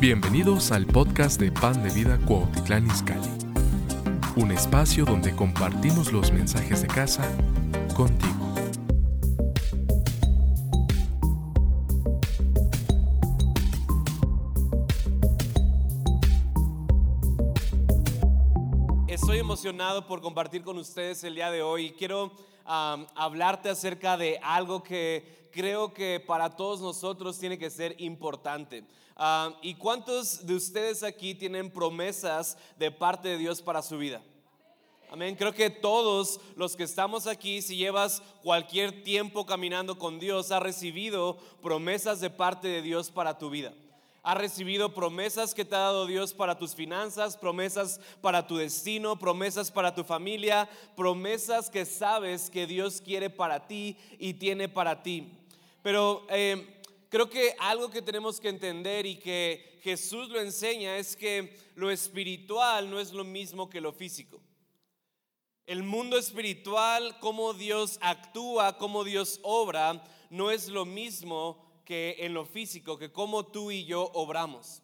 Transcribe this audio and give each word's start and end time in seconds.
Bienvenidos 0.00 0.70
al 0.70 0.86
podcast 0.86 1.40
de 1.40 1.50
Pan 1.50 1.82
de 1.82 1.90
Vida 1.90 2.20
Cuautitlán 2.24 2.86
Izcalli, 2.86 3.28
un 4.36 4.52
espacio 4.52 5.04
donde 5.04 5.34
compartimos 5.34 6.12
los 6.12 6.30
mensajes 6.30 6.82
de 6.82 6.86
casa 6.86 7.28
contigo. 7.96 8.32
Estoy 19.08 19.38
emocionado 19.38 20.06
por 20.06 20.20
compartir 20.20 20.62
con 20.62 20.78
ustedes 20.78 21.24
el 21.24 21.34
día 21.34 21.50
de 21.50 21.62
hoy. 21.62 21.90
Quiero 21.98 22.30
hablarte 22.68 23.70
acerca 23.70 24.16
de 24.16 24.38
algo 24.42 24.82
que 24.82 25.48
creo 25.50 25.94
que 25.94 26.20
para 26.20 26.54
todos 26.54 26.80
nosotros 26.80 27.38
tiene 27.38 27.58
que 27.58 27.70
ser 27.70 27.96
importante. 27.98 28.84
¿Y 29.62 29.74
cuántos 29.74 30.46
de 30.46 30.54
ustedes 30.54 31.02
aquí 31.02 31.34
tienen 31.34 31.70
promesas 31.70 32.56
de 32.78 32.90
parte 32.90 33.28
de 33.28 33.38
Dios 33.38 33.62
para 33.62 33.82
su 33.82 33.98
vida? 33.98 34.22
Amén. 35.10 35.36
Creo 35.36 35.54
que 35.54 35.70
todos 35.70 36.38
los 36.54 36.76
que 36.76 36.82
estamos 36.82 37.26
aquí, 37.26 37.62
si 37.62 37.76
llevas 37.76 38.22
cualquier 38.42 39.02
tiempo 39.02 39.46
caminando 39.46 39.98
con 39.98 40.18
Dios, 40.18 40.52
has 40.52 40.62
recibido 40.62 41.38
promesas 41.62 42.20
de 42.20 42.28
parte 42.28 42.68
de 42.68 42.82
Dios 42.82 43.10
para 43.10 43.38
tu 43.38 43.48
vida. 43.48 43.72
Has 44.28 44.36
recibido 44.36 44.92
promesas 44.92 45.54
que 45.54 45.64
te 45.64 45.74
ha 45.74 45.78
dado 45.78 46.04
Dios 46.04 46.34
para 46.34 46.58
tus 46.58 46.74
finanzas, 46.74 47.34
promesas 47.34 47.98
para 48.20 48.46
tu 48.46 48.58
destino, 48.58 49.18
promesas 49.18 49.70
para 49.70 49.94
tu 49.94 50.04
familia, 50.04 50.68
promesas 50.94 51.70
que 51.70 51.86
sabes 51.86 52.50
que 52.50 52.66
Dios 52.66 53.00
quiere 53.00 53.30
para 53.30 53.66
ti 53.66 53.96
y 54.18 54.34
tiene 54.34 54.68
para 54.68 55.02
ti. 55.02 55.32
Pero 55.82 56.26
eh, 56.28 56.82
creo 57.08 57.30
que 57.30 57.56
algo 57.58 57.88
que 57.88 58.02
tenemos 58.02 58.38
que 58.38 58.50
entender 58.50 59.06
y 59.06 59.16
que 59.16 59.80
Jesús 59.82 60.28
lo 60.28 60.42
enseña 60.42 60.98
es 60.98 61.16
que 61.16 61.56
lo 61.74 61.90
espiritual 61.90 62.90
no 62.90 63.00
es 63.00 63.14
lo 63.14 63.24
mismo 63.24 63.70
que 63.70 63.80
lo 63.80 63.94
físico. 63.94 64.42
El 65.64 65.84
mundo 65.84 66.18
espiritual, 66.18 67.18
cómo 67.20 67.54
Dios 67.54 67.98
actúa, 68.02 68.76
cómo 68.76 69.04
Dios 69.04 69.40
obra, 69.42 70.04
no 70.28 70.50
es 70.50 70.68
lo 70.68 70.84
mismo 70.84 71.66
que 71.88 72.16
en 72.18 72.34
lo 72.34 72.44
físico, 72.44 72.98
que 72.98 73.10
cómo 73.10 73.46
tú 73.46 73.70
y 73.70 73.86
yo 73.86 74.10
obramos. 74.12 74.82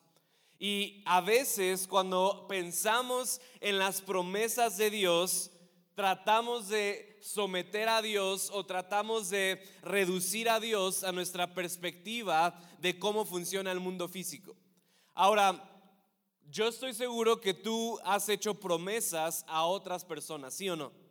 Y 0.58 1.02
a 1.04 1.20
veces 1.20 1.86
cuando 1.86 2.46
pensamos 2.48 3.42
en 3.60 3.78
las 3.78 4.00
promesas 4.00 4.78
de 4.78 4.88
Dios, 4.88 5.50
tratamos 5.94 6.68
de 6.68 7.18
someter 7.20 7.90
a 7.90 8.00
Dios 8.00 8.48
o 8.54 8.64
tratamos 8.64 9.28
de 9.28 9.62
reducir 9.82 10.48
a 10.48 10.60
Dios 10.60 11.04
a 11.04 11.12
nuestra 11.12 11.52
perspectiva 11.52 12.58
de 12.78 12.98
cómo 12.98 13.26
funciona 13.26 13.70
el 13.70 13.80
mundo 13.80 14.08
físico. 14.08 14.56
Ahora, 15.12 15.62
yo 16.48 16.68
estoy 16.68 16.94
seguro 16.94 17.38
que 17.38 17.52
tú 17.52 17.98
has 18.02 18.30
hecho 18.30 18.54
promesas 18.54 19.44
a 19.46 19.66
otras 19.66 20.06
personas, 20.06 20.54
¿sí 20.54 20.70
o 20.70 20.76
no? 20.76 21.03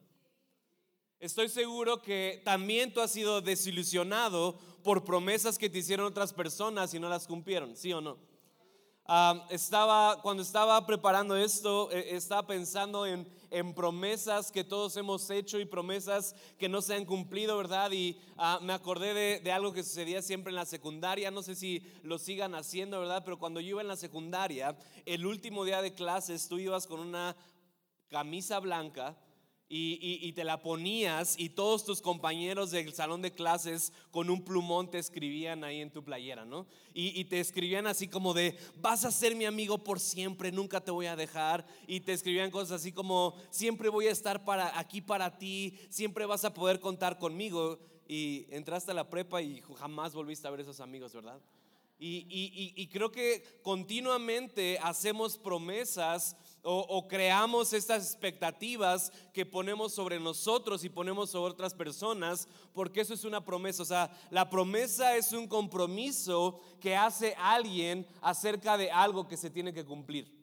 Estoy 1.23 1.47
seguro 1.47 2.02
que 2.02 2.41
también 2.43 2.91
tú 2.91 2.99
has 2.99 3.09
sido 3.09 3.39
desilusionado 3.39 4.59
por 4.83 5.05
promesas 5.05 5.57
que 5.57 5.69
te 5.69 5.77
hicieron 5.77 6.05
otras 6.05 6.33
personas 6.33 6.93
y 6.93 6.99
no 6.99 7.07
las 7.07 7.27
cumplieron, 7.27 7.77
¿sí 7.77 7.93
o 7.93 8.02
no? 8.02 8.17
Estaba, 9.49 10.21
cuando 10.21 10.43
estaba 10.43 10.85
preparando 10.85 11.38
esto, 11.38 11.89
eh, 11.93 12.07
estaba 12.09 12.45
pensando 12.45 13.05
en, 13.05 13.25
en 13.52 13.73
promesas 13.73 14.52
que 14.52 14.65
todos 14.65 14.97
hemos 14.97 15.30
hecho 15.30 15.61
y 15.61 15.65
promesas 15.65 16.35
que 16.59 16.67
no 16.67 16.81
se 16.81 16.93
han 16.93 17.05
cumplido, 17.05 17.55
¿verdad? 17.55 17.93
Y 17.93 18.19
ah, 18.36 18.59
me 18.61 18.73
acordé 18.73 19.14
de, 19.14 19.39
de 19.39 19.52
algo 19.53 19.71
que 19.71 19.83
sucedía 19.83 20.21
siempre 20.21 20.49
en 20.49 20.58
la 20.58 20.65
secundaria, 20.65 21.31
no 21.31 21.42
sé 21.42 21.55
si 21.55 21.89
lo 22.03 22.19
sigan 22.19 22.53
haciendo, 22.53 22.99
¿verdad? 22.99 23.21
Pero 23.23 23.39
cuando 23.39 23.61
yo 23.61 23.69
iba 23.69 23.81
en 23.81 23.87
la 23.87 23.95
secundaria, 23.95 24.77
el 25.05 25.25
último 25.25 25.64
día 25.64 25.81
de 25.81 25.93
clases, 25.93 26.49
tú 26.49 26.59
ibas 26.59 26.86
con 26.86 26.99
una 26.99 27.33
camisa 28.09 28.59
blanca 28.59 29.15
y, 29.76 30.32
te 30.34 30.44
la 30.44 30.61
ponías 30.61 31.34
y 31.39 31.50
todos 31.50 31.84
tus 31.84 32.00
compañeros 32.00 32.70
del 32.70 32.94
salón 32.94 33.23
de 33.23 33.32
clases 33.32 33.92
con 34.11 34.30
un 34.30 34.44
plumón 34.44 34.92
te 34.92 35.00
escribían 35.00 35.64
ahí 35.64 35.82
en 35.82 35.89
tu 35.89 36.04
playera, 36.04 36.45
¿no? 36.45 36.67
Y, 36.94 37.20
y 37.20 37.26
te 37.26 37.39
escribían 37.39 37.88
así 37.88 38.08
como 38.08 38.36
de, 38.36 38.56
vas 38.82 39.04
a 39.04 39.11
ser 39.11 39.36
mi 39.36 39.45
amigo 39.45 39.80
por 39.80 40.00
siempre, 40.00 40.52
nunca 40.52 40.80
te 40.82 40.92
voy 40.92 41.08
a 41.08 41.16
dejar. 41.16 41.66
Y 41.88 42.02
te 42.02 42.14
escribían 42.14 42.52
cosas 42.52 42.82
así 42.82 42.92
como, 42.92 43.34
siempre 43.50 43.89
voy 43.89 44.06
a 44.06 44.11
estar 44.11 44.45
para, 44.45 44.78
aquí 44.78 45.02
para 45.02 45.39
ti, 45.39 45.80
siempre 45.90 46.28
vas 46.28 46.45
a 46.45 46.54
poder 46.54 46.80
contar 46.80 47.17
conmigo. 47.17 47.80
Y 48.08 48.45
entraste 48.52 48.92
a 48.92 48.94
la 48.94 49.10
prepa 49.10 49.42
y 49.42 49.64
jamás 49.80 50.14
volviste 50.14 50.48
a 50.48 50.52
ver 50.52 50.60
esos 50.60 50.82
amigos, 50.82 51.14
¿verdad? 51.14 51.42
Y 51.98 52.88
creo 52.92 53.11
que 53.11 53.60
continuamente 53.64 54.78
hacemos 54.84 55.38
promesas 55.38 56.36
o, 56.65 57.07
creamos 57.09 57.73
estas 57.73 58.05
expectativas 58.05 59.11
que 59.33 59.45
ponemos 59.45 59.93
sobre 59.93 60.19
nosotros 60.19 60.83
y 60.85 60.89
ponemos 60.89 61.29
sobre 61.29 61.51
otras 61.51 61.73
personas, 61.73 62.47
porque 62.73 63.01
eso 63.01 63.13
es 63.13 63.25
una 63.25 63.43
promesa. 63.43 63.83
O 63.83 63.85
sea, 63.85 64.09
la 64.31 64.49
promesa 64.49 65.17
es 65.17 65.33
un 65.33 65.47
compromiso 65.47 66.61
que 66.79 66.95
hace 66.95 67.35
alguien 67.37 68.07
acerca 68.21 68.77
de 68.77 68.89
algo 68.89 69.27
que 69.27 69.35
se 69.35 69.49
tiene 69.49 69.73
que 69.73 69.83
cumplir. 69.83 70.41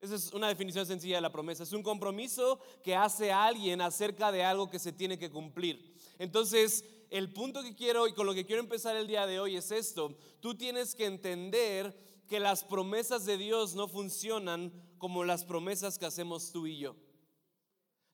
Esa 0.00 0.16
es 0.16 0.32
una 0.32 0.48
definición 0.48 0.84
sencilla 0.84 1.16
de 1.16 1.22
la 1.22 1.32
promesa. 1.32 1.62
Es 1.62 1.72
un 1.72 1.82
compromiso 1.82 2.58
que 2.82 2.94
hace 2.94 3.32
alguien 3.32 3.80
acerca 3.80 4.32
de 4.32 4.42
algo 4.42 4.68
que 4.68 4.78
se 4.78 4.92
tiene 4.92 5.18
que 5.18 5.30
cumplir. 5.30 5.94
Entonces, 6.18 6.84
el 7.10 7.32
punto 7.32 7.62
que 7.62 7.74
quiero 7.74 8.08
y 8.08 8.12
con 8.12 8.26
lo 8.26 8.34
que 8.34 8.44
quiero 8.44 8.60
empezar 8.60 8.96
el 8.96 9.06
día 9.06 9.26
de 9.26 9.38
hoy 9.38 9.56
es 9.56 9.70
esto. 9.70 10.16
Tú 10.40 10.56
tienes 10.56 10.94
que 10.94 11.06
entender 11.06 11.96
que 12.26 12.40
las 12.40 12.64
promesas 12.64 13.24
de 13.24 13.38
Dios 13.38 13.74
no 13.74 13.88
funcionan 13.88 14.72
como 14.98 15.24
las 15.24 15.44
promesas 15.44 15.98
que 15.98 16.06
hacemos 16.06 16.52
tú 16.52 16.66
y 16.66 16.78
yo. 16.78 16.96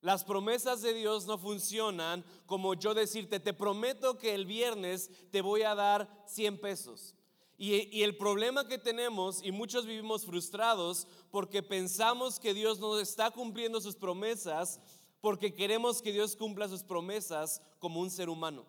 Las 0.03 0.25
promesas 0.25 0.83
de 0.83 0.95
Dios 0.95 1.27
no 1.27 1.39
funcionan 1.39 2.25
como 2.47 2.75
yo 2.75 2.93
decirte, 2.93 3.39
te 3.39 3.55
prometo 3.55 4.19
que 4.19 4.35
el 4.35 4.47
viernes 4.47 5.11
te 5.31 5.41
voy 5.41 5.63
a 5.63 5.77
dar 5.77 6.25
100 6.27 6.61
pesos. 6.61 7.15
Y, 7.57 8.03
el 8.03 8.17
problema 8.17 8.67
que 8.67 8.79
tenemos, 8.79 9.41
y 9.45 9.53
muchos 9.53 9.87
vivimos 9.87 10.25
frustrados 10.25 11.07
porque 11.31 11.63
pensamos 11.63 12.41
que 12.41 12.53
Dios 12.53 12.81
no 12.81 12.99
está 12.99 13.31
cumpliendo 13.31 13.81
sus 13.81 13.95
promesas, 13.95 14.81
porque 15.21 15.55
queremos 15.55 16.03
que 16.03 16.13
Dios 16.13 16.35
cumpla 16.35 16.69
sus 16.69 16.83
promesas 16.83 17.63
como 17.79 18.01
un 18.01 18.11
ser 18.11 18.29
humano. 18.29 18.67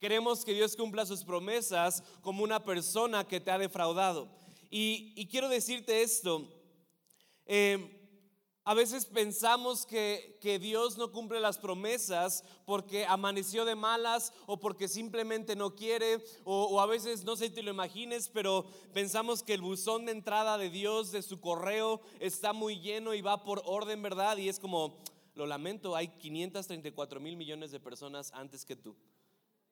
Queremos 0.00 0.44
que 0.44 0.54
Dios 0.54 0.74
cumpla 0.74 1.06
sus 1.06 1.22
promesas 1.22 2.02
como 2.22 2.42
una 2.42 2.64
persona 2.64 3.28
que 3.28 3.38
te 3.38 3.52
ha 3.52 3.58
defraudado. 3.58 4.28
Y 4.68 5.28
quiero 5.28 5.48
decirte 5.48 6.02
esto, 6.02 6.48
eh, 7.46 7.98
a 8.64 8.74
veces 8.74 9.06
pensamos 9.06 9.86
que, 9.86 10.38
que 10.40 10.60
Dios 10.60 10.96
no 10.96 11.10
cumple 11.10 11.40
las 11.40 11.58
promesas 11.58 12.44
porque 12.64 13.04
amaneció 13.06 13.64
de 13.64 13.74
malas 13.74 14.32
o 14.46 14.60
porque 14.60 14.86
simplemente 14.86 15.56
no 15.56 15.74
quiere 15.74 16.22
o, 16.44 16.66
o 16.66 16.80
a 16.80 16.86
veces 16.86 17.24
no 17.24 17.34
sé 17.34 17.48
si 17.48 17.54
te 17.54 17.62
lo 17.64 17.72
imagines, 17.72 18.28
pero 18.28 18.64
pensamos 18.92 19.42
que 19.42 19.54
el 19.54 19.62
buzón 19.62 20.06
de 20.06 20.12
entrada 20.12 20.58
de 20.58 20.70
Dios, 20.70 21.10
de 21.10 21.22
su 21.22 21.40
correo, 21.40 22.00
está 22.20 22.52
muy 22.52 22.78
lleno 22.78 23.14
y 23.14 23.20
va 23.20 23.42
por 23.42 23.62
orden, 23.64 24.00
¿verdad? 24.00 24.36
Y 24.36 24.48
es 24.48 24.60
como, 24.60 24.96
lo 25.34 25.46
lamento, 25.46 25.96
hay 25.96 26.08
534 26.08 27.18
mil 27.18 27.36
millones 27.36 27.72
de 27.72 27.80
personas 27.80 28.30
antes 28.32 28.64
que 28.64 28.76
tú. 28.76 28.94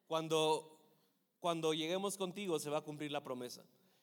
Cuando, 0.09 0.81
cuando 1.39 1.75
lleguemos 1.75 2.17
contigo 2.17 2.59
se 2.59 2.71
va 2.71 2.79
a 2.79 2.85
cumplir 2.85 3.13
la 3.13 3.23
promesa. 3.23 3.63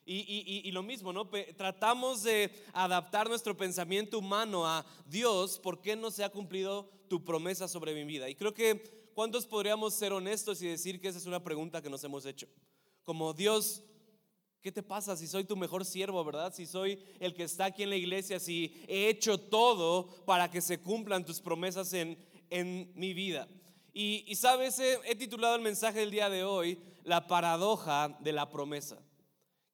Y, 0.09 0.19
y- 0.19 0.61
y- 0.69 0.71
lo 0.71 0.83
mismo, 0.83 1.11
¿no? 1.11 1.29
Tratamos 1.57 2.23
de 2.23 2.49
adaptar 2.71 3.27
nuestro 3.27 3.57
pensamiento 3.57 4.19
humano 4.19 4.65
a 4.65 4.85
Dios, 5.05 5.59
¿por 5.59 5.81
qué 5.81 5.97
no 5.97 6.11
se 6.11 6.23
ha 6.23 6.29
cumplido 6.29 6.89
tu 7.09 7.25
promesa 7.25 7.67
sobre 7.67 7.93
mi 7.93 8.05
vida? 8.05 8.29
Y 8.29 8.35
creo 8.35 8.53
que, 8.53 9.11
¿cuántos 9.13 9.45
podríamos 9.45 9.93
ser 9.95 10.13
honestos 10.13 10.61
y 10.61 10.67
decir 10.67 11.01
que 11.01 11.09
esa 11.09 11.17
es 11.19 11.25
una 11.25 11.43
pregunta 11.43 11.81
que 11.81 11.89
nos 11.89 12.01
hemos 12.05 12.25
hecho? 12.25 12.47
Como 13.03 13.33
Dios, 13.33 13.83
¿qué 14.61 14.71
te 14.71 14.81
pasa 14.81 15.17
si 15.17 15.27
soy 15.27 15.43
tu 15.43 15.57
mejor 15.57 15.83
siervo, 15.83 16.23
verdad? 16.23 16.53
Si 16.53 16.65
soy 16.65 16.99
el 17.19 17.33
que 17.33 17.43
está 17.43 17.65
aquí 17.65 17.83
en 17.83 17.89
la 17.89 17.97
iglesia, 17.97 18.39
si 18.39 18.73
he 18.87 19.09
hecho 19.09 19.37
todo 19.37 20.07
para 20.25 20.49
que 20.49 20.61
se 20.61 20.79
cumplan 20.79 21.25
tus 21.25 21.41
promesas 21.41 21.91
en, 21.91 22.17
en 22.49 22.93
mi 22.95 23.13
vida. 23.13 23.45
Y, 23.93 24.23
y 24.25 24.35
sabes, 24.35 24.79
he, 24.79 24.99
he 25.03 25.15
titulado 25.15 25.57
el 25.57 25.61
mensaje 25.61 25.99
del 25.99 26.11
día 26.11 26.29
de 26.29 26.45
hoy, 26.45 26.79
La 27.03 27.27
paradoja 27.27 28.17
de 28.21 28.31
la 28.31 28.49
promesa. 28.49 28.97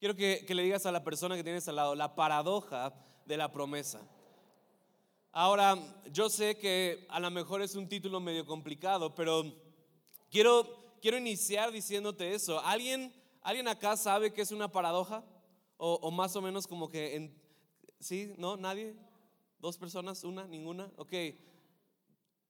Quiero 0.03 0.17
que, 0.17 0.53
le 0.53 0.63
digas 0.63 0.85
a 0.85 0.91
la 0.91 1.01
persona 1.01 1.38
que 1.38 1.45
tienes 1.45 1.65
al 1.69 1.77
lado, 1.77 1.95
la 1.95 2.13
paradoja 2.13 2.94
de 3.25 3.38
la 3.38 3.53
promesa. 3.53 4.01
Ahora, 5.31 5.77
yo 6.11 6.29
sé 6.29 6.57
que 6.57 7.07
a 7.09 7.21
lo 7.21 7.31
mejor 7.31 7.61
es 7.61 7.73
un 7.75 7.88
título 7.88 8.19
medio 8.19 8.45
complicado, 8.45 9.15
pero 9.15 9.45
quiero, 10.29 10.97
quiero 11.01 11.17
iniciar 11.17 11.71
diciéndote 11.71 12.33
eso. 12.33 12.59
¿Alguien, 12.59 13.13
¿Alguien 13.41 13.65
acá 13.69 13.95
sabe 13.95 14.33
qué 14.33 14.41
es 14.41 14.51
una 14.51 14.69
paradoja? 14.69 15.23
O, 15.77 16.11
más 16.11 16.35
o 16.35 16.41
menos 16.41 16.67
como 16.67 16.89
que, 16.89 17.33
¿sí? 18.01 18.33
¿No? 18.38 18.57
¿Nadie? 18.57 18.97
¿Dos 19.57 19.77
personas? 19.77 20.25
¿Una? 20.25 20.45
¿Ninguna? 20.45 20.91
Ok. 20.97 21.13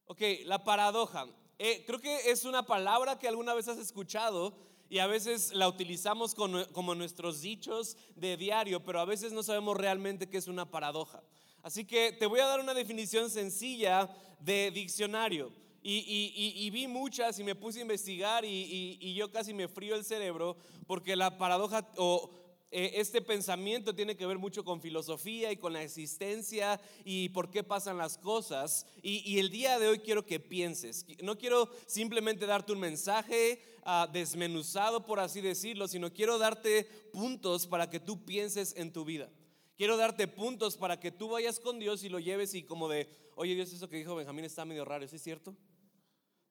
Ok, 0.06 0.22
la 0.46 0.64
paradoja. 0.64 1.28
Eh, 1.60 1.84
creo 1.86 2.00
que 2.00 2.32
es 2.32 2.46
una 2.46 2.64
palabra 2.64 3.20
que 3.20 3.28
alguna 3.28 3.54
vez 3.54 3.68
has 3.68 3.78
escuchado 3.78 4.73
y 4.94 5.00
a 5.00 5.08
veces 5.08 5.54
la 5.56 5.68
utilizamos 5.68 6.36
como 6.36 6.94
nuestros 6.94 7.42
dichos 7.42 7.98
de 8.16 8.38
diario, 8.38 8.84
pero 8.84 9.00
a 9.00 9.06
veces 9.06 9.34
no 9.34 9.42
sabemos 9.42 9.76
realmente 9.76 10.30
qué 10.30 10.38
es 10.38 10.48
una 10.48 10.70
paradoja. 10.70 11.24
Así 11.64 11.84
que 11.84 12.12
te 12.12 12.28
voy 12.28 12.42
a 12.42 12.46
dar 12.46 12.60
una 12.60 12.76
definición 12.76 13.32
sencilla 13.32 14.08
de 14.40 14.70
diccionario. 14.70 15.52
Y, 15.82 16.70
vi 16.70 16.88
muchas 16.88 17.40
y 17.40 17.44
me 17.44 17.56
puse 17.56 17.80
a 17.80 17.82
investigar 17.82 18.46
y, 18.46 19.16
yo 19.16 19.32
casi 19.32 19.52
me 19.52 19.68
frío 19.68 19.96
el 19.96 20.06
cerebro 20.06 20.58
porque 20.86 21.16
la 21.16 21.40
paradoja 21.40 21.90
o 21.98 22.30
eh, 22.70 23.00
este 23.00 23.22
pensamiento 23.22 23.96
tiene 23.96 24.16
que 24.16 24.28
ver 24.28 24.38
mucho 24.38 24.64
con 24.64 24.80
filosofía 24.80 25.52
y 25.52 25.58
con 25.58 25.74
la 25.74 25.82
existencia 25.82 26.80
y 27.04 27.30
por 27.30 27.50
qué 27.50 27.64
pasan 27.64 27.98
las 27.98 28.20
cosas. 28.20 28.86
Y, 29.02 29.40
el 29.40 29.50
día 29.50 29.80
de 29.80 29.88
hoy 29.88 29.98
quiero 29.98 30.24
que 30.24 30.40
pienses. 30.40 31.04
No 31.24 31.36
quiero 31.36 31.68
simplemente 31.88 32.46
darte 32.46 32.74
un 32.74 32.80
mensaje 32.80 33.73
ah, 33.86 34.10
desmenuzado, 34.12 35.06
por 35.06 35.20
así 35.20 35.42
decirlo, 35.42 35.88
sino 35.88 36.14
quiero 36.14 36.38
darte 36.38 36.86
puntos 37.12 37.68
para 37.68 37.90
que 37.90 38.00
tú 38.00 38.26
pienses 38.26 38.76
en 38.78 38.92
tu 38.92 39.06
vida. 39.06 39.30
Quiero 39.76 39.98
darte 39.98 40.28
puntos 40.28 40.78
para 40.78 41.00
que 41.00 41.12
tú 41.12 41.30
vayas 41.30 41.60
con 41.60 41.80
Dios 41.80 42.04
y 42.04 42.10
lo 42.10 42.20
lleves 42.20 42.54
y 42.54 42.64
como 42.64 42.88
de, 42.88 43.10
oye 43.36 43.56
Dios, 43.56 43.74
eso 43.74 43.90
que 43.90 43.98
dijo 43.98 44.16
Benjamín 44.16 44.46
está 44.46 44.66
medio 44.66 44.86
raro, 44.86 45.04
¿es 45.04 45.22
cierto? 45.22 45.56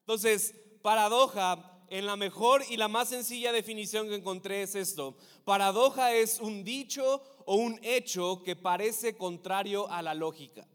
Entonces, 0.00 0.54
paradoja, 0.82 1.72
en 1.92 2.06
la 2.06 2.16
mejor 2.16 2.64
y 2.70 2.78
la 2.78 2.88
más 2.88 3.10
sencilla 3.10 3.52
definición 3.52 4.08
que 4.08 4.14
encontré 4.14 4.62
es 4.62 4.74
esto. 4.74 5.14
Paradoja 5.44 6.14
es 6.14 6.40
un 6.40 6.64
dicho 6.64 7.22
o 7.44 7.56
un 7.56 7.78
hecho 7.82 8.42
que 8.42 8.56
parece 8.56 9.16
contrario 9.16 9.90
a 9.90 10.00
la 10.00 10.14
lógica. 10.14 10.66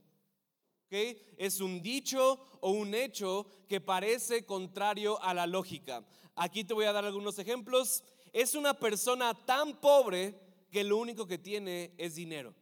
¿Okay? 0.88 1.22
Es 1.38 1.60
un 1.60 1.82
dicho 1.82 2.40
o 2.62 2.72
un 2.72 2.96
hecho 2.96 3.46
que 3.68 3.82
parece 3.82 4.46
contrario 4.46 5.22
a 5.22 5.34
la 5.34 5.46
lógica. 5.46 6.06
Aquí 6.36 6.64
te 6.64 6.74
voy 6.74 6.86
a 6.86 6.94
dar 6.94 7.04
algunos 7.04 7.38
ejemplos. 7.40 8.04
Es 8.32 8.56
una 8.56 8.74
persona 8.74 9.34
tan 9.46 9.82
pobre 9.82 10.34
que 10.72 10.84
lo 10.84 10.98
único 10.98 11.28
que 11.28 11.38
tiene 11.38 11.94
es 11.98 12.16
dinero. 12.16 12.54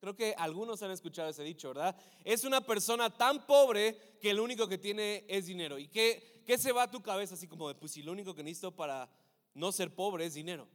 Creo 0.00 0.16
que 0.16 0.34
algunos 0.36 0.82
han 0.82 0.90
escuchado 0.90 1.28
ese 1.28 1.44
dicho, 1.44 1.68
¿verdad? 1.68 1.96
Es 2.24 2.42
una 2.42 2.60
persona 2.60 3.08
tan 3.08 3.46
pobre 3.46 4.18
que 4.20 4.34
lo 4.34 4.42
único 4.42 4.66
que 4.66 4.78
tiene 4.78 5.24
es 5.28 5.46
dinero. 5.46 5.78
¿Y 5.78 5.86
qué, 5.86 6.42
qué 6.44 6.58
se 6.58 6.72
va 6.72 6.82
a 6.82 6.90
tu 6.90 7.02
cabeza 7.02 7.36
así 7.36 7.46
como 7.46 7.68
de, 7.68 7.76
pues 7.76 7.92
si 7.92 8.02
lo 8.02 8.10
único 8.10 8.34
que 8.34 8.42
necesito 8.42 8.74
para 8.74 9.08
no 9.54 9.70
ser 9.70 9.94
pobre 9.94 10.26
es 10.26 10.34
dinero? 10.34 10.66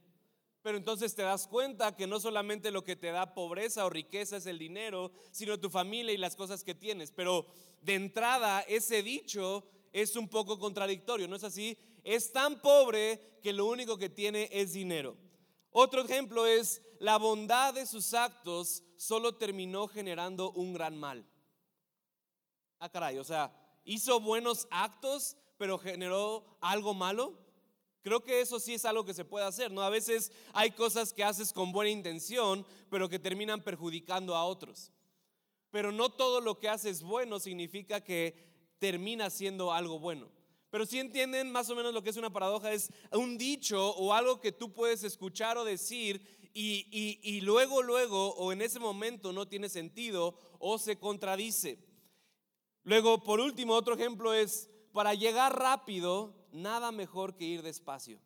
Pero 0.67 0.79
entonces 0.79 1.15
te 1.15 1.21
das 1.21 1.47
cuenta 1.47 1.95
que 1.95 2.07
no 2.07 2.19
solamente 2.19 2.71
lo 2.71 2.83
que 2.83 2.97
te 2.97 3.13
da 3.13 3.33
pobreza 3.33 3.85
o 3.85 3.89
riqueza 3.89 4.35
es 4.35 4.47
el 4.47 4.59
dinero, 4.59 5.13
sino 5.31 5.61
tu 5.61 5.69
familia 5.69 6.11
y 6.11 6.17
las 6.17 6.35
cosas 6.35 6.65
que 6.65 6.75
tienes. 6.75 7.13
Pero 7.13 7.45
de 7.81 7.95
entrada 7.95 8.59
ese 8.67 9.01
dicho 9.01 9.63
es 9.93 10.17
un 10.17 10.27
poco 10.27 10.59
contradictorio, 10.59 11.25
¿no 11.29 11.37
es 11.37 11.45
así? 11.45 11.77
Es 12.03 12.33
tan 12.33 12.59
pobre 12.59 13.39
que 13.41 13.53
lo 13.53 13.65
único 13.65 13.97
que 13.97 14.09
tiene 14.09 14.49
es 14.51 14.73
dinero. 14.73 15.15
Otro 15.71 16.01
ejemplo 16.01 16.45
es 16.45 16.81
la 16.99 17.15
bondad 17.15 17.73
de 17.73 17.85
sus 17.85 18.13
actos 18.13 18.83
solo 18.97 19.35
terminó 19.35 19.87
generando 19.87 20.51
un 20.51 20.73
gran 20.73 20.97
mal. 20.97 21.25
Ah, 22.79 22.89
caray, 22.89 23.19
o 23.19 23.23
sea, 23.23 23.53
hizo 23.85 24.19
buenos 24.19 24.67
actos, 24.69 25.37
pero 25.57 25.77
generó 25.77 26.57
algo 26.59 26.93
malo. 26.93 27.46
Creo 28.01 28.23
que 28.23 28.41
eso 28.41 28.59
sí 28.59 28.73
es 28.73 28.85
algo 28.85 29.05
que 29.05 29.13
se 29.13 29.25
puede 29.25 29.45
hacer, 29.45 29.71
¿no? 29.71 29.81
A 29.81 29.89
veces 29.89 30.31
hay 30.53 30.71
cosas 30.71 31.13
que 31.13 31.23
haces 31.23 31.51
con 31.51 31.71
buena 31.71 31.91
intención, 31.91 32.65
pero 32.89 33.09
que 33.09 33.19
terminan 33.19 33.63
perjudicando 33.63 34.35
a 34.35 34.45
otros. 34.45 34.91
Pero 35.71 35.91
no 35.91 36.09
todo 36.09 36.39
lo 36.39 36.59
que 36.59 36.69
haces 36.69 37.03
bueno 37.03 37.39
significa 37.39 38.01
que 38.01 38.47
termina 38.79 39.29
siendo 39.29 39.73
algo 39.73 39.99
bueno. 39.99 40.29
Pero 40.69 40.85
si 40.85 40.99
entienden 40.99 41.51
más 41.51 41.69
o 41.69 41.75
menos 41.75 41.93
lo 41.93 42.03
que 42.03 42.09
es 42.09 42.17
una 42.17 42.31
paradoja, 42.31 42.73
es 42.73 42.89
un 43.11 43.37
dicho 43.37 43.91
o 43.95 44.13
algo 44.13 44.41
que 44.41 44.51
tú 44.51 44.73
puedes 44.73 45.03
escuchar 45.03 45.57
o 45.57 45.65
decir 45.65 46.21
y, 46.53 47.41
luego, 47.41 47.83
luego, 47.83 48.33
o 48.35 48.51
en 48.51 48.61
ese 48.61 48.79
momento 48.79 49.31
no 49.31 49.47
tiene 49.47 49.69
sentido 49.69 50.37
o 50.59 50.77
se 50.79 50.97
contradice. 50.97 51.77
Luego, 52.83 53.23
por 53.23 53.39
último, 53.39 53.75
otro 53.75 53.93
ejemplo 53.93 54.33
es, 54.33 54.69
para 54.97 55.13
llegar 55.13 55.55
rápido, 55.55 56.33
nada 56.51 56.91
mejor 56.91 57.35
que 57.35 57.45
ir 57.45 57.61
despacio. 57.61 58.19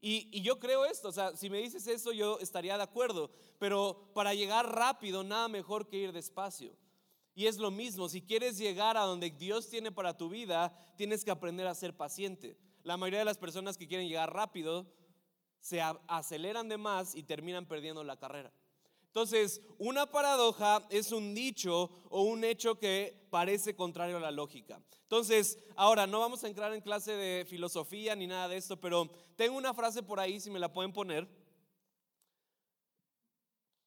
Y, 0.00 0.42
yo 0.42 0.58
creo 0.58 0.84
esto, 0.84 1.10
o 1.10 1.12
sea, 1.12 1.36
si 1.36 1.48
me 1.48 1.58
dices 1.58 1.86
eso 1.86 2.10
yo 2.10 2.40
estaría 2.40 2.76
de 2.76 2.82
acuerdo, 2.82 3.30
pero 3.60 4.10
para 4.12 4.34
llegar 4.34 4.74
rápido, 4.74 5.22
nada 5.22 5.46
mejor 5.46 5.88
que 5.88 5.98
ir 5.98 6.12
despacio. 6.12 6.76
Y 7.36 7.46
es 7.46 7.58
lo 7.58 7.70
mismo, 7.70 8.08
si 8.08 8.20
quieres 8.20 8.58
llegar 8.58 8.96
a 8.96 9.02
donde 9.02 9.30
Dios 9.30 9.70
tiene 9.70 9.92
para 9.92 10.16
tu 10.16 10.28
vida, 10.28 10.76
tienes 10.96 11.24
que 11.24 11.30
aprender 11.30 11.68
a 11.68 11.74
ser 11.76 11.96
paciente. 11.96 12.58
La 12.82 12.96
mayoría 12.96 13.20
de 13.20 13.26
las 13.26 13.38
personas 13.38 13.76
que 13.78 13.86
quieren 13.86 14.08
llegar 14.08 14.34
rápido 14.34 14.92
se 15.60 15.80
aceleran 16.08 16.68
de 16.68 16.78
más 16.78 17.14
y 17.14 17.22
terminan 17.22 17.64
perdiendo 17.64 18.02
la 18.02 18.18
carrera. 18.18 18.52
Entonces, 19.10 19.60
una 19.78 20.06
paradoja 20.06 20.86
es 20.88 21.10
un 21.10 21.34
dicho 21.34 21.90
o 22.10 22.22
un 22.22 22.44
hecho 22.44 22.78
que 22.78 23.26
parece 23.28 23.74
contrario 23.74 24.18
a 24.18 24.20
la 24.20 24.30
lógica. 24.30 24.80
Entonces, 25.02 25.58
ahora 25.74 26.06
no 26.06 26.20
vamos 26.20 26.44
a 26.44 26.48
entrar 26.48 26.72
en 26.72 26.80
clase 26.80 27.16
de 27.16 27.44
filosofía 27.44 28.14
ni 28.14 28.28
nada 28.28 28.46
de 28.46 28.56
esto, 28.56 28.76
pero 28.76 29.10
tengo 29.34 29.58
una 29.58 29.74
frase 29.74 30.04
por 30.04 30.20
ahí, 30.20 30.38
si 30.38 30.48
me 30.48 30.60
la 30.60 30.72
pueden 30.72 30.92
poner. 30.92 31.26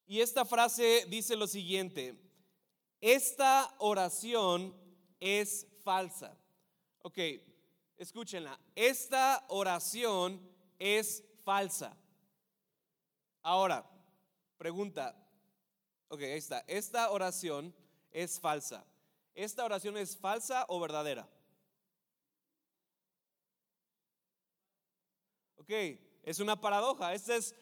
Y 0.06 0.20
esta 0.20 0.44
frase 0.44 1.06
dice 1.08 1.38
lo 1.38 1.48
siguiente, 1.48 2.20
esta 3.00 3.74
oración 3.78 4.75
es 5.22 5.66
falsa. 5.86 6.38
Ok, 7.02 7.18
escúchenla, 7.96 8.60
esta 8.75 9.46
oración 9.48 10.42
es 10.78 11.24
falsa. 11.46 11.96
Ahora, 13.42 13.90
pregunta. 14.63 15.13
Ok, 16.07 16.21
ahí 16.21 16.38
está. 16.38 16.63
Esta 16.68 17.12
oración 17.12 17.75
es 18.12 18.39
falsa. 18.39 18.86
¿Esta 19.36 19.65
oración 19.65 19.98
es 19.98 20.15
falsa 20.15 20.65
o 20.69 20.80
verdadera? 20.80 21.27
Ok, 25.57 25.71
es 26.24 26.39
una 26.39 26.62
paradoja. 26.62 27.13
Este 27.13 27.36
es, 27.36 27.54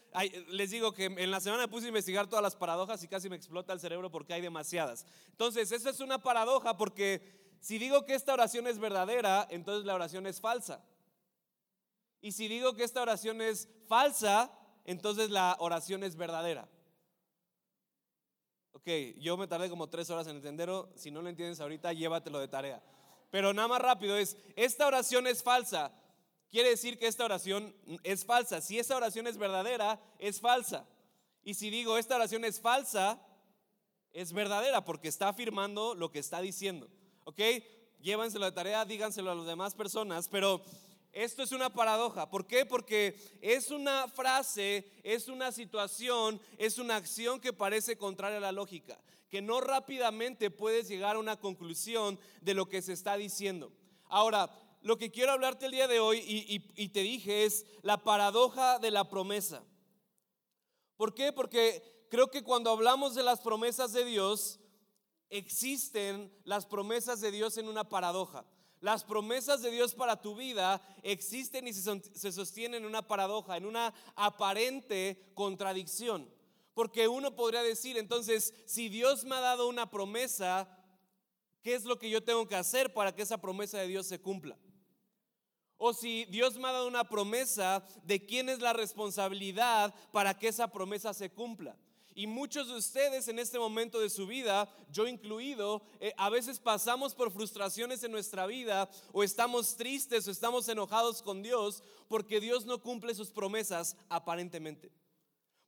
les 0.49 0.69
digo 0.69 0.93
que 0.93 1.05
en 1.05 1.31
la 1.31 1.39
semana 1.39 1.67
puse 1.67 1.87
a 1.87 1.87
investigar 1.87 2.27
todas 2.27 2.43
las 2.43 2.55
paradojas 2.55 3.03
y 3.03 3.07
casi 3.07 3.29
me 3.29 3.35
explota 3.35 3.73
el 3.73 3.79
cerebro 3.79 4.11
porque 4.11 4.35
hay 4.35 4.41
demasiadas. 4.41 5.07
Entonces, 5.31 5.71
esta 5.71 5.89
es 5.89 6.01
una 6.01 6.21
paradoja 6.21 6.77
porque 6.77 7.55
si 7.61 7.79
digo 7.79 8.05
que 8.05 8.13
esta 8.13 8.33
oración 8.33 8.67
es 8.67 8.77
verdadera, 8.77 9.47
entonces 9.49 9.85
la 9.85 9.95
oración 9.95 10.27
es 10.27 10.39
falsa. 10.39 10.85
Y 12.21 12.33
si 12.33 12.47
digo 12.47 12.75
que 12.75 12.83
esta 12.83 13.01
oración 13.01 13.41
es 13.41 13.67
falsa, 13.87 14.51
entonces 14.85 15.31
la 15.31 15.55
oración 15.57 16.03
es 16.03 16.15
verdadera. 16.15 16.69
Ok, 18.81 18.89
yo 19.19 19.37
me 19.37 19.45
tardé 19.45 19.69
como 19.69 19.89
tres 19.89 20.09
horas 20.09 20.25
en 20.25 20.37
entenderlo. 20.37 20.89
Si 20.95 21.11
no 21.11 21.21
lo 21.21 21.29
entiendes 21.29 21.59
ahorita, 21.59 21.93
llévatelo 21.93 22.39
de 22.39 22.47
tarea. 22.47 22.81
Pero 23.29 23.53
nada 23.53 23.67
más 23.67 23.79
rápido 23.79 24.17
es, 24.17 24.35
esta 24.55 24.87
oración 24.87 25.27
es 25.27 25.43
falsa. 25.43 25.93
Quiere 26.49 26.69
decir 26.69 26.97
que 26.97 27.05
esta 27.05 27.23
oración 27.23 27.75
es 28.01 28.25
falsa. 28.25 28.59
Si 28.59 28.79
esta 28.79 28.97
oración 28.97 29.27
es 29.27 29.37
verdadera, 29.37 30.01
es 30.17 30.41
falsa. 30.41 30.87
Y 31.43 31.53
si 31.53 31.69
digo 31.69 31.99
esta 31.99 32.15
oración 32.15 32.43
es 32.43 32.59
falsa, 32.59 33.21
es 34.13 34.33
verdadera 34.33 34.83
porque 34.83 35.09
está 35.09 35.29
afirmando 35.29 35.93
lo 35.93 36.11
que 36.11 36.17
está 36.17 36.41
diciendo. 36.41 36.89
¿Ok? 37.25 37.39
Llévanselo 38.01 38.45
de 38.45 38.51
tarea, 38.51 38.83
díganselo 38.83 39.29
a 39.29 39.35
las 39.35 39.45
demás 39.45 39.75
personas, 39.75 40.27
pero 40.27 40.63
esto 41.13 41.43
es 41.43 41.51
una 41.51 41.73
paradoja. 41.73 42.29
¿Por 42.29 42.47
qué? 42.47 42.65
Porque 42.65 43.15
es 43.41 43.69
una 43.69 44.07
frase, 44.07 44.89
es 45.03 45.27
una 45.27 45.51
situación, 45.51 46.39
es 46.57 46.77
una 46.77 46.95
acción 46.95 47.39
que 47.39 47.53
parece 47.53 47.97
contraria 47.97 48.37
a 48.37 48.41
la 48.41 48.51
lógica, 48.51 48.99
que 49.29 49.41
no 49.41 49.59
rápidamente 49.61 50.51
puedes 50.51 50.87
llegar 50.87 51.15
a 51.15 51.19
una 51.19 51.39
conclusión 51.39 52.19
de 52.41 52.53
lo 52.53 52.69
que 52.69 52.81
se 52.81 52.93
está 52.93 53.17
diciendo. 53.17 53.73
Ahora, 54.05 54.49
lo 54.81 54.97
que 54.97 55.11
quiero 55.11 55.31
hablarte 55.31 55.65
el 55.65 55.73
día 55.73 55.87
de 55.87 55.99
hoy 55.99 56.23
y, 56.25 56.89
te 56.89 57.01
dije 57.01 57.45
es 57.45 57.65
la 57.81 57.97
paradoja 57.97 58.79
de 58.79 58.91
la 58.91 59.09
promesa. 59.09 59.63
¿Por 60.97 61.13
qué? 61.13 61.31
Porque 61.31 62.05
creo 62.09 62.31
que 62.31 62.43
cuando 62.43 62.71
hablamos 62.71 63.15
de 63.15 63.23
las 63.23 63.41
promesas 63.41 63.93
de 63.93 64.05
Dios, 64.05 64.59
existen 65.29 66.33
las 66.45 66.65
promesas 66.65 67.21
de 67.21 67.31
Dios 67.31 67.57
en 67.57 67.67
una 67.67 67.87
paradoja. 67.87 68.45
Las 68.81 69.03
promesas 69.03 69.61
de 69.61 69.69
Dios 69.69 69.93
para 69.93 70.19
tu 70.19 70.35
vida 70.35 70.81
existen 71.03 71.67
y 71.67 71.73
se 71.73 72.31
sostienen 72.31 72.81
en 72.81 72.89
una 72.89 73.07
paradoja, 73.07 73.55
en 73.55 73.67
una 73.67 73.93
aparente 74.15 75.31
contradicción. 75.35 76.27
Porque 76.73 77.07
uno 77.07 77.35
podría 77.35 77.61
decir, 77.61 77.97
entonces, 77.97 78.55
si 78.65 78.89
Dios 78.89 79.23
me 79.23 79.35
ha 79.35 79.39
dado 79.39 79.69
una 79.69 79.91
promesa, 79.91 80.67
¿qué 81.61 81.75
es 81.75 81.85
lo 81.85 81.99
que 81.99 82.09
yo 82.09 82.23
tengo 82.23 82.47
que 82.47 82.55
hacer 82.55 82.91
para 82.91 83.13
que 83.13 83.21
esa 83.21 83.39
promesa 83.39 83.77
de 83.77 83.87
Dios 83.87 84.07
se 84.07 84.19
cumpla? 84.19 84.57
O 85.77 85.93
si 85.93 86.25
Dios 86.25 86.57
me 86.57 86.67
ha 86.67 86.71
dado 86.71 86.87
una 86.87 87.03
promesa, 87.03 87.85
¿de 88.03 88.25
quién 88.25 88.49
es 88.49 88.59
la 88.59 88.73
responsabilidad 88.73 89.93
para 90.11 90.37
que 90.37 90.47
esa 90.47 90.71
promesa 90.71 91.13
se 91.13 91.29
cumpla? 91.29 91.77
Y 92.13 92.27
muchos 92.27 92.67
de 92.67 92.75
ustedes 92.75 93.27
en 93.27 93.39
este 93.39 93.57
momento 93.57 93.99
de 93.99 94.09
su 94.09 94.27
vida, 94.27 94.69
yo 94.89 95.07
incluido, 95.07 95.81
eh, 95.99 96.13
a 96.17 96.29
veces 96.29 96.59
pasamos 96.59 97.15
por 97.15 97.31
frustraciones 97.31 98.03
en 98.03 98.11
nuestra 98.11 98.45
vida 98.45 98.89
o 99.13 99.23
estamos 99.23 99.77
tristes 99.77 100.27
o 100.27 100.31
estamos 100.31 100.67
enojados 100.67 101.21
con 101.21 101.41
Dios 101.41 101.83
porque 102.07 102.41
Dios 102.41 102.65
no 102.65 102.81
cumple 102.81 103.15
sus 103.15 103.31
promesas 103.31 103.95
aparentemente. 104.09 104.91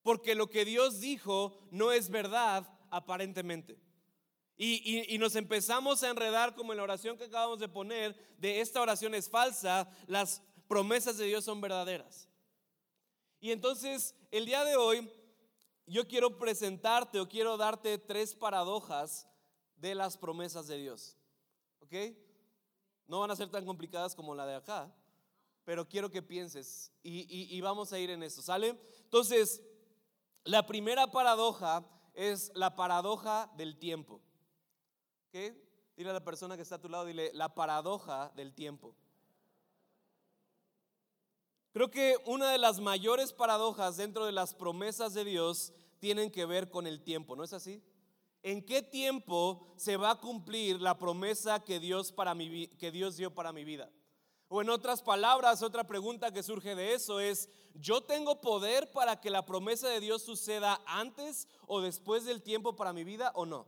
Porque 0.02 0.36
lo 0.36 0.50
que 0.50 0.66
Dios 0.66 1.00
dijo 1.00 1.58
no 1.72 1.92
es 1.92 2.10
verdad 2.10 2.68
aparentemente. 2.90 3.80
Y, 4.56 5.14
y, 5.14 5.18
nos 5.18 5.36
empezamos 5.36 6.04
a 6.04 6.10
enredar 6.10 6.54
como 6.54 6.74
en 6.74 6.78
la 6.78 6.84
oración 6.84 7.18
que 7.18 7.24
acabamos 7.24 7.58
de 7.58 7.68
poner, 7.68 8.16
de 8.38 8.62
esta 8.62 8.82
oración 8.82 9.16
es 9.16 9.28
falsa, 9.28 9.90
las 10.06 10.44
promesas 10.68 11.18
de 11.18 11.26
Dios 11.26 11.44
son 11.44 11.60
verdaderas. 11.60 12.30
Y 13.40 13.52
entonces 13.52 14.16
el 14.32 14.46
día 14.46 14.64
de 14.64 14.76
hoy 14.76 15.10
yo 15.86 16.08
quiero 16.08 16.38
presentarte 16.38 17.20
o 17.20 17.28
quiero 17.28 17.58
darte 17.58 17.98
tres 17.98 18.36
paradojas 18.36 19.28
de 19.76 19.96
las 19.96 20.18
promesas 20.18 20.68
de 20.68 20.78
Dios. 20.78 21.18
¿Ok? 21.82 21.94
No 23.08 23.20
van 23.20 23.32
a 23.32 23.36
ser 23.36 23.50
tan 23.50 23.66
complicadas 23.66 24.16
como 24.16 24.34
la 24.34 24.46
de 24.46 24.56
acá, 24.56 24.94
pero 25.66 25.88
quiero 25.88 26.10
que 26.10 26.22
pienses 26.22 26.92
y, 27.04 27.60
vamos 27.62 27.92
a 27.92 28.00
ir 28.00 28.10
en 28.10 28.24
eso, 28.24 28.42
¿sale? 28.42 28.80
Entonces, 29.04 29.62
la 30.46 30.66
primera 30.66 31.12
paradoja 31.12 31.86
es 32.14 32.52
la 32.56 32.76
paradoja 32.76 33.52
del 33.58 33.78
tiempo. 33.78 34.22
¿Ok? 35.28 35.56
Dile 35.96 36.10
a 36.10 36.14
la 36.14 36.24
persona 36.24 36.56
que 36.56 36.64
está 36.64 36.76
a 36.76 36.82
tu 36.82 36.90
lado, 36.90 37.06
dile 37.06 37.32
la 37.34 37.54
paradoja 37.54 38.32
del 38.36 38.54
tiempo. 38.54 38.96
Creo 41.74 41.90
que 41.90 42.18
una 42.26 42.52
de 42.52 42.60
las 42.60 42.80
mayores 42.80 43.34
paradojas 43.34 43.98
dentro 43.98 44.28
de 44.28 44.32
las 44.32 44.54
promesas 44.54 45.16
de 45.16 45.26
Dios 45.26 45.74
tienen 45.98 46.30
que 46.30 46.46
ver 46.46 46.70
con 46.70 46.86
el 46.86 47.02
tiempo, 47.02 47.36
¿no 47.36 47.44
es 47.44 47.52
así? 47.52 47.82
¿En 48.44 48.64
qué 48.64 48.84
tiempo 48.84 49.74
se 49.76 49.98
va 49.98 50.12
a 50.12 50.20
cumplir 50.20 50.80
la 50.80 51.00
promesa 51.00 51.64
que 51.64 51.80
Dios, 51.80 52.14
dio 53.18 53.34
para 53.34 53.54
mi 53.54 53.64
vida? 53.64 53.90
O 54.50 54.62
en 54.62 54.70
otras 54.70 55.02
palabras, 55.02 55.64
otra 55.64 55.84
pregunta 55.86 56.32
que 56.32 56.44
surge 56.44 56.76
de 56.76 56.94
eso 56.94 57.20
es, 57.20 57.50
¿yo 57.74 58.02
tengo 58.02 58.40
poder 58.40 58.92
para 58.92 59.20
que 59.20 59.32
la 59.32 59.44
promesa 59.44 59.88
de 59.88 60.00
Dios 60.00 60.22
suceda 60.22 60.80
antes 60.86 61.48
o 61.66 61.82
después 61.82 62.24
del 62.26 62.44
tiempo 62.44 62.76
para 62.76 62.94
mi 62.94 63.04
vida 63.04 63.32
o 63.34 63.48
no? 63.48 63.66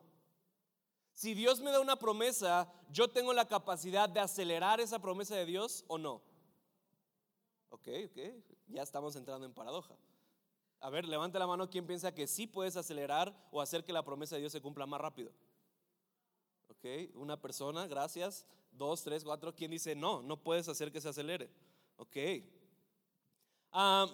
Si 1.13 1.33
Dios 1.33 1.59
me 1.59 1.71
da 1.71 1.79
una 1.79 1.95
promesa, 1.95 2.71
¿yo 2.91 3.07
tengo 3.07 3.33
la 3.33 3.47
capacidad 3.47 4.07
de 4.09 4.19
acelerar 4.19 4.79
esa 4.79 4.99
promesa 4.99 5.35
de 5.35 5.47
Dios 5.47 5.85
o 5.87 5.97
no? 5.97 6.21
Ok, 7.69 7.87
ok, 8.05 8.19
ya 8.67 8.81
estamos 8.81 9.15
entrando 9.15 9.45
en 9.45 9.53
paradoja. 9.53 9.95
A 10.79 10.89
ver, 10.89 11.07
levante 11.07 11.39
la 11.39 11.47
mano 11.47 11.69
quien 11.69 11.87
piensa 11.87 12.13
que 12.13 12.27
sí 12.27 12.47
puedes 12.47 12.77
acelerar 12.77 13.35
o 13.51 13.61
hacer 13.61 13.83
que 13.83 13.93
la 13.93 14.03
promesa 14.03 14.35
de 14.35 14.41
Dios 14.41 14.51
se 14.51 14.61
cumpla 14.61 14.85
más 14.85 15.01
rápido. 15.01 15.31
Ok, 16.69 16.85
una 17.15 17.41
persona, 17.41 17.87
gracias. 17.87 18.45
Dos, 18.71 19.03
tres, 19.03 19.23
cuatro. 19.23 19.55
¿Quién 19.55 19.71
dice 19.71 19.95
no? 19.95 20.21
No 20.21 20.37
puedes 20.37 20.67
hacer 20.67 20.91
que 20.91 21.01
se 21.01 21.09
acelere. 21.09 21.49
Ok. 21.97 22.17
Ah, 23.71 24.07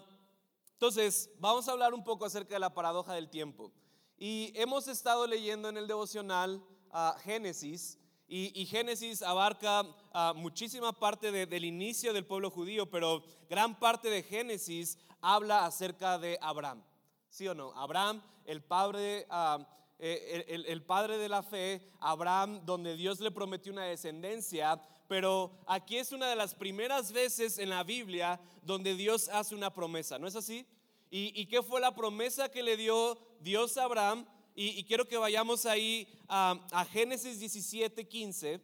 entonces, 0.74 1.30
vamos 1.40 1.68
a 1.68 1.74
hablar 1.74 1.94
un 1.94 2.04
poco 2.04 2.26
acerca 2.26 2.56
de 2.56 2.60
la 2.60 2.74
paradoja 2.74 3.14
del 3.14 3.30
tiempo. 3.30 3.72
Y 4.18 4.52
hemos 4.56 4.88
estado 4.88 5.28
leyendo 5.28 5.70
en 5.70 5.78
el 5.78 5.88
devocional 5.88 6.64
a 6.92 7.18
Génesis 7.24 8.00
y, 8.34 8.66
Génesis 8.66 9.22
abarca 9.22 9.86
ah, 10.14 10.32
muchísima 10.34 10.94
parte 10.94 11.34
del 11.34 11.66
inicio 11.66 12.14
del 12.14 12.26
pueblo 12.26 12.50
judío, 12.50 12.90
pero 12.90 13.24
gran 13.50 13.78
parte 13.78 14.10
de 14.10 14.24
Génesis 14.24 14.98
habla 15.20 15.66
acerca 15.66 16.18
de 16.18 16.38
Abraham. 16.42 16.82
¿Sí 17.30 17.46
o 17.50 17.54
no? 17.54 17.74
Abraham, 17.76 18.22
el 18.46 18.64
padre, 18.64 19.28
ah, 19.30 19.60
eh, 20.00 20.46
el, 20.48 20.82
padre 20.84 21.18
de 21.18 21.28
la 21.28 21.44
fe, 21.44 21.86
Abraham, 22.00 22.62
donde 22.66 22.96
Dios 22.96 23.20
le 23.20 23.32
prometió 23.32 23.74
una 23.74 23.84
descendencia, 23.84 24.82
pero 25.10 25.52
aquí 25.68 25.98
es 25.98 26.14
una 26.14 26.30
de 26.30 26.38
las 26.38 26.56
primeras 26.56 27.12
veces 27.12 27.60
en 27.60 27.70
la 27.70 27.84
Biblia 27.84 28.40
donde 28.64 28.96
Dios 28.96 29.28
hace 29.28 29.56
una 29.56 29.74
promesa, 29.74 30.18
¿no 30.18 30.28
es 30.28 30.38
así? 30.38 30.66
¿Y, 31.10 31.46
qué 31.48 31.62
fue 31.62 31.82
la 31.82 31.94
promesa 31.94 32.48
que 32.48 32.64
le 32.64 32.78
dio 32.78 33.18
Dios 33.42 33.76
a 33.76 33.84
Abraham? 33.84 34.26
Y, 34.54 34.84
quiero 34.84 35.08
que 35.08 35.18
vayamos 35.18 35.66
ahí 35.66 36.08
a, 36.28 36.86
Génesis 36.92 37.40
17, 37.40 38.08
15. 38.08 38.62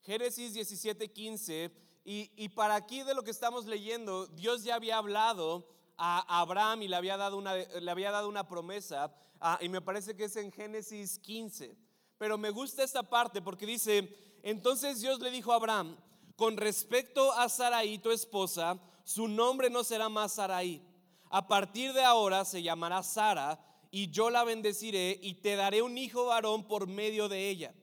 Génesis 0.00 0.54
17, 0.54 1.12
15. 1.12 1.70
Y, 2.04 2.48
para 2.50 2.74
aquí 2.74 3.02
de 3.02 3.14
lo 3.14 3.22
que 3.22 3.30
estamos 3.30 3.66
leyendo, 3.66 4.26
Dios 4.26 4.64
ya 4.64 4.74
había 4.74 4.98
hablado 4.98 5.68
a 5.96 6.40
Abraham 6.40 6.82
y 6.82 6.88
le 6.88 6.96
había 6.96 7.16
dado 7.16 7.36
una, 7.36 7.54
le 7.54 7.90
había 7.90 8.10
dado 8.10 8.28
una 8.28 8.48
promesa. 8.48 9.14
Ah, 9.40 9.58
y 9.60 9.68
me 9.68 9.80
parece 9.80 10.16
que 10.16 10.24
es 10.24 10.36
en 10.36 10.50
Génesis 10.50 11.18
15. 11.20 11.76
Pero 12.18 12.36
me 12.36 12.50
gusta 12.50 12.82
esta 12.82 13.04
parte 13.04 13.40
porque 13.40 13.66
dice, 13.66 14.38
entonces 14.42 15.00
Dios 15.00 15.20
le 15.20 15.30
dijo 15.30 15.52
a 15.52 15.56
Abraham, 15.56 15.96
con 16.34 16.56
respecto 16.56 17.32
a 17.32 17.48
Sarai, 17.48 17.98
tu 17.98 18.10
esposa, 18.10 18.78
su 19.04 19.28
nombre 19.28 19.70
no 19.70 19.84
será 19.84 20.08
más 20.08 20.34
Sarai 20.34 20.91
a 21.32 21.48
partir 21.48 21.94
de 21.94 22.04
ahora 22.04 22.44
se 22.44 22.62
llamará 22.62 23.02
Sara 23.02 23.58
y 23.90 24.10
yo 24.10 24.28
la 24.28 24.44
bendeciré 24.44 25.18
y 25.22 25.34
te 25.34 25.56
daré 25.56 25.80
un 25.80 25.96
hijo 25.96 26.26
varón 26.26 26.68
por 26.68 26.86
medio 26.86 27.26
de 27.30 27.48
ella. 27.48 27.74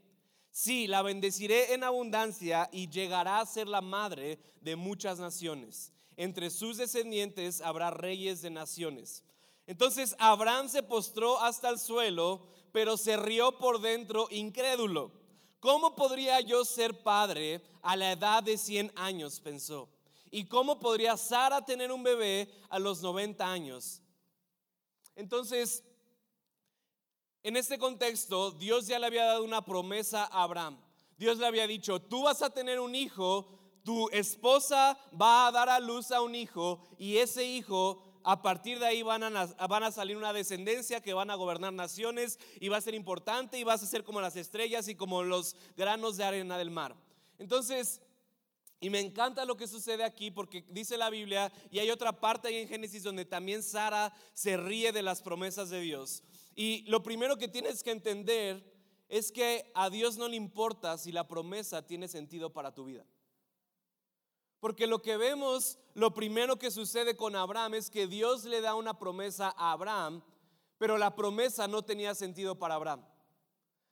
Sí, 0.52 0.86
la 0.86 1.02
bendeciré 1.02 1.74
en 1.74 1.84
abundancia 1.84 2.70
y 2.72 2.90
llegará 2.90 3.40
a 3.40 3.46
ser 3.48 3.68
la 3.68 3.82
madre 3.82 4.38
de 4.62 4.76
muchas 4.76 5.18
naciones. 5.18 5.92
Entre 6.16 6.52
sus 6.52 6.78
descendientes 6.78 7.60
habrá 7.62 7.90
reyes 7.90 8.44
de 8.44 8.52
naciones. 8.52 9.24
Entonces 9.66 10.16
Abraham 10.20 10.70
se 10.70 10.84
postró 10.84 11.42
hasta 11.42 11.70
el 11.70 11.80
suelo, 11.80 12.46
pero 12.72 12.98
se 12.98 13.18
rió 13.18 13.58
por 13.58 13.82
dentro 13.82 14.28
incrédulo. 14.30 15.12
¿Cómo 15.60 15.96
podría 15.96 16.40
yo 16.42 16.64
ser 16.66 17.02
padre 17.02 17.64
a 17.82 17.96
la 17.96 18.12
edad 18.12 18.44
de 18.44 18.60
100 18.60 18.92
años? 18.96 19.40
pensó. 19.40 19.90
¿Y 20.32 20.46
cómo 20.46 20.80
podría 20.80 21.18
Sara 21.18 21.64
tener 21.64 21.92
un 21.92 22.04
bebé 22.04 22.50
a 22.70 22.80
los 22.80 23.02
90 23.02 23.50
años? 23.50 24.02
Entonces, 25.16 25.84
en 27.42 27.58
este 27.58 27.78
contexto, 27.78 28.52
Dios 28.52 28.88
ya 28.88 29.00
le 29.00 29.08
había 29.08 29.26
dado 29.26 29.44
una 29.44 29.64
promesa 29.64 30.26
a 30.26 30.44
Abraham. 30.44 30.80
Dios 31.18 31.38
le 31.38 31.46
había 31.46 31.68
dicho, 31.68 32.02
tú 32.02 32.24
vas 32.24 32.42
a 32.42 32.50
tener 32.50 32.80
un 32.80 32.96
hijo, 32.96 33.60
tu 33.84 34.10
esposa 34.10 34.98
va 35.20 35.48
a 35.48 35.52
dar 35.52 35.70
a 35.70 35.80
luz 35.80 36.12
a 36.12 36.22
un 36.22 36.36
hijo 36.36 36.80
y 36.98 37.18
ese 37.18 37.46
hijo 37.46 38.04
a 38.24 38.42
partir 38.42 38.80
de 38.80 38.86
ahí 38.86 39.02
van 39.02 39.24
a, 39.24 39.92
salir 39.92 40.18
una 40.18 40.34
descendencia 40.34 41.02
que 41.02 41.14
van 41.14 41.30
a 41.30 41.36
gobernar 41.36 41.74
naciones 41.74 42.40
y 42.60 42.68
va 42.68 42.78
a 42.78 42.82
ser 42.82 42.94
importante 42.94 43.58
y 43.58 43.64
vas 43.64 43.82
a 43.82 43.88
ser 43.88 44.04
como 44.04 44.22
las 44.22 44.36
estrellas 44.36 44.88
y 44.88 44.96
como 44.96 45.24
los 45.24 45.56
granos 45.76 46.18
de 46.18 46.26
arena 46.26 46.58
del 46.58 46.72
mar. 46.72 46.96
Entonces, 47.38 48.02
y 48.80 48.90
me 48.90 49.00
encanta 49.00 49.46
lo 49.46 49.58
que 49.58 49.68
sucede 49.68 50.04
aquí 50.04 50.32
porque 50.32 50.64
dice 50.70 50.98
la 50.98 51.10
Biblia, 51.10 51.52
y 51.70 51.80
hay 51.80 51.92
otra 51.92 52.20
parte 52.20 52.48
ahí 52.48 52.56
en 52.56 52.68
Génesis 52.68 53.04
donde 53.04 53.26
también 53.26 53.62
Sara 53.62 54.14
se 54.34 54.56
ríe 54.56 54.92
de 54.92 55.02
las 55.02 55.22
promesas 55.22 55.70
de 55.70 55.82
Dios. 55.82 56.24
Y 56.56 56.84
lo 56.84 57.04
primero 57.04 57.38
que 57.38 57.48
tienes 57.48 57.84
que 57.84 57.92
entender 57.92 58.64
es 59.10 59.32
que 59.32 59.70
a 59.74 59.90
Dios 59.90 60.18
no 60.18 60.28
le 60.28 60.38
importa 60.38 60.98
si 60.98 61.12
la 61.12 61.28
promesa 61.28 61.86
tiene 61.86 62.08
sentido 62.08 62.54
para 62.54 62.74
tu 62.74 62.86
vida. 62.86 63.06
Porque 64.60 64.88
lo 64.88 65.02
que 65.02 65.18
vemos, 65.18 65.78
lo 65.94 66.14
primero 66.14 66.58
que 66.58 66.72
sucede 66.72 67.16
con 67.16 67.36
Abraham 67.36 67.76
es 67.76 67.90
que 67.90 68.08
Dios 68.08 68.46
le 68.46 68.62
da 68.62 68.76
una 68.76 68.98
promesa 68.98 69.54
a 69.58 69.72
Abraham, 69.72 70.22
pero 70.78 70.98
la 70.98 71.16
promesa 71.16 71.68
no 71.68 71.84
tenía 71.84 72.14
sentido 72.16 72.58
para 72.58 72.76
Abraham. 72.76 73.06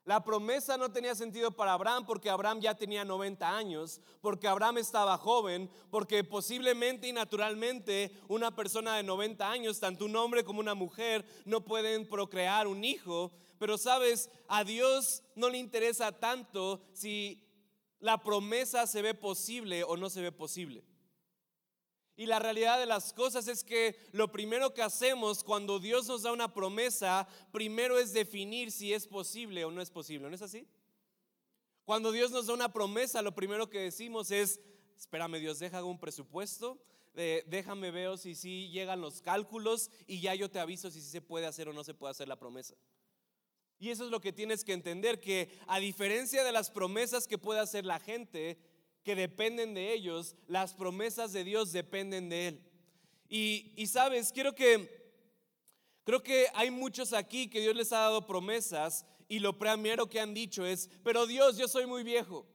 La 0.08 0.24
promesa 0.24 0.78
no 0.78 0.90
tenía 0.90 1.14
sentido 1.16 1.52
para 1.52 1.74
Abraham 1.74 2.06
porque 2.06 2.30
Abraham 2.30 2.62
ya 2.62 2.74
tenía 2.74 3.04
90 3.04 3.58
años, 3.58 4.00
porque 4.22 4.48
Abraham 4.48 4.78
estaba 4.78 5.18
joven, 5.18 5.70
porque 5.92 6.24
posiblemente 6.24 7.10
y 7.10 7.12
naturalmente 7.12 8.14
una 8.30 8.56
persona 8.56 8.96
de 8.96 9.04
90 9.04 9.52
años, 9.52 9.82
tanto 9.82 10.06
un 10.06 10.16
hombre 10.16 10.46
como 10.46 10.62
una 10.62 10.76
mujer, 10.76 11.26
no 11.44 11.60
pueden 11.60 12.08
procrear 12.08 12.68
un 12.68 12.86
hijo. 12.86 13.34
Pero 13.60 13.78
sabes, 13.78 14.30
a 14.48 14.64
Dios 14.64 15.24
no 15.36 15.50
le 15.50 15.58
interesa 15.58 16.14
tanto 16.14 16.82
si 16.94 17.44
la 18.00 18.18
promesa 18.24 18.88
se 18.88 19.02
ve 19.02 19.14
posible 19.14 19.84
o 19.84 19.98
no 19.98 20.10
se 20.10 20.22
ve 20.22 20.32
posible. 20.32 20.86
Y 22.18 22.26
la 22.26 22.40
realidad 22.40 22.80
de 22.80 22.88
las 22.88 23.14
cosas 23.14 23.48
es 23.48 23.64
que 23.64 23.96
lo 24.12 24.32
primero 24.32 24.74
que 24.74 24.82
hacemos 24.82 25.44
cuando 25.44 25.80
Dios 25.80 26.08
nos 26.08 26.24
da 26.24 26.32
una 26.32 26.52
promesa, 26.52 27.28
primero 27.52 28.00
es 28.00 28.12
definir 28.12 28.72
si 28.72 28.92
es 28.92 29.06
posible 29.06 29.64
o 29.64 29.72
no 29.72 29.84
es 29.84 29.92
posible. 29.92 30.28
¿No 30.28 30.34
es 30.34 30.42
así? 30.42 30.68
Cuando 31.86 32.12
Dios 32.12 32.32
nos 32.32 32.48
da 32.48 32.56
una 32.56 32.74
promesa, 32.74 33.22
lo 33.22 33.36
primero 33.36 33.70
que 33.70 33.80
decimos 33.80 34.32
es, 34.32 34.60
espérame 34.98 35.40
Dios, 35.40 35.60
deja 35.60 35.84
un 35.84 36.00
presupuesto, 36.00 36.84
déjame 37.14 37.92
ver 37.92 38.18
si 38.18 38.34
sí 38.34 38.70
llegan 38.72 39.00
los 39.00 39.22
cálculos 39.22 39.92
y 40.08 40.20
ya 40.20 40.34
yo 40.34 40.50
te 40.50 40.60
aviso 40.60 40.90
si 40.90 41.02
se 41.02 41.22
puede 41.22 41.46
hacer 41.46 41.70
o 41.70 41.74
no 41.74 41.84
se 41.84 41.94
puede 41.94 42.12
hacer 42.12 42.28
la 42.28 42.40
promesa. 42.40 42.76
Y 43.80 43.92
eso 43.92 44.06
es 44.06 44.12
lo 44.12 44.22
que 44.22 44.34
tienes 44.34 44.64
que 44.64 44.74
entender, 44.74 45.20
que 45.20 45.52
a 45.68 45.80
diferencia 45.80 46.44
de 46.44 46.52
las 46.52 46.72
promesas 46.72 47.28
que 47.28 47.38
puede 47.38 47.60
hacer 47.60 47.86
la 47.86 48.00
gente, 48.00 48.58
que 49.08 49.16
dependen 49.16 49.74
de 49.74 49.94
ellos, 49.94 50.36
las 50.48 50.74
promesas 50.74 51.32
de 51.32 51.46
Dios 51.46 51.72
dependen 51.72 52.28
de 52.28 52.50
Él. 52.50 52.62
Y, 53.30 53.72
y 53.78 53.88
sabes, 53.88 54.34
quiero 54.34 54.54
que, 54.54 55.14
creo 56.04 56.22
que 56.22 56.48
hay 56.54 56.72
muchos 56.72 57.14
aquí 57.14 57.50
que 57.50 57.62
Dios 57.62 57.74
les 57.74 57.94
ha 57.94 58.00
dado 58.00 58.28
promesas 58.28 59.06
y 59.30 59.40
lo 59.40 59.58
primero 59.58 60.10
que 60.10 60.20
han 60.20 60.34
dicho 60.34 60.66
es, 60.66 60.90
pero 61.06 61.26
Dios, 61.26 61.56
yo 61.56 61.70
soy 61.70 61.86
muy 61.86 62.04
viejo. 62.04 62.46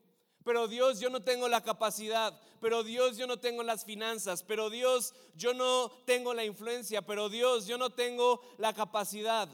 Pero 0.44 0.68
Dios, 0.68 1.00
yo 1.00 1.08
no 1.08 1.22
tengo 1.22 1.48
la 1.48 1.62
capacidad. 1.62 2.38
Pero 2.60 2.84
Dios, 2.84 3.16
yo 3.16 3.26
no 3.26 3.38
tengo 3.38 3.62
las 3.62 3.86
finanzas. 3.86 4.42
Pero 4.42 4.68
Dios, 4.68 5.14
yo 5.34 5.54
no 5.54 5.90
tengo 6.04 6.34
la 6.34 6.44
influencia. 6.44 7.00
Pero 7.00 7.30
Dios, 7.30 7.66
yo 7.66 7.78
no 7.78 7.88
tengo 7.94 8.42
la 8.58 8.74
capacidad. 8.74 9.48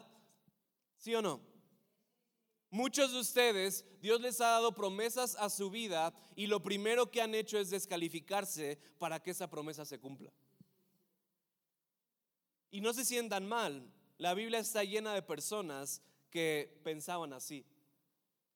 ¿Sí 0.97 1.15
o 1.15 1.23
no? 1.23 1.48
Muchos 2.71 3.13
de 3.13 3.21
ustedes, 3.21 3.85
Dios 4.01 4.21
les 4.21 4.41
ha 4.41 4.49
dado 4.49 4.75
promesas 4.75 5.37
a 5.37 5.49
su 5.49 5.71
vida 5.71 6.13
y 6.37 6.47
lo 6.47 6.63
primero 6.63 7.11
que 7.11 7.23
han 7.23 7.35
hecho 7.35 7.59
es 7.59 7.71
descalificarse 7.71 8.79
para 8.99 9.21
que 9.21 9.31
esa 9.31 9.49
promesa 9.49 9.85
se 9.85 9.99
cumpla. 9.99 10.33
Y 12.71 12.83
no 12.83 12.93
se 12.93 13.05
sientan 13.05 13.49
mal, 13.49 13.91
la 14.19 14.35
Biblia 14.35 14.59
está 14.59 14.85
llena 14.85 15.15
de 15.15 15.23
personas 15.23 16.03
que 16.31 16.81
pensaban 16.85 17.33
así. 17.33 17.65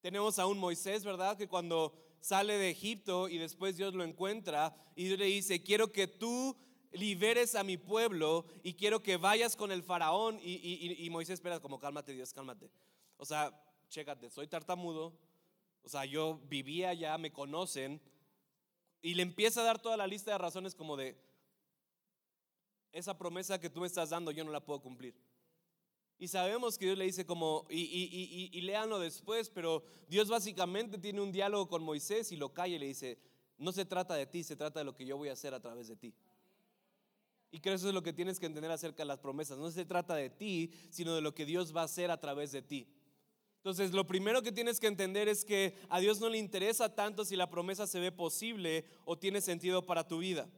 Tenemos 0.02 0.38
a 0.38 0.47
un 0.47 0.59
Moisés, 0.59 1.04
¿verdad? 1.04 1.38
Que 1.38 1.49
cuando 1.49 1.95
sale 2.21 2.59
de 2.59 2.71
Egipto 2.71 3.28
y 3.28 3.38
después 3.38 3.76
Dios 3.76 3.95
lo 3.95 4.04
encuentra 4.04 4.75
y 4.95 5.16
le 5.16 5.26
dice, 5.26 5.62
quiero 5.62 5.92
que 5.92 6.07
tú 6.07 6.57
liberes 6.92 7.54
a 7.54 7.64
mi 7.64 7.76
pueblo 7.76 8.45
y 8.62 8.75
quiero 8.75 9.02
que 9.02 9.16
vayas 9.16 9.57
con 9.57 9.73
el 9.73 9.83
faraón. 9.83 10.38
Y, 10.42 11.09
Moisés 11.11 11.35
espera 11.35 11.61
como, 11.61 11.78
cálmate 11.78 12.12
Dios, 12.12 12.33
cálmate. 12.33 12.71
O 13.16 13.25
sea, 13.25 13.52
chécate, 13.92 14.30
soy 14.30 14.49
tartamudo, 14.49 15.12
o 15.82 15.88
sea, 15.88 16.06
yo 16.06 16.40
vivía 16.49 16.88
allá, 16.88 17.18
me 17.18 17.30
conocen, 17.30 18.00
y 19.02 19.14
le 19.14 19.22
empieza 19.22 19.61
a 19.61 19.64
dar 19.64 19.80
toda 19.80 19.96
la 19.96 20.06
lista 20.06 20.32
de 20.32 20.38
razones 20.38 20.75
como 20.75 20.96
de, 20.96 21.14
esa 22.92 23.16
promesa 23.18 23.61
que 23.61 23.70
tú 23.70 23.80
me 23.80 23.87
estás 23.87 24.11
dando 24.11 24.30
yo 24.30 24.44
no 24.44 24.50
la 24.50 24.64
puedo 24.64 24.80
cumplir. 24.80 25.14
Y 26.18 26.28
sabemos 26.28 26.78
que 26.78 26.87
Dios 26.87 26.99
le 26.99 27.04
dice 27.04 27.26
como, 27.26 27.66
y, 27.68 27.80
y, 27.80 28.50
y, 28.52 28.61
léanlo 28.61 28.99
después, 28.99 29.50
pero 29.50 29.82
Dios 30.08 30.28
básicamente 30.28 30.99
tiene 30.99 31.20
un 31.20 31.32
diálogo 31.32 31.68
con 31.68 31.82
Moisés 31.82 32.32
y 32.32 32.37
lo 32.37 32.54
calla 32.54 32.76
y 32.76 32.78
le 32.78 32.87
dice, 32.87 33.18
no 33.58 33.72
se 33.72 33.84
trata 33.84 34.14
de 34.14 34.26
ti, 34.26 34.44
se 34.44 34.56
trata 34.56 34.80
de 34.80 34.84
lo 34.84 34.94
que 34.94 35.04
yo 35.04 35.16
voy 35.16 35.30
a 35.30 35.32
hacer 35.32 35.52
a 35.52 35.61
través 35.61 35.88
de 35.88 35.96
ti. 35.96 36.14
Y 37.50 37.61
creo 37.61 37.72
que 37.72 37.76
eso 37.76 37.88
es 37.88 37.94
lo 37.94 38.02
que 38.02 38.12
tienes 38.12 38.38
que 38.38 38.46
entender 38.46 38.70
acerca 38.70 39.02
de 39.02 39.06
las 39.06 39.18
promesas. 39.18 39.58
No 39.58 39.70
se 39.70 39.84
trata 39.84 40.14
de 40.14 40.30
ti, 40.30 40.72
sino 40.90 41.14
de 41.14 41.20
lo 41.20 41.34
que 41.34 41.44
Dios 41.44 41.75
va 41.76 41.82
a 41.82 41.84
hacer 41.84 42.11
a 42.11 42.20
través 42.20 42.52
de 42.52 42.62
ti. 42.62 42.87
Entonces, 43.62 43.92
lo 43.92 44.04
primero 44.04 44.42
que 44.42 44.50
tienes 44.50 44.81
que 44.81 44.88
entender 44.88 45.28
es 45.28 45.45
que 45.45 45.78
a 45.88 46.00
Dios 46.00 46.19
no 46.19 46.28
le 46.28 46.37
interesa 46.37 46.97
tanto 46.97 47.25
si 47.25 47.37
la 47.37 47.49
promesa 47.49 47.87
se 47.87 48.00
ve 48.00 48.11
posible 48.11 48.85
o 49.04 49.16
tiene 49.16 49.40
sentido 49.40 49.87
para 49.87 50.09
tu 50.09 50.19
vida. 50.19 50.49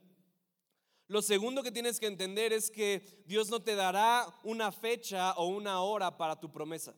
Lo 1.07 1.21
segundo 1.21 1.63
que 1.63 1.71
tienes 1.71 2.01
que 2.01 2.07
entender 2.07 2.55
es 2.55 2.71
que 2.71 3.23
Dios 3.27 3.51
no 3.51 3.61
te 3.61 3.75
dará 3.75 4.27
una 4.43 4.73
fecha 4.73 5.35
o 5.35 5.49
una 5.49 5.83
hora 5.83 6.17
para 6.17 6.41
tu 6.41 6.51
promesa. 6.51 6.95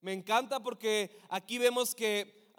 Me 0.00 0.14
encanta 0.14 0.58
porque 0.58 1.20
aquí 1.28 1.58
vemos 1.58 1.94
que 1.94 2.50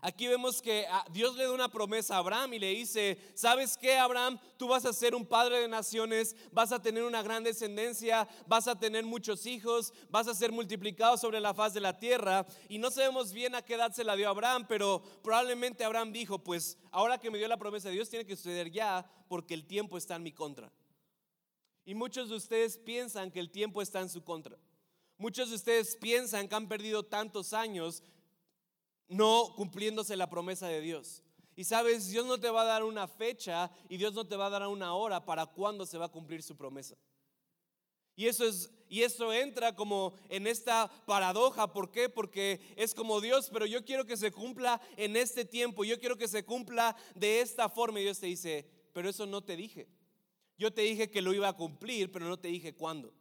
Aquí 0.00 0.28
vemos 0.28 0.62
que 0.62 0.86
ah, 0.88 1.04
Dios 1.10 1.34
le 1.34 1.44
da 1.44 1.52
una 1.52 1.68
promesa 1.68 2.14
a 2.14 2.18
Abraham 2.18 2.54
y 2.54 2.58
le 2.60 2.68
dice, 2.68 3.18
¿sabes 3.34 3.76
qué, 3.76 3.96
Abraham? 3.96 4.38
Tú 4.56 4.68
vas 4.68 4.84
a 4.84 4.92
ser 4.92 5.12
un 5.14 5.26
padre 5.26 5.60
de 5.60 5.68
naciones, 5.68 6.36
vas 6.52 6.70
a 6.70 6.80
tener 6.80 7.02
una 7.02 7.20
gran 7.20 7.42
descendencia, 7.42 8.28
vas 8.46 8.68
a 8.68 8.78
tener 8.78 9.04
muchos 9.04 9.44
hijos, 9.46 9.92
vas 10.08 10.28
a 10.28 10.34
ser 10.34 10.52
multiplicado 10.52 11.16
sobre 11.16 11.40
la 11.40 11.52
faz 11.52 11.74
de 11.74 11.80
la 11.80 11.98
tierra. 11.98 12.46
Y 12.68 12.78
no 12.78 12.92
sabemos 12.92 13.32
bien 13.32 13.56
a 13.56 13.62
qué 13.62 13.74
edad 13.74 13.92
se 13.92 14.04
la 14.04 14.14
dio 14.14 14.28
Abraham, 14.28 14.66
pero 14.68 15.02
probablemente 15.22 15.84
Abraham 15.84 16.12
dijo, 16.12 16.38
pues 16.38 16.78
ahora 16.92 17.18
que 17.18 17.30
me 17.30 17.38
dio 17.38 17.48
la 17.48 17.56
promesa 17.56 17.88
de 17.88 17.94
Dios 17.94 18.08
tiene 18.08 18.24
que 18.24 18.36
suceder 18.36 18.70
ya 18.70 19.04
porque 19.28 19.54
el 19.54 19.66
tiempo 19.66 19.98
está 19.98 20.14
en 20.14 20.22
mi 20.22 20.32
contra. 20.32 20.72
Y 21.84 21.94
muchos 21.94 22.28
de 22.28 22.36
ustedes 22.36 22.78
piensan 22.78 23.32
que 23.32 23.40
el 23.40 23.50
tiempo 23.50 23.82
está 23.82 24.00
en 24.00 24.10
su 24.10 24.22
contra. 24.22 24.56
Muchos 25.16 25.48
de 25.48 25.56
ustedes 25.56 25.96
piensan 25.96 26.46
que 26.46 26.54
han 26.54 26.68
perdido 26.68 27.02
tantos 27.02 27.52
años 27.52 28.04
no 29.08 29.54
cumpliéndose 29.56 30.16
la 30.16 30.30
promesa 30.30 30.68
de 30.68 30.80
Dios. 30.80 31.22
Y 31.56 31.64
sabes, 31.64 32.08
Dios 32.08 32.26
no 32.26 32.38
te 32.38 32.50
va 32.50 32.62
a 32.62 32.66
dar 32.66 32.84
una 32.84 33.08
fecha 33.08 33.70
y 33.88 33.96
Dios 33.96 34.14
no 34.14 34.26
te 34.26 34.36
va 34.36 34.46
a 34.46 34.50
dar 34.50 34.66
una 34.68 34.94
hora 34.94 35.24
para 35.24 35.46
cuándo 35.46 35.86
se 35.86 35.98
va 35.98 36.06
a 36.06 36.12
cumplir 36.12 36.42
su 36.42 36.56
promesa. 36.56 36.96
Y 38.14 38.26
eso 38.26 38.46
es 38.46 38.70
y 38.88 39.02
eso 39.02 39.32
entra 39.32 39.74
como 39.74 40.14
en 40.28 40.46
esta 40.46 40.90
paradoja, 41.06 41.72
¿por 41.72 41.90
qué? 41.90 42.08
Porque 42.08 42.60
es 42.76 42.94
como 42.94 43.20
Dios, 43.20 43.50
pero 43.52 43.66
yo 43.66 43.84
quiero 43.84 44.06
que 44.06 44.16
se 44.16 44.32
cumpla 44.32 44.80
en 44.96 45.16
este 45.16 45.44
tiempo, 45.44 45.84
yo 45.84 46.00
quiero 46.00 46.16
que 46.16 46.28
se 46.28 46.44
cumpla 46.44 46.96
de 47.14 47.40
esta 47.40 47.68
forma 47.68 48.00
y 48.00 48.04
Dios 48.04 48.18
te 48.18 48.26
dice, 48.26 48.68
pero 48.94 49.10
eso 49.10 49.26
no 49.26 49.42
te 49.42 49.56
dije. 49.56 49.88
Yo 50.56 50.72
te 50.72 50.82
dije 50.82 51.10
que 51.10 51.22
lo 51.22 51.34
iba 51.34 51.48
a 51.48 51.56
cumplir, 51.56 52.10
pero 52.10 52.26
no 52.26 52.38
te 52.38 52.48
dije 52.48 52.74
cuándo. 52.74 53.12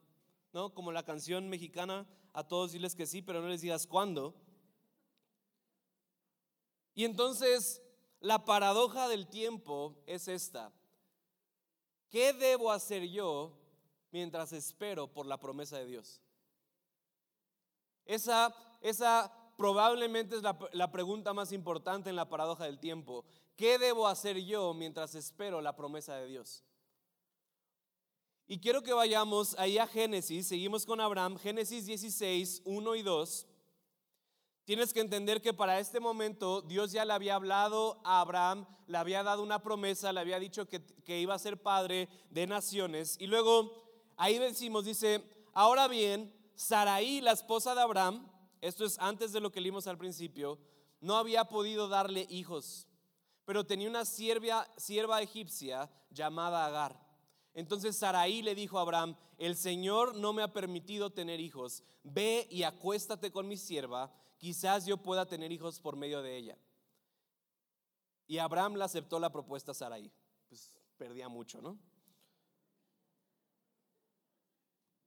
¿No? 0.54 0.73
Como 0.73 0.91
la 0.91 1.04
canción 1.04 1.50
mexicana, 1.50 2.08
a 2.34 2.47
todos 2.47 2.71
diles 2.71 2.95
que 2.95 3.06
sí, 3.06 3.21
pero 3.21 3.41
no 3.41 3.50
les 3.50 3.62
digas 3.62 3.86
cuándo. 3.86 4.34
Y 6.98 7.06
entonces 7.06 7.80
la 8.22 8.44
paradoja 8.44 9.08
del 9.08 9.28
tiempo 9.28 9.96
es 10.08 10.28
esta. 10.28 10.74
¿Qué 12.10 12.34
debo 12.34 12.72
hacer 12.72 13.08
yo 13.08 13.56
mientras 14.10 14.52
espero 14.52 15.06
por 15.06 15.28
la 15.28 15.40
promesa 15.40 15.78
de 15.78 15.86
Dios? 15.86 16.20
Esa, 18.04 18.52
esa 18.82 19.32
probablemente 19.56 20.38
es 20.38 20.42
la, 20.42 20.92
pregunta 20.92 21.36
más 21.36 21.52
importante 21.52 22.10
en 22.10 22.16
la 22.16 22.28
paradoja 22.28 22.66
del 22.66 22.80
tiempo. 22.80 23.26
¿Qué 23.56 23.78
debo 23.78 24.08
hacer 24.08 24.44
yo 24.44 24.74
mientras 24.74 25.14
espero 25.14 25.62
la 25.62 25.76
promesa 25.76 26.16
de 26.16 26.26
Dios? 26.26 26.64
Y 28.48 28.60
quiero 28.60 28.82
que 28.82 28.94
vayamos 28.94 29.54
ahí 29.60 29.78
a 29.78 29.86
Génesis, 29.86 30.48
seguimos 30.48 30.84
con 30.84 31.00
Abraham, 31.00 31.38
Génesis 31.38 31.86
16, 31.86 32.64
1 32.66 32.96
y 32.96 33.04
2. 33.04 33.48
Tienes 34.67 34.91
que 34.91 34.99
entender 34.99 35.41
que 35.41 35.53
para 35.53 35.80
este 35.80 36.01
momento 36.01 36.62
Dios 36.62 36.91
ya 36.91 37.06
le 37.06 37.13
había 37.13 37.36
hablado 37.36 38.01
a 38.03 38.19
Abraham, 38.19 38.67
le 38.88 38.97
había 38.97 39.23
dado 39.23 39.41
una 39.41 39.63
promesa, 39.63 40.12
le 40.12 40.19
había 40.19 40.39
dicho 40.39 40.67
que, 40.67 40.82
iba 41.21 41.34
a 41.34 41.39
ser 41.39 41.62
padre 41.62 42.10
de 42.32 42.47
naciones. 42.47 43.15
Y 43.17 43.27
luego 43.27 43.71
ahí 44.17 44.38
decimos, 44.38 44.84
dice, 44.84 45.23
ahora 45.53 45.88
bien, 45.88 46.36
Saraí, 46.56 47.21
la 47.21 47.32
esposa 47.32 47.75
de 47.75 47.82
Abraham, 47.82 48.30
esto 48.60 48.84
es 48.84 48.99
antes 48.99 49.32
de 49.32 49.39
lo 49.39 49.53
que 49.53 49.62
leímos 49.62 49.88
al 49.88 49.97
principio, 49.97 50.60
no 50.99 51.15
había 51.15 51.45
podido 51.45 51.88
darle 51.88 52.27
hijos, 52.30 52.89
pero 53.45 53.65
tenía 53.65 53.89
una 53.89 54.03
sierva, 54.03 54.67
sierva 54.75 55.21
egipcia 55.21 55.89
llamada 56.12 56.65
Agar. 56.65 56.99
Entonces 57.53 57.95
Saraí 57.95 58.41
le 58.41 58.53
dijo 58.53 58.77
a 58.77 58.82
Abraham, 58.82 59.15
el 59.38 59.56
Señor 59.56 60.13
no 60.15 60.34
me 60.34 60.43
ha 60.43 60.51
permitido 60.51 61.10
tener 61.10 61.39
hijos, 61.39 61.84
ve 62.03 62.49
y 62.51 62.63
acuéstate 62.63 63.32
con 63.32 63.47
mi 63.47 63.56
sierva 63.56 64.13
quizás 64.38 64.86
yo 64.86 64.97
pueda 64.97 65.26
tener 65.26 65.52
hijos 65.52 65.80
por 65.80 65.95
medio 65.95 66.21
de 66.21 66.38
ella. 66.38 66.58
Y 68.28 68.39
Abraham 68.39 68.76
le 68.76 68.84
aceptó 68.84 69.19
la 69.19 69.32
propuesta 69.32 69.71
a 69.71 69.76
Sarai. 69.76 70.12
Pues 70.50 70.73
perdía 70.97 71.30
mucho, 71.30 71.62
¿no? 71.62 71.80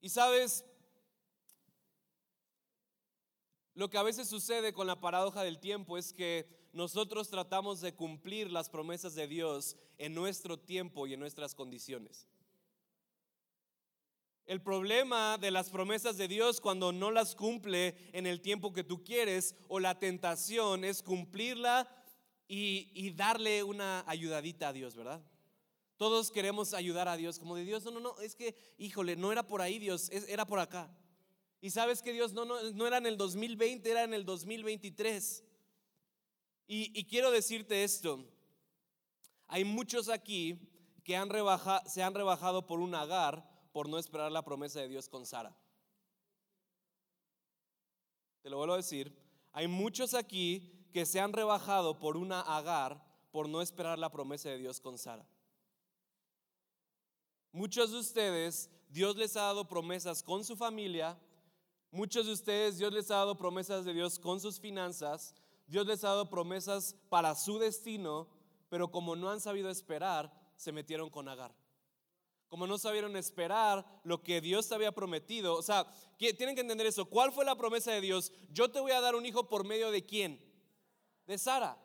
Y 0.00 0.08
sabes, 0.08 0.64
lo 3.74 3.90
que 3.90 3.98
a 3.98 4.02
veces 4.02 4.28
sucede 4.28 4.72
con 4.72 4.86
la 4.86 5.00
paradoja 5.00 5.42
del 5.42 5.58
tiempo 5.58 5.98
es 5.98 6.12
que 6.12 6.68
nosotros 6.72 7.28
tratamos 7.28 7.80
de 7.80 7.94
cumplir 7.94 8.50
las 8.50 8.70
promesas 8.70 9.14
de 9.14 9.26
Dios 9.26 9.76
en 9.98 10.14
nuestro 10.14 10.58
tiempo 10.58 11.06
y 11.06 11.14
en 11.14 11.20
nuestras 11.20 11.54
condiciones. 11.54 12.26
El 14.50 14.60
problema 14.60 15.38
de 15.38 15.52
las 15.52 15.70
promesas 15.70 16.16
de 16.16 16.26
Dios 16.26 16.60
cuando 16.60 16.90
no 16.90 17.12
las 17.12 17.36
cumple 17.36 17.94
en 18.12 18.26
el 18.26 18.40
tiempo 18.40 18.72
que 18.72 18.82
tú 18.82 19.04
quieres 19.04 19.54
o 19.68 19.78
la 19.78 20.00
tentación 20.00 20.82
es 20.82 21.04
cumplirla 21.04 21.88
y, 22.48 23.10
darle 23.12 23.62
una 23.62 24.02
ayudadita 24.08 24.70
a 24.70 24.72
Dios, 24.72 24.96
¿verdad? 24.96 25.22
Todos 25.96 26.32
queremos 26.32 26.74
ayudar 26.74 27.06
a 27.06 27.16
Dios, 27.16 27.38
como 27.38 27.54
de 27.54 27.62
Dios, 27.62 27.84
no, 27.84 27.92
no, 27.92 28.00
no, 28.00 28.18
es 28.18 28.34
que, 28.34 28.56
híjole, 28.76 29.14
no 29.14 29.30
era 29.30 29.46
por 29.46 29.62
ahí 29.62 29.78
Dios, 29.78 30.10
era 30.10 30.44
por 30.44 30.58
acá. 30.58 30.92
Y 31.60 31.70
sabes 31.70 32.02
que 32.02 32.12
Dios 32.12 32.32
no, 32.32 32.44
no, 32.44 32.60
no 32.72 32.86
era 32.88 32.96
en 32.96 33.06
el 33.06 33.16
2020, 33.16 33.88
era 33.88 34.02
en 34.02 34.14
el 34.14 34.24
2023. 34.24 35.44
Y, 36.66 36.98
y 36.98 37.04
quiero 37.04 37.30
decirte 37.30 37.84
esto, 37.84 38.28
hay 39.46 39.62
muchos 39.62 40.08
aquí 40.08 40.58
que 41.04 41.12
se 41.86 42.02
han 42.02 42.14
rebajado 42.14 42.66
por 42.66 42.80
un 42.80 42.96
agar 42.96 43.48
por 43.72 43.88
no 43.88 43.98
esperar 43.98 44.32
la 44.32 44.44
promesa 44.44 44.80
de 44.80 44.88
Dios 44.88 45.08
con 45.08 45.26
Sara. 45.26 45.56
Te 48.42 48.50
lo 48.50 48.56
vuelvo 48.56 48.74
a 48.74 48.78
decir, 48.78 49.14
hay 49.52 49.68
muchos 49.68 50.14
aquí 50.14 50.88
que 50.92 51.06
se 51.06 51.20
han 51.20 51.32
rebajado 51.32 51.98
por 51.98 52.16
una 52.16 52.40
agar 52.40 53.04
por 53.30 53.48
no 53.48 53.62
esperar 53.62 53.98
la 53.98 54.10
promesa 54.10 54.48
de 54.48 54.58
Dios 54.58 54.80
con 54.80 54.98
Sara. 54.98 55.26
Muchos 57.52 57.90
de 57.90 57.98
ustedes, 57.98 58.70
Dios 58.88 59.16
les 59.16 59.36
ha 59.36 59.42
dado 59.42 59.66
promesas 59.66 60.22
con 60.22 60.44
su 60.44 60.56
familia. 60.56 61.18
Muchos 61.90 62.26
de 62.26 62.32
ustedes, 62.32 62.78
Dios 62.78 62.92
les 62.92 63.10
ha 63.10 63.16
dado 63.16 63.36
promesas 63.36 63.84
de 63.84 63.92
Dios 63.92 64.18
con 64.18 64.40
sus 64.40 64.60
finanzas. 64.60 65.34
Dios 65.66 65.86
les 65.86 66.02
ha 66.04 66.08
dado 66.08 66.30
promesas 66.30 66.96
para 67.08 67.34
su 67.34 67.58
destino, 67.58 68.28
pero 68.68 68.90
como 68.90 69.16
no 69.16 69.30
han 69.30 69.40
sabido 69.40 69.70
esperar, 69.70 70.32
se 70.56 70.72
metieron 70.72 71.10
con 71.10 71.28
Agar. 71.28 71.54
Como 72.50 72.66
no 72.66 72.76
sabieron 72.76 73.16
esperar 73.16 73.86
lo 74.04 74.22
que 74.22 74.42
Dios 74.42 74.70
había 74.72 74.92
prometido. 74.92 75.54
O 75.54 75.62
sea, 75.62 75.86
tienen 76.18 76.54
que 76.54 76.60
entender 76.60 76.86
eso. 76.86 77.06
¿Cuál 77.06 77.32
fue 77.32 77.46
la 77.46 77.56
promesa 77.56 77.92
de 77.92 78.02
Dios? 78.02 78.32
Yo 78.52 78.70
te 78.70 78.80
voy 78.80 78.92
a 78.92 79.00
dar 79.00 79.14
un 79.14 79.24
hijo 79.24 79.48
por 79.48 79.64
medio 79.64 79.90
de 79.90 80.04
quién? 80.04 80.38
De 81.26 81.38
Sara. 81.38 81.78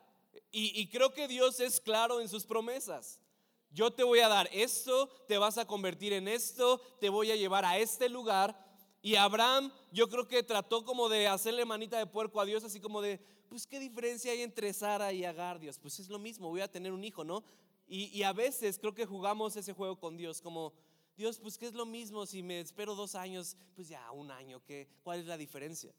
Y 0.50 0.88
creo 0.88 1.14
que 1.14 1.28
Dios 1.28 1.60
es 1.60 1.80
claro 1.80 2.20
en 2.20 2.28
sus 2.28 2.44
promesas. 2.44 3.22
Yo 3.70 3.90
te 3.90 4.04
voy 4.04 4.20
a 4.20 4.28
dar 4.28 4.48
esto, 4.52 5.08
te 5.28 5.38
vas 5.38 5.58
a 5.58 5.66
convertir 5.66 6.12
en 6.12 6.28
esto, 6.28 6.80
te 6.98 7.10
voy 7.10 7.30
a 7.30 7.36
llevar 7.36 7.64
a 7.64 7.78
este 7.78 8.08
lugar. 8.08 8.58
Y 9.02 9.16
Abraham, 9.16 9.70
yo 9.92 10.08
creo 10.08 10.26
que 10.26 10.42
trató 10.42 10.84
como 10.84 11.08
de 11.08 11.28
hacerle 11.28 11.64
manita 11.64 11.98
de 11.98 12.06
puerco 12.06 12.40
a 12.40 12.44
Dios, 12.44 12.64
así 12.64 12.80
como 12.80 13.02
de, 13.02 13.20
pues 13.48 13.66
qué 13.66 13.78
diferencia 13.78 14.32
hay 14.32 14.42
entre 14.42 14.72
Sara 14.72 15.12
y 15.12 15.24
Agar, 15.24 15.60
Dios. 15.60 15.78
Pues 15.78 16.00
es 16.00 16.08
lo 16.08 16.18
mismo, 16.18 16.48
voy 16.48 16.62
a 16.62 16.70
tener 16.70 16.90
un 16.90 17.04
hijo, 17.04 17.22
¿no? 17.22 17.44
Y, 17.88 18.22
a 18.24 18.32
veces 18.32 18.78
creo 18.78 18.94
que 18.94 19.06
jugamos 19.06 19.54
ese 19.54 19.72
juego 19.72 19.98
con 20.00 20.16
Dios, 20.16 20.42
como, 20.42 20.72
Dios, 21.16 21.38
pues 21.38 21.56
qué 21.56 21.66
es 21.66 21.74
lo 21.74 21.86
mismo, 21.86 22.26
si 22.26 22.42
me 22.42 22.58
espero 22.58 22.96
dos 22.96 23.14
años, 23.14 23.56
pues 23.76 23.88
ya 23.88 24.10
un 24.10 24.30
año, 24.32 24.60
¿qué, 24.64 24.88
¿cuál 25.04 25.20
es 25.20 25.26
la 25.26 25.36
diferencia? 25.36 25.94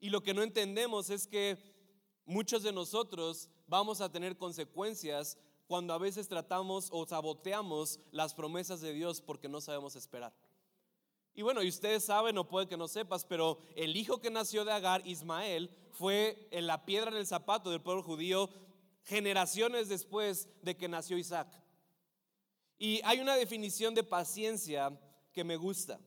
Y 0.00 0.08
lo 0.08 0.22
que 0.22 0.32
no 0.32 0.42
entendemos 0.42 1.10
es 1.10 1.26
que 1.26 1.58
muchos 2.24 2.62
de 2.62 2.72
nosotros 2.72 3.50
vamos 3.66 4.00
a 4.00 4.10
tener 4.10 4.38
consecuencias 4.38 5.36
cuando 5.66 5.92
a 5.92 5.98
veces 5.98 6.26
tratamos 6.26 6.88
o 6.90 7.04
saboteamos 7.06 8.00
las 8.10 8.32
promesas 8.32 8.80
de 8.80 8.94
Dios 8.94 9.20
porque 9.20 9.48
no 9.48 9.60
sabemos 9.60 9.94
esperar. 9.94 10.32
Y 11.34 11.42
bueno, 11.42 11.62
y 11.62 11.68
ustedes 11.68 12.04
saben, 12.04 12.36
o 12.38 12.48
puede 12.48 12.66
que 12.66 12.76
no 12.76 12.88
sepas, 12.88 13.24
pero 13.24 13.58
el 13.76 13.96
hijo 13.96 14.20
que 14.20 14.30
nació 14.30 14.64
de 14.64 14.72
Agar, 14.72 15.06
Ismael, 15.06 15.70
fue 15.92 16.48
en 16.50 16.66
la 16.66 16.84
piedra 16.84 17.10
en 17.10 17.16
el 17.16 17.26
zapato 17.26 17.70
del 17.70 17.82
pueblo 17.82 18.02
judío 18.02 18.50
generaciones 19.04 19.88
después 19.88 20.48
de 20.62 20.76
que 20.76 20.88
nació 20.88 21.18
Isaac. 21.18 21.48
Y 22.78 23.00
hay 23.04 23.20
una 23.20 23.34
definición 23.34 23.94
de 23.94 24.04
paciencia 24.04 24.98
que 25.32 25.44
me 25.44 25.56
gusta. 25.56 25.98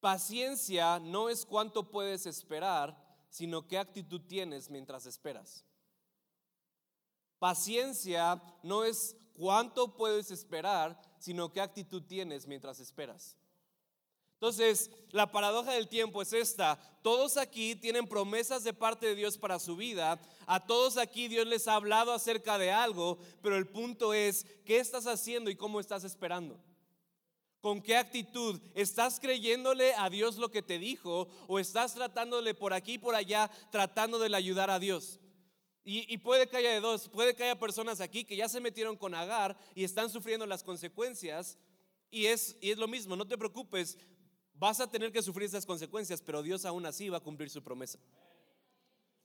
Paciencia 0.00 0.98
no 0.98 1.28
es 1.28 1.44
cuánto 1.46 1.90
puedes 1.90 2.26
esperar, 2.26 2.96
sino 3.30 3.66
qué 3.66 3.78
actitud 3.78 4.20
tienes 4.26 4.70
mientras 4.70 5.06
esperas. 5.06 5.64
Paciencia 7.38 8.42
no 8.62 8.84
es 8.84 9.16
cuánto 9.34 9.96
puedes 9.96 10.30
esperar, 10.32 11.00
sino 11.18 11.52
qué 11.52 11.60
actitud 11.60 12.02
tienes 12.02 12.46
mientras 12.46 12.80
esperas. 12.80 13.37
Entonces, 14.38 14.92
la 15.10 15.32
paradoja 15.32 15.72
del 15.72 15.88
tiempo 15.88 16.22
es 16.22 16.32
esta. 16.32 16.78
Todos 17.02 17.36
aquí 17.36 17.74
tienen 17.74 18.06
promesas 18.06 18.62
de 18.62 18.72
parte 18.72 19.06
de 19.06 19.16
Dios 19.16 19.36
para 19.36 19.58
su 19.58 19.74
vida. 19.74 20.20
A 20.46 20.64
todos 20.64 20.96
aquí 20.96 21.26
Dios 21.26 21.44
les 21.48 21.66
ha 21.66 21.74
hablado 21.74 22.12
acerca 22.12 22.56
de 22.56 22.70
algo, 22.70 23.18
pero 23.42 23.56
el 23.56 23.66
punto 23.66 24.14
es, 24.14 24.46
¿qué 24.64 24.78
estás 24.78 25.08
haciendo 25.08 25.50
y 25.50 25.56
cómo 25.56 25.80
estás 25.80 26.04
esperando? 26.04 26.62
¿Con 27.60 27.82
qué 27.82 27.96
actitud? 27.96 28.60
¿Estás 28.76 29.18
creyéndole 29.18 29.92
a 29.94 30.08
Dios 30.08 30.36
lo 30.36 30.52
que 30.52 30.62
te 30.62 30.78
dijo 30.78 31.26
o 31.48 31.58
estás 31.58 31.94
tratándole 31.94 32.54
por 32.54 32.72
aquí 32.72 32.92
y 32.92 32.98
por 32.98 33.16
allá, 33.16 33.50
tratando 33.72 34.20
de 34.20 34.36
ayudar 34.36 34.70
a 34.70 34.78
Dios? 34.78 35.18
Y, 35.82 36.12
y, 36.12 36.18
puede 36.18 36.46
que 36.48 36.58
haya 36.58 36.70
de 36.70 36.80
dos, 36.80 37.08
puede 37.08 37.34
que 37.34 37.42
haya 37.42 37.58
personas 37.58 38.00
aquí 38.00 38.22
que 38.22 38.36
ya 38.36 38.48
se 38.48 38.60
metieron 38.60 38.96
con 38.96 39.16
Agar 39.16 39.58
y 39.74 39.82
están 39.82 40.10
sufriendo 40.10 40.46
las 40.46 40.62
consecuencias. 40.62 41.58
Y 42.10 42.26
es, 42.26 42.56
y 42.60 42.70
es 42.70 42.78
lo 42.78 42.88
mismo, 42.88 43.16
no 43.16 43.26
te 43.26 43.36
preocupes, 43.36 43.98
Vas 44.58 44.80
a 44.80 44.90
tener 44.90 45.12
que 45.12 45.22
sufrir 45.22 45.46
esas 45.46 45.64
consecuencias, 45.64 46.20
pero 46.20 46.42
Dios 46.42 46.64
aún 46.64 46.84
así 46.84 47.08
va 47.08 47.18
a 47.18 47.22
cumplir 47.22 47.48
su 47.48 47.62
promesa. 47.62 47.98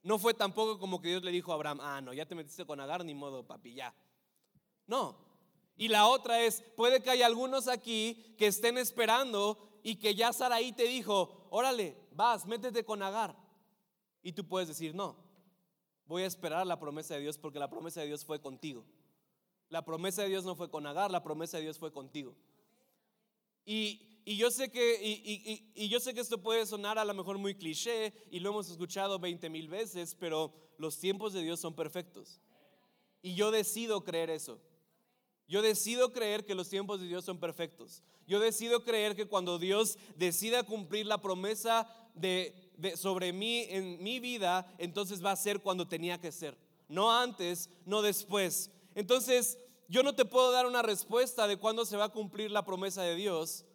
No 0.03 0.19
fue 0.19 0.33
tampoco 0.33 0.77
como 0.77 1.01
que 1.01 1.07
Dios 1.07 1.23
le 1.23 1.31
dijo 1.31 1.51
a 1.51 1.55
Abraham, 1.55 1.79
ah, 1.81 2.01
no, 2.01 2.13
ya 2.13 2.25
te 2.27 2.35
metiste 2.35 2.65
con 2.65 2.79
Agar, 2.79 3.03
ni 3.03 3.15
modo, 3.15 3.43
papi, 3.47 3.73
ya. 3.73 3.95
No. 4.85 5.17
Y 5.75 5.87
la 5.87 6.07
otra 6.07 6.41
es, 6.41 6.61
puede 6.75 7.01
que 7.01 7.09
haya 7.09 7.25
algunos 7.25 7.67
aquí 7.67 8.35
que 8.37 8.47
estén 8.47 8.77
esperando 8.77 9.57
y 9.81 9.95
que 9.95 10.13
ya 10.13 10.31
Saraí 10.33 10.71
te 10.71 10.83
dijo, 10.83 11.47
órale, 11.49 11.97
vas, 12.11 12.45
métete 12.45 12.85
con 12.85 13.01
Agar. 13.01 13.35
Y 14.21 14.33
tú 14.33 14.47
puedes 14.47 14.67
decir, 14.67 14.93
no, 14.93 15.15
voy 16.05 16.23
a 16.23 16.27
esperar 16.27 16.67
la 16.67 16.79
promesa 16.79 17.15
de 17.15 17.21
Dios 17.21 17.39
porque 17.39 17.57
la 17.57 17.69
promesa 17.69 18.01
de 18.01 18.07
Dios 18.07 18.23
fue 18.23 18.39
contigo. 18.39 18.85
La 19.69 19.83
promesa 19.83 20.21
de 20.21 20.29
Dios 20.29 20.45
no 20.45 20.55
fue 20.55 20.69
con 20.69 20.85
Agar, 20.85 21.09
la 21.09 21.23
promesa 21.23 21.57
de 21.57 21.63
Dios 21.63 21.79
fue 21.79 21.91
contigo. 21.91 22.35
Y 23.65 24.12
y 24.25 24.37
yo 24.37 24.51
sé 24.51 24.71
que, 24.71 24.99
y, 25.75 25.89
yo 25.89 25.99
sé 25.99 26.13
que 26.13 26.21
esto 26.21 26.37
puede 26.41 26.65
sonar 26.65 26.97
a 26.97 27.05
lo 27.05 27.13
mejor 27.13 27.37
muy 27.37 27.55
cliché 27.55 28.13
y 28.31 28.39
lo 28.39 28.51
hemos 28.51 28.69
escuchado 28.69 29.19
20 29.19 29.49
mil 29.49 29.67
veces, 29.67 30.15
pero 30.17 30.53
los 30.77 30.97
tiempos 30.97 31.33
de 31.33 31.41
Dios 31.41 31.59
son 31.59 31.75
perfectos. 31.75 32.39
Y 33.21 33.35
yo 33.35 33.51
decido 33.51 34.03
creer 34.03 34.29
eso. 34.29 34.59
Yo 35.47 35.61
decido 35.61 36.13
creer 36.13 36.45
que 36.45 36.55
los 36.55 36.69
tiempos 36.69 37.01
de 37.01 37.07
Dios 37.07 37.25
son 37.25 37.37
perfectos. 37.37 38.01
Yo 38.25 38.39
decido 38.39 38.83
creer 38.85 39.15
que 39.15 39.27
cuando 39.27 39.59
Dios 39.59 39.97
decida 40.15 40.63
cumplir 40.63 41.05
la 41.05 41.21
promesa 41.21 41.87
de, 42.15 42.71
de, 42.77 42.95
sobre 42.95 43.33
mí 43.33 43.65
en 43.69 44.01
mi 44.01 44.21
vida, 44.21 44.73
entonces 44.77 45.23
va 45.23 45.31
a 45.31 45.35
ser 45.35 45.59
cuando 45.59 45.87
tenía 45.87 46.19
que 46.19 46.31
ser. 46.31 46.57
No 46.87 47.11
antes, 47.11 47.69
no 47.85 48.01
después. 48.01 48.71
Entonces, 48.95 49.57
yo 49.89 50.01
no 50.01 50.15
te 50.15 50.23
puedo 50.23 50.51
dar 50.51 50.65
una 50.65 50.81
respuesta 50.81 51.45
de 51.45 51.57
cuándo 51.57 51.85
se 51.85 51.97
va 51.97 52.05
a 52.05 52.09
cumplir 52.09 52.51
la 52.51 52.63
promesa 52.63 53.03
de 53.03 53.15
Dios, 53.15 53.65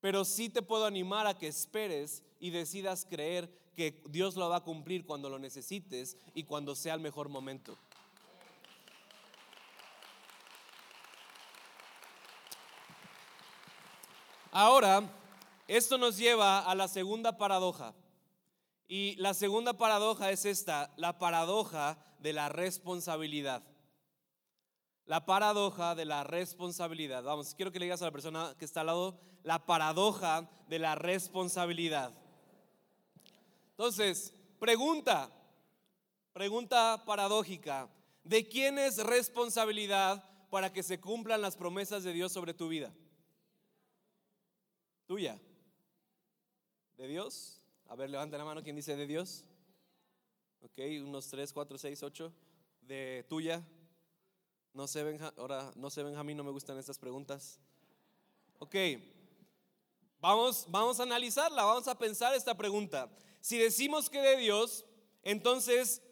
pero 0.00 0.24
sí 0.24 0.48
te 0.48 0.62
puedo 0.62 0.86
animar 0.86 1.26
a 1.26 1.36
que 1.36 1.46
esperes 1.46 2.22
y 2.38 2.50
decidas 2.50 3.06
creer 3.08 3.50
que 3.76 4.02
Dios 4.08 4.36
lo 4.36 4.48
va 4.48 4.56
a 4.56 4.64
cumplir 4.64 5.04
cuando 5.04 5.28
lo 5.28 5.38
necesites 5.38 6.16
y 6.34 6.44
cuando 6.44 6.74
sea 6.74 6.94
el 6.94 7.00
mejor 7.00 7.28
momento. 7.28 7.76
Ahora, 14.52 15.08
esto 15.68 15.96
nos 15.96 16.16
lleva 16.16 16.60
a 16.60 16.74
la 16.74 16.88
segunda 16.88 17.36
paradoja. 17.38 17.94
Y 18.88 19.14
la 19.16 19.34
segunda 19.34 19.74
paradoja 19.74 20.32
es 20.32 20.44
esta, 20.44 20.92
la 20.96 21.18
paradoja 21.18 21.96
de 22.18 22.32
la 22.32 22.48
responsabilidad. 22.48 23.62
La 25.10 25.26
paradoja 25.26 25.96
de 25.96 26.04
la 26.04 26.22
responsabilidad. 26.22 27.24
Vamos, 27.24 27.52
quiero 27.56 27.72
que 27.72 27.80
le 27.80 27.86
digas 27.86 28.00
a 28.00 28.04
la 28.04 28.12
persona 28.12 28.54
que 28.56 28.64
está 28.64 28.82
al 28.82 28.86
lado, 28.86 29.18
la 29.42 29.66
paradoja 29.66 30.48
de 30.68 30.78
la 30.78 30.94
responsabilidad. 30.94 32.14
Entonces, 33.70 34.32
pregunta, 34.60 35.28
pregunta 36.32 37.02
paradójica, 37.04 37.90
¿de 38.22 38.46
quién 38.48 38.78
es 38.78 38.98
responsabilidad 38.98 40.22
para 40.48 40.72
que 40.72 40.84
se 40.84 41.00
cumplan 41.00 41.42
las 41.42 41.56
promesas 41.56 42.04
de 42.04 42.12
Dios 42.12 42.30
sobre 42.30 42.54
tu 42.54 42.68
vida? 42.68 42.94
Tuya. 45.08 45.40
¿De 46.96 47.08
Dios? 47.08 47.60
A 47.88 47.96
ver, 47.96 48.10
levanta 48.10 48.38
la 48.38 48.44
mano 48.44 48.62
quien 48.62 48.76
dice 48.76 48.94
de 48.94 49.08
Dios. 49.08 49.44
Ok, 50.60 50.78
unos 51.04 51.26
tres, 51.26 51.52
cuatro, 51.52 51.76
seis, 51.78 52.00
ocho. 52.04 52.32
De 52.80 53.26
tuya. 53.28 53.60
No 54.72 54.86
sé, 54.86 55.18
ahora 55.36 55.72
no 55.76 55.90
sé, 55.90 56.02
Benjamín, 56.02 56.36
no 56.36 56.44
me 56.44 56.50
gustan 56.50 56.78
estas 56.78 56.98
preguntas. 56.98 57.58
Ok, 58.58 58.74
Vamos, 60.20 60.66
vamos 60.68 61.00
a 61.00 61.04
analizarla, 61.04 61.64
vamos 61.64 61.88
a 61.88 61.96
pensar 61.96 62.34
esta 62.34 62.54
pregunta. 62.54 63.10
Si 63.40 63.56
decimos 63.56 64.10
que 64.10 64.20
de 64.20 64.36
Dios, 64.36 64.84
entonces 65.22 66.02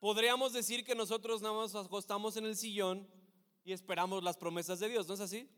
podríamos 0.00 0.52
decir 0.52 0.84
que 0.84 0.96
nosotros 0.96 1.40
nada 1.40 1.54
más 1.54 1.72
nos 1.72 1.86
acostamos 1.86 2.36
en 2.36 2.46
el 2.46 2.56
sillón 2.56 3.08
y 3.64 3.72
esperamos 3.72 4.24
las 4.24 4.36
promesas 4.36 4.80
de 4.80 4.88
Dios, 4.88 5.06
¿no 5.06 5.14
es 5.14 5.20
así? 5.20 5.48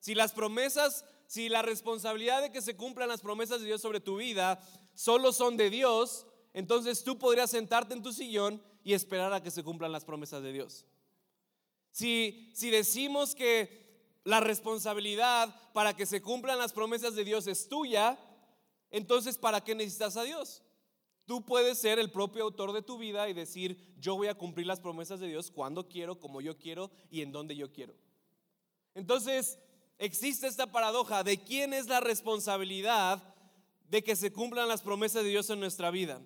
Si 0.00 0.14
las 0.14 0.32
promesas, 0.32 1.04
si 1.26 1.50
la 1.50 1.60
responsabilidad 1.60 2.40
de 2.40 2.50
que 2.50 2.62
se 2.62 2.74
cumplan 2.74 3.10
las 3.10 3.20
promesas 3.20 3.60
de 3.60 3.66
Dios 3.66 3.82
sobre 3.82 4.00
tu 4.00 4.16
vida 4.16 4.58
solo 4.94 5.30
son 5.30 5.58
de 5.58 5.68
Dios, 5.68 6.26
entonces 6.54 7.04
tú 7.04 7.18
podrías 7.18 7.50
sentarte 7.50 7.92
en 7.92 8.02
tu 8.02 8.14
sillón 8.14 8.62
y 8.82 8.94
esperar 8.94 9.32
a 9.34 9.42
que 9.42 9.50
se 9.50 9.62
cumplan 9.62 9.92
las 9.92 10.06
promesas 10.06 10.42
de 10.42 10.52
Dios. 10.54 10.86
Si, 11.92 12.50
si 12.54 12.70
decimos 12.70 13.34
que 13.34 14.20
la 14.24 14.40
responsabilidad 14.40 15.54
para 15.72 15.94
que 15.94 16.06
se 16.06 16.20
cumplan 16.20 16.58
las 16.58 16.72
promesas 16.72 17.14
de 17.14 17.24
Dios 17.24 17.46
es 17.46 17.68
tuya, 17.68 18.18
entonces 18.90 19.38
¿para 19.38 19.62
qué 19.62 19.74
necesitas 19.74 20.16
a 20.16 20.24
Dios? 20.24 20.62
Tú 21.26 21.44
puedes 21.44 21.78
ser 21.78 21.98
el 21.98 22.10
propio 22.10 22.44
autor 22.44 22.72
de 22.72 22.82
tu 22.82 22.98
vida 22.98 23.28
y 23.28 23.32
decir, 23.32 23.94
yo 23.98 24.16
voy 24.16 24.26
a 24.28 24.34
cumplir 24.34 24.66
las 24.66 24.80
promesas 24.80 25.20
de 25.20 25.28
Dios 25.28 25.50
cuando 25.50 25.88
quiero, 25.88 26.18
como 26.18 26.40
yo 26.40 26.58
quiero 26.58 26.90
y 27.10 27.22
en 27.22 27.30
donde 27.30 27.54
yo 27.54 27.72
quiero. 27.72 27.94
Entonces, 28.94 29.58
existe 29.98 30.46
esta 30.46 30.72
paradoja 30.72 31.22
de 31.22 31.38
quién 31.38 31.72
es 31.72 31.86
la 31.86 32.00
responsabilidad 32.00 33.22
de 33.88 34.02
que 34.02 34.16
se 34.16 34.32
cumplan 34.32 34.68
las 34.68 34.82
promesas 34.82 35.22
de 35.22 35.30
Dios 35.30 35.48
en 35.50 35.60
nuestra 35.60 35.90
vida. 35.90 36.20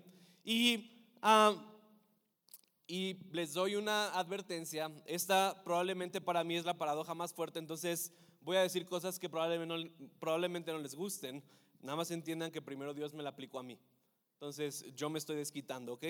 Y 0.45 1.09
ah, 1.21 1.55
y 2.87 3.17
les 3.33 3.53
doy 3.53 3.77
una 3.77 4.09
advertencia. 4.19 4.91
Esta 5.07 5.63
probablemente 5.65 6.21
para 6.21 6.45
mí 6.45 6.57
es 6.57 6.65
la 6.65 6.79
paradoja 6.79 7.15
más 7.15 7.33
fuerte, 7.33 7.59
entonces 7.59 8.13
voy 8.43 8.57
a 8.57 8.63
decir 8.63 8.87
cosas 8.87 9.19
que 9.19 9.29
probablemente 9.29 9.91
no, 9.99 10.09
probablemente 10.21 10.73
no 10.73 10.79
les 10.79 10.95
gusten. 10.95 11.43
Nada 11.83 11.97
más 11.97 12.11
entiendan 12.11 12.51
que 12.51 12.63
primero 12.63 12.95
Dios 12.95 13.13
me 13.13 13.23
la 13.23 13.31
aplicó 13.31 13.59
a 13.59 13.63
mí. 13.63 13.79
Entonces 14.35 14.85
yo 14.95 15.11
me 15.11 15.19
estoy 15.19 15.37
desquitando, 15.37 15.95
¿ok? 15.95 16.05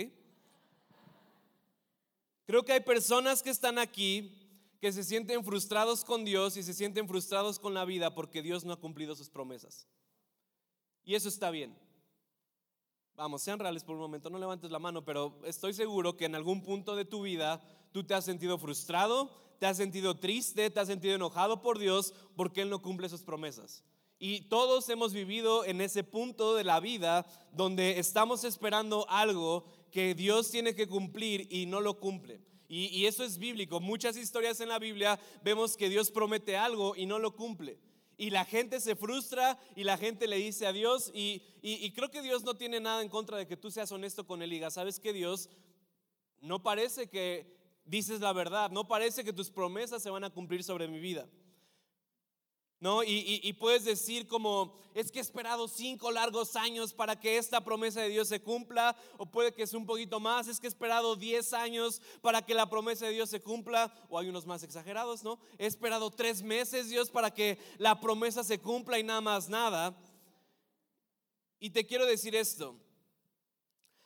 Creo 2.46 2.64
que 2.64 2.72
hay 2.72 2.80
personas 2.80 3.42
que 3.42 3.50
están 3.50 3.78
aquí 3.78 4.42
que 4.80 4.92
se 4.92 5.02
sienten 5.02 5.44
frustrados 5.44 6.04
con 6.04 6.24
Dios 6.24 6.56
y 6.56 6.62
se 6.62 6.74
sienten 6.74 7.08
frustrados 7.08 7.58
con 7.58 7.74
la 7.74 7.84
vida 7.84 8.14
porque 8.14 8.42
Dios 8.42 8.64
no 8.64 8.72
ha 8.72 8.80
cumplido 8.80 9.14
sus 9.16 9.30
promesas. 9.30 9.86
Y 11.04 11.14
eso 11.14 11.28
está 11.28 11.50
bien. 11.50 11.76
Vamos, 13.16 13.40
sean 13.40 13.58
reales 13.58 13.82
por 13.82 13.94
un 13.94 14.02
momento, 14.02 14.28
no 14.28 14.38
levantes 14.38 14.70
la 14.70 14.78
mano, 14.78 15.02
pero 15.02 15.38
estoy 15.44 15.72
seguro 15.72 16.18
que 16.18 16.26
en 16.26 16.34
algún 16.34 16.62
punto 16.62 16.94
de 16.94 17.06
tu 17.06 17.22
vida 17.22 17.62
tú 17.90 18.04
te 18.04 18.12
has 18.12 18.26
sentido 18.26 18.58
frustrado, 18.58 19.30
te 19.58 19.64
has 19.64 19.78
sentido 19.78 20.18
triste, 20.18 20.68
te 20.68 20.80
has 20.80 20.86
sentido 20.86 21.14
enojado 21.14 21.62
por 21.62 21.78
Dios 21.78 22.12
porque 22.36 22.60
Él 22.60 22.68
no 22.68 22.82
cumple 22.82 23.08
sus 23.08 23.22
promesas. 23.22 23.82
Y 24.18 24.42
todos 24.42 24.86
hemos 24.90 25.14
vivido 25.14 25.64
en 25.64 25.80
ese 25.80 26.04
punto 26.04 26.54
de 26.54 26.64
la 26.64 26.78
vida 26.78 27.24
donde 27.52 27.98
estamos 27.98 28.44
esperando 28.44 29.08
algo 29.08 29.64
que 29.90 30.14
Dios 30.14 30.50
tiene 30.50 30.74
que 30.74 30.86
cumplir 30.86 31.48
y 31.50 31.64
no 31.64 31.80
lo 31.80 31.98
cumple. 31.98 32.42
Y, 32.68 33.06
eso 33.06 33.24
es 33.24 33.38
bíblico. 33.38 33.80
Muchas 33.80 34.16
historias 34.16 34.60
en 34.60 34.68
la 34.68 34.78
Biblia 34.78 35.18
vemos 35.42 35.76
que 35.76 35.88
Dios 35.88 36.10
promete 36.10 36.56
algo 36.56 36.96
y 36.96 37.06
no 37.06 37.18
lo 37.18 37.34
cumple. 37.34 37.78
Y 38.16 38.30
la 38.30 38.44
gente 38.44 38.80
se 38.80 38.96
frustra 38.96 39.58
y 39.74 39.84
la 39.84 39.98
gente 39.98 40.26
le 40.26 40.36
dice 40.36 40.66
a 40.66 40.72
Dios. 40.72 41.10
Y, 41.14 41.42
y 41.60 41.92
creo 41.92 42.10
que 42.10 42.22
Dios 42.22 42.44
no 42.44 42.54
tiene 42.54 42.80
nada 42.80 43.02
en 43.02 43.08
contra 43.08 43.36
de 43.36 43.46
que 43.46 43.56
tú 43.56 43.70
seas 43.70 43.92
honesto 43.92 44.26
con 44.26 44.42
él 44.42 44.52
y 44.52 44.70
¿sabes 44.70 44.98
que 44.98 45.12
Dios 45.12 45.50
no 46.40 46.62
parece 46.62 47.08
que 47.08 47.56
dices 47.84 48.20
la 48.20 48.32
verdad? 48.32 48.70
No 48.70 48.88
parece 48.88 49.24
que 49.24 49.32
tus 49.32 49.50
promesas 49.50 50.02
se 50.02 50.10
van 50.10 50.24
a 50.24 50.30
cumplir 50.30 50.64
sobre 50.64 50.88
mi 50.88 50.98
vida. 50.98 51.28
¿No? 52.78 53.02
Y, 53.02 53.52
puedes 53.54 53.84
decir 53.84 54.26
como, 54.26 54.78
es 54.94 55.10
que 55.10 55.18
he 55.18 55.22
esperado 55.22 55.66
cinco 55.66 56.10
largos 56.10 56.56
años 56.56 56.92
para 56.92 57.18
que 57.18 57.38
esta 57.38 57.64
promesa 57.64 58.02
de 58.02 58.10
Dios 58.10 58.28
se 58.28 58.42
cumpla, 58.42 58.94
o 59.16 59.24
puede 59.24 59.54
que 59.54 59.66
sea 59.66 59.78
un 59.78 59.86
poquito 59.86 60.20
más, 60.20 60.46
es 60.46 60.60
que 60.60 60.66
he 60.66 60.68
esperado 60.68 61.16
diez 61.16 61.54
años 61.54 62.02
para 62.20 62.42
que 62.42 62.52
la 62.52 62.68
promesa 62.68 63.06
de 63.06 63.12
Dios 63.12 63.30
se 63.30 63.40
cumpla, 63.40 63.94
o 64.10 64.18
hay 64.18 64.28
unos 64.28 64.44
más 64.44 64.62
exagerados, 64.62 65.24
¿no? 65.24 65.38
He 65.58 65.64
esperado 65.64 66.10
tres 66.10 66.42
meses, 66.42 66.90
Dios, 66.90 67.10
para 67.10 67.32
que 67.32 67.58
la 67.78 67.98
promesa 67.98 68.44
se 68.44 68.60
cumpla 68.60 68.98
y 68.98 69.04
nada 69.04 69.22
más 69.22 69.48
nada. 69.48 69.96
Y 71.58 71.70
te 71.70 71.86
quiero 71.86 72.04
decir 72.04 72.36
esto, 72.36 72.76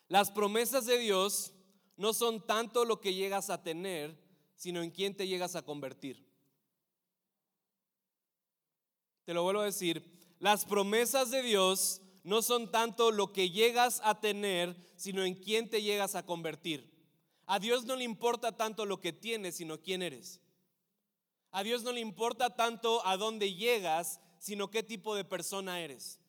las 0.07 0.31
promesas 0.31 0.87
de 0.87 0.99
Dios 0.99 1.53
no 1.97 2.13
son 2.13 2.47
tanto 2.47 2.85
lo 2.85 3.01
que 3.01 3.15
llegas 3.15 3.51
a 3.51 3.63
tener, 3.63 4.17
sino 4.55 4.83
en 4.83 4.91
quién 4.91 5.17
te 5.17 5.27
llegas 5.27 5.57
a 5.57 5.63
convertir. 5.63 6.30
Te 9.25 9.35
lo 9.35 9.43
vuelvo 9.43 9.61
a 9.61 9.67
decir, 9.67 10.05
las 10.39 10.65
promesas 10.65 11.31
de 11.31 11.43
Dios 11.43 12.01
no 12.25 12.43
son 12.43 12.71
tanto 12.71 13.11
lo 13.11 13.33
que 13.33 13.51
llegas 13.51 14.01
a 14.05 14.21
tener, 14.21 14.77
sino 14.97 15.25
en 15.25 15.35
quién 15.35 15.69
te 15.69 15.83
llegas 15.83 16.15
a 16.15 16.25
convertir. 16.25 16.91
A 17.47 17.59
Dios 17.59 17.85
no 17.85 17.97
le 17.97 18.05
importa 18.05 18.57
tanto 18.57 18.87
lo 18.87 19.01
que 19.01 19.13
tienes, 19.13 19.57
sino 19.57 19.81
quién 19.81 20.03
eres. 20.03 20.41
A 21.51 21.63
Dios 21.63 21.83
no 21.83 21.93
le 21.93 22.01
importa 22.01 22.55
tanto 22.55 23.05
a 23.07 23.17
dónde 23.17 23.55
llegas, 23.55 24.21
sino 24.39 24.71
qué 24.71 24.83
tipo 24.83 25.15
de 25.15 25.25
persona 25.25 25.81
eres. 25.81 26.21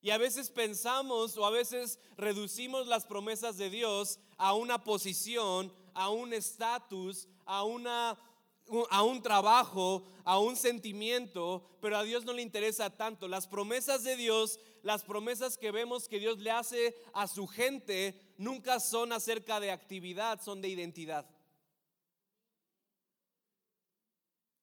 Y 0.00 0.10
a 0.10 0.18
veces 0.18 0.50
pensamos 0.50 1.36
o 1.36 1.46
a 1.46 1.50
veces 1.50 1.98
reducimos 2.16 2.86
las 2.86 3.04
promesas 3.04 3.56
de 3.56 3.70
Dios 3.70 4.20
a 4.36 4.54
una 4.54 4.84
posición, 4.84 5.72
a 5.94 6.10
un 6.10 6.32
estatus, 6.32 7.28
a 7.44 7.64
una 7.64 8.18
a 8.90 9.02
un 9.02 9.22
trabajo, 9.22 10.04
a 10.24 10.38
un 10.38 10.56
sentimiento, 10.56 11.64
pero 11.80 11.96
a 11.96 12.02
Dios 12.02 12.24
no 12.24 12.32
le 12.32 12.42
interesa 12.42 12.90
tanto. 12.90 13.28
Las 13.28 13.46
promesas 13.46 14.04
de 14.04 14.16
Dios, 14.16 14.60
las 14.82 15.02
promesas 15.02 15.56
que 15.56 15.70
vemos 15.70 16.08
que 16.08 16.18
Dios 16.18 16.38
le 16.38 16.50
hace 16.50 16.96
a 17.14 17.26
su 17.26 17.46
gente, 17.46 18.34
nunca 18.36 18.80
son 18.80 19.12
acerca 19.12 19.60
de 19.60 19.70
actividad, 19.70 20.40
son 20.40 20.60
de 20.60 20.68
identidad. 20.68 21.26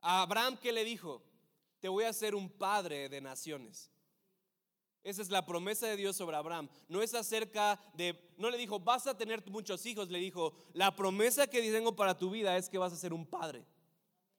A 0.01 0.21
Abraham, 0.21 0.57
¿qué 0.61 0.71
le 0.71 0.83
dijo? 0.83 1.23
Te 1.79 1.89
voy 1.89 2.03
a 2.03 2.09
hacer 2.09 2.35
un 2.35 2.49
padre 2.49 3.09
de 3.09 3.21
naciones. 3.21 3.91
Esa 5.05 5.21
es 5.21 5.29
la 5.29 5.45
promesa 5.45 5.85
de 5.85 5.97
Dios 5.97 6.15
sobre 6.15 6.35
Abraham. 6.35 6.67
No 6.87 7.03
es 7.03 7.13
acerca 7.13 7.79
de, 7.93 8.33
no 8.37 8.49
le 8.49 8.57
dijo, 8.57 8.79
vas 8.79 9.05
a 9.05 9.15
tener 9.15 9.47
muchos 9.51 9.85
hijos, 9.85 10.09
le 10.09 10.17
dijo, 10.17 10.55
la 10.73 10.95
promesa 10.95 11.45
que 11.45 11.61
tengo 11.71 11.95
para 11.95 12.17
tu 12.17 12.31
vida 12.31 12.57
es 12.57 12.69
que 12.69 12.79
vas 12.79 12.91
a 12.91 12.97
ser 12.97 13.13
un 13.13 13.23
padre. 13.23 13.63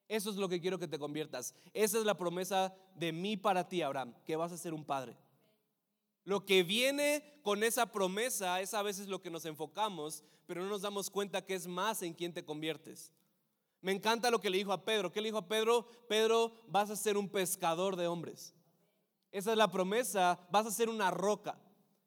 Eso 0.08 0.30
es 0.30 0.36
lo 0.36 0.48
que 0.48 0.60
quiero 0.60 0.78
que 0.78 0.88
te 0.88 0.98
conviertas. 0.98 1.54
Esa 1.72 1.98
es 1.98 2.04
la 2.04 2.16
promesa 2.16 2.74
de 2.94 3.12
mí 3.12 3.36
para 3.36 3.68
ti, 3.68 3.82
Abraham, 3.82 4.14
que 4.24 4.36
vas 4.36 4.52
a 4.52 4.58
ser 4.58 4.72
un 4.72 4.84
padre. 4.84 5.16
Lo 6.24 6.44
que 6.44 6.62
viene 6.62 7.38
con 7.42 7.62
esa 7.62 7.92
promesa 7.92 8.60
es 8.60 8.74
a 8.74 8.82
veces 8.82 9.08
lo 9.08 9.22
que 9.22 9.30
nos 9.30 9.44
enfocamos, 9.44 10.24
pero 10.46 10.62
no 10.62 10.68
nos 10.68 10.82
damos 10.82 11.10
cuenta 11.10 11.44
que 11.44 11.54
es 11.54 11.66
más 11.66 12.02
en 12.02 12.14
quien 12.14 12.32
te 12.32 12.44
conviertes. 12.44 13.12
Me 13.80 13.92
encanta 13.92 14.30
lo 14.30 14.40
que 14.40 14.50
le 14.50 14.58
dijo 14.58 14.72
a 14.72 14.84
Pedro. 14.84 15.12
¿Qué 15.12 15.20
le 15.20 15.28
dijo 15.28 15.38
a 15.38 15.46
Pedro? 15.46 15.86
Pedro, 16.08 16.64
vas 16.66 16.90
a 16.90 16.96
ser 16.96 17.16
un 17.16 17.28
pescador 17.28 17.94
de 17.94 18.08
hombres. 18.08 18.54
Esa 19.30 19.52
es 19.52 19.56
la 19.56 19.70
promesa, 19.70 20.40
vas 20.50 20.66
a 20.66 20.70
ser 20.72 20.88
una 20.88 21.10
roca. 21.10 21.58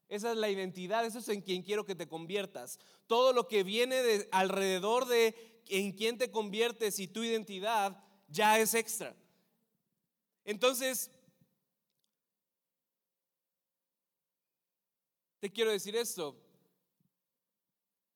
Esa 0.10 0.32
es 0.32 0.38
la 0.38 0.50
identidad, 0.50 1.06
eso 1.06 1.20
es 1.20 1.30
en 1.30 1.42
quien 1.42 1.62
quiero 1.62 1.86
que 1.86 1.96
te 1.96 2.08
conviertas. 2.08 2.80
Todo 3.06 3.32
lo 3.32 3.48
que 3.48 3.64
viene 3.64 4.02
de 4.02 4.28
alrededor 4.32 5.06
de 5.06 5.49
en 5.70 5.92
quién 5.92 6.18
te 6.18 6.30
conviertes 6.30 7.00
y 7.00 7.08
tu 7.08 7.24
identidad 7.24 8.04
ya 8.28 8.60
es 8.60 8.74
extra. 8.74 9.16
Entonces, 10.44 11.12
te 15.40 15.52
quiero 15.52 15.72
decir 15.72 15.96
esto. 15.96 16.36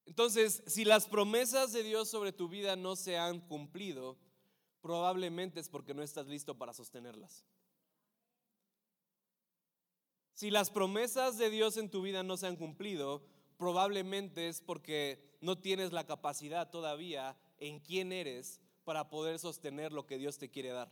Entonces, 0.06 0.62
si 0.66 0.84
las 0.84 1.06
promesas 1.06 1.72
de 1.72 1.82
Dios 1.82 2.08
sobre 2.10 2.32
tu 2.32 2.48
vida 2.48 2.76
no 2.76 2.96
se 2.96 3.16
han 3.16 3.40
cumplido, 3.40 4.18
probablemente 4.82 5.60
es 5.60 5.68
porque 5.68 5.94
no 5.94 6.02
estás 6.02 6.26
listo 6.26 6.58
para 6.58 6.74
sostenerlas. 6.74 7.44
Si 10.34 10.50
las 10.50 10.70
promesas 10.70 11.38
de 11.38 11.48
Dios 11.48 11.76
en 11.76 11.88
tu 11.88 12.02
vida 12.02 12.22
no 12.22 12.36
se 12.36 12.48
han 12.48 12.56
cumplido, 12.56 13.24
probablemente 13.56 14.48
es 14.48 14.60
porque 14.60 15.33
no 15.44 15.58
tienes 15.58 15.92
la 15.92 16.06
capacidad 16.06 16.70
todavía 16.70 17.36
en 17.58 17.78
quién 17.78 18.12
eres 18.12 18.60
para 18.84 19.10
poder 19.10 19.38
sostener 19.38 19.92
lo 19.92 20.06
que 20.06 20.16
Dios 20.16 20.38
te 20.38 20.50
quiere 20.50 20.70
dar. 20.70 20.90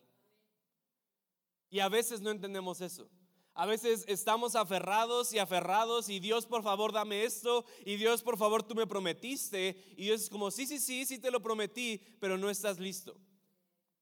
Y 1.70 1.80
a 1.80 1.88
veces 1.88 2.20
no 2.20 2.30
entendemos 2.30 2.82
eso. 2.82 3.08
A 3.54 3.64
veces 3.64 4.04
estamos 4.08 4.54
aferrados 4.54 5.32
y 5.32 5.38
aferrados 5.38 6.10
y 6.10 6.20
Dios 6.20 6.46
por 6.46 6.62
favor 6.62 6.92
dame 6.92 7.24
esto 7.24 7.64
y 7.84 7.96
Dios 7.96 8.22
por 8.22 8.38
favor 8.38 8.62
tú 8.62 8.74
me 8.74 8.86
prometiste 8.86 9.76
y 9.96 10.04
Dios 10.04 10.22
es 10.22 10.30
como 10.30 10.50
sí, 10.50 10.66
sí, 10.66 10.78
sí, 10.78 11.04
sí 11.06 11.18
te 11.18 11.30
lo 11.30 11.40
prometí, 11.40 12.00
pero 12.20 12.36
no 12.36 12.50
estás 12.50 12.78
listo. 12.78 13.16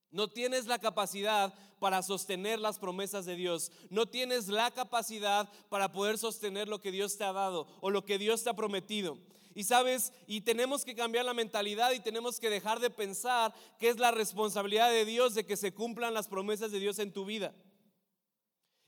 No 0.09 0.29
tienes 0.29 0.67
la 0.67 0.79
capacidad 0.79 1.53
para 1.79 2.03
sostener 2.03 2.59
las 2.59 2.77
promesas 2.77 3.25
de 3.25 3.37
Dios. 3.37 3.71
No 3.89 4.05
tienes 4.05 4.49
la 4.49 4.69
capacidad 4.71 5.49
para 5.69 5.93
poder 5.93 6.17
sostener 6.17 6.67
lo 6.67 6.81
que 6.81 6.91
Dios 6.91 7.17
te 7.17 7.23
ha 7.23 7.31
dado 7.31 7.67
o 7.79 7.89
lo 7.89 8.05
que 8.05 8.17
Dios 8.17 8.43
te 8.43 8.49
ha 8.49 8.53
prometido. 8.53 9.17
Y 9.53 9.63
sabes, 9.63 10.13
y 10.27 10.41
tenemos 10.41 10.85
que 10.85 10.95
cambiar 10.95 11.25
la 11.25 11.33
mentalidad 11.33 11.91
y 11.91 11.99
tenemos 11.99 12.39
que 12.39 12.49
dejar 12.49 12.79
de 12.79 12.89
pensar 12.89 13.53
que 13.79 13.89
es 13.89 13.97
la 13.97 14.11
responsabilidad 14.11 14.89
de 14.89 15.05
Dios 15.05 15.33
de 15.33 15.45
que 15.45 15.57
se 15.57 15.73
cumplan 15.73 16.13
las 16.13 16.27
promesas 16.27 16.71
de 16.71 16.79
Dios 16.79 16.99
en 16.99 17.11
tu 17.11 17.25
vida. 17.25 17.53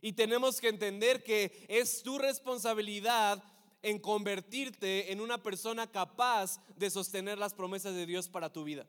Y 0.02 0.14
tenemos 0.14 0.60
que 0.60 0.70
entender 0.70 1.24
que 1.24 1.66
es 1.70 2.04
tu 2.04 2.18
responsabilidad 2.18 3.44
en 3.82 4.00
convertirte 4.00 5.12
en 5.12 5.22
una 5.22 5.42
persona 5.44 5.92
capaz 5.92 6.60
de 6.76 6.90
sostener 6.90 7.38
las 7.38 7.54
promesas 7.54 7.94
de 7.94 8.06
Dios 8.06 8.30
para 8.30 8.52
tu 8.52 8.64
vida. 8.64 8.88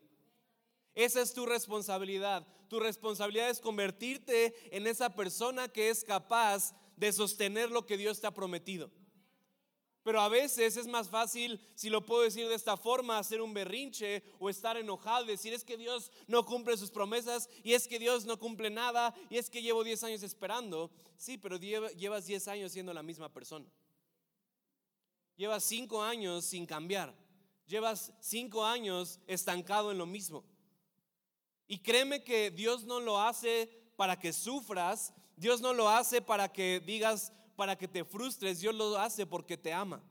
Esa 0.93 1.21
es 1.21 1.33
tu 1.33 1.45
responsabilidad. 1.45 2.47
Tu 2.69 2.79
responsabilidad 2.79 3.49
es 3.49 3.59
convertirte 3.59 4.55
en 4.75 4.87
esa 4.87 5.13
persona 5.13 5.67
que 5.67 5.89
es 5.89 6.03
capaz 6.03 6.73
de 6.95 7.11
sostener 7.11 7.69
lo 7.69 7.85
que 7.85 7.97
Dios 7.97 8.21
te 8.21 8.27
ha 8.27 8.31
prometido. 8.31 8.89
Pero 10.05 10.21
a 10.21 10.29
veces 10.29 10.77
es 10.77 10.85
más 10.85 11.09
fácil, 11.09 11.59
si 11.73 11.89
lo 11.89 12.05
puedo 12.05 12.21
decir 12.21 12.47
de 12.47 12.53
esta 12.53 12.77
forma, 12.77 13.17
hacer 13.17 13.41
un 13.41 13.55
berrinche 13.55 14.21
o 14.37 14.51
estar 14.51 14.77
enojado, 14.77 15.25
decir 15.25 15.51
es 15.51 15.63
que 15.63 15.77
Dios 15.77 16.11
no 16.27 16.45
cumple 16.45 16.77
sus 16.77 16.91
promesas 16.91 17.49
y 17.63 17.73
es 17.73 17.87
que 17.87 17.97
Dios 17.97 18.23
no 18.23 18.37
cumple 18.37 18.69
nada 18.69 19.15
y 19.31 19.39
es 19.39 19.49
que 19.49 19.63
llevo 19.63 19.83
10 19.83 20.03
años 20.03 20.21
esperando. 20.21 20.91
Sí, 21.17 21.39
pero 21.39 21.57
llevas 21.57 22.27
10 22.27 22.47
años 22.49 22.71
siendo 22.71 22.93
la 22.93 23.01
misma 23.01 23.33
persona. 23.33 23.65
Llevas 25.37 25.63
5 25.63 26.03
años 26.03 26.45
sin 26.45 26.67
cambiar. 26.67 27.11
Llevas 27.65 28.13
5 28.19 28.63
años 28.63 29.19
estancado 29.25 29.91
en 29.91 29.97
lo 29.97 30.05
mismo. 30.05 30.45
Y 31.67 31.79
créeme 31.79 32.23
que 32.23 32.51
Dios 32.51 32.83
no 32.83 32.99
lo 32.99 33.19
hace 33.19 33.71
para 33.95 34.19
que 34.19 34.33
sufras, 34.33 35.15
Dios 35.35 35.61
no 35.61 35.73
lo 35.73 35.89
hace 35.89 36.21
para 36.21 36.53
que 36.53 36.79
digas, 36.79 37.33
para 37.55 37.77
que 37.77 37.87
te 37.87 38.03
frustres, 38.03 38.59
Dios 38.59 38.75
lo 38.75 38.97
hace 38.97 39.25
porque 39.25 39.57
te 39.57 39.73
ama. 39.73 40.03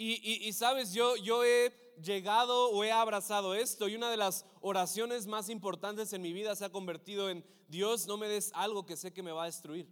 Y, 0.00 0.52
sabes, 0.52 0.92
yo, 0.92 1.16
yo 1.16 1.42
he 1.42 1.72
llegado 2.00 2.70
o 2.70 2.84
he 2.84 2.92
abrazado 2.92 3.54
esto 3.54 3.88
y 3.88 3.96
una 3.96 4.08
de 4.08 4.16
las 4.16 4.46
oraciones 4.60 5.26
más 5.26 5.48
importantes 5.48 6.12
en 6.12 6.22
mi 6.22 6.32
vida 6.32 6.54
se 6.54 6.64
ha 6.64 6.70
convertido 6.70 7.28
en 7.28 7.44
Dios 7.68 8.06
no 8.06 8.16
me 8.16 8.28
des 8.28 8.50
algo 8.54 8.86
que 8.86 8.96
sé 8.96 9.12
que 9.12 9.22
me 9.22 9.32
va 9.32 9.42
a 9.42 9.46
destruir. 9.46 9.88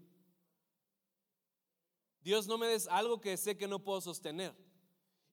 Dios 2.21 2.47
no 2.47 2.57
me 2.57 2.67
des 2.67 2.89
algo 2.89 3.21
que 3.21 3.37
sé 3.37 3.57
que 3.57 3.69
no 3.69 3.83
puedo 3.83 4.01
sostener. 4.01 4.55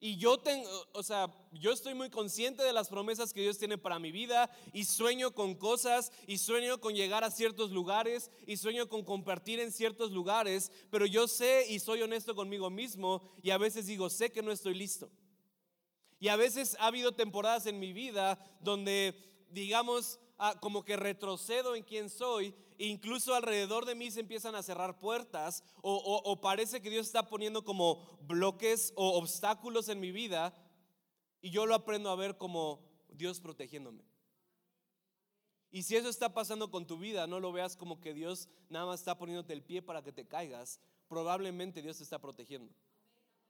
Y 0.05 0.17
yo 0.17 0.37
tengo, 0.37 0.69
o 0.91 1.01
sea, 1.01 1.33
yo 1.53 1.71
estoy 1.71 1.93
muy 1.93 2.09
consciente 2.09 2.61
de 2.61 2.73
las 2.73 2.89
promesas 2.89 3.31
que 3.31 3.39
Dios 3.39 3.57
tiene 3.57 3.77
para 3.77 3.99
mi 3.99 4.11
vida 4.11 4.51
y 4.73 4.83
sueño 4.83 5.33
con 5.33 5.55
cosas 5.55 6.11
y 6.27 6.39
sueño 6.39 6.81
con 6.81 6.93
llegar 6.93 7.23
a 7.23 7.31
ciertos 7.31 7.71
lugares 7.71 8.29
y 8.45 8.57
sueño 8.57 8.89
con 8.89 9.05
compartir 9.05 9.61
en 9.61 9.71
ciertos 9.71 10.11
lugares, 10.11 10.73
pero 10.91 11.05
yo 11.05 11.25
sé 11.29 11.67
y 11.69 11.79
soy 11.79 12.01
honesto 12.01 12.35
conmigo 12.35 12.69
mismo 12.69 13.21
y 13.41 13.51
a 13.51 13.57
veces 13.57 13.85
digo, 13.85 14.09
sé 14.09 14.29
que 14.29 14.43
no 14.43 14.51
estoy 14.51 14.73
listo. 14.73 15.09
Y 16.19 16.27
a 16.27 16.35
veces 16.35 16.75
ha 16.81 16.87
habido 16.87 17.13
temporadas 17.13 17.65
en 17.65 17.79
mi 17.79 17.93
vida 17.93 18.37
donde, 18.59 19.15
digamos, 19.51 20.19
ah, 20.37 20.55
como 20.59 20.83
que 20.83 20.95
retrocedo 20.95 21.75
en 21.75 21.83
quién 21.83 22.09
soy, 22.09 22.53
e 22.77 22.87
incluso 22.87 23.35
alrededor 23.35 23.85
de 23.85 23.95
mí 23.95 24.11
se 24.11 24.19
empiezan 24.19 24.55
a 24.55 24.63
cerrar 24.63 24.99
puertas 24.99 25.63
o, 25.81 25.95
o 25.95 26.41
parece 26.41 26.81
que 26.81 26.89
Dios 26.89 27.05
está 27.05 27.27
poniendo 27.27 27.63
como 27.63 28.19
bloques 28.21 28.93
o 28.95 29.17
obstáculos 29.17 29.89
en 29.89 29.99
mi 29.99 30.11
vida 30.11 30.53
y 31.41 31.49
yo 31.49 31.65
lo 31.65 31.75
aprendo 31.75 32.09
a 32.09 32.15
ver 32.15 32.37
como 32.37 32.79
Dios 33.09 33.39
protegiéndome. 33.39 34.03
Y 35.71 35.83
si 35.83 35.95
eso 35.95 36.07
está 36.07 36.33
pasando 36.33 36.69
con 36.69 36.85
tu 36.85 36.99
vida, 36.99 37.25
no 37.25 37.39
lo 37.39 37.51
veas 37.51 37.75
como 37.75 37.99
que 37.99 38.13
Dios 38.13 38.47
nada 38.69 38.85
más 38.85 38.99
está 38.99 39.17
poniéndote 39.17 39.53
el 39.53 39.63
pie 39.63 39.81
para 39.81 40.03
que 40.03 40.11
te 40.11 40.27
caigas. 40.27 40.79
Probablemente 41.07 41.81
Dios 41.81 41.97
te 41.97 42.03
está 42.03 42.19
protegiendo. 42.19 42.71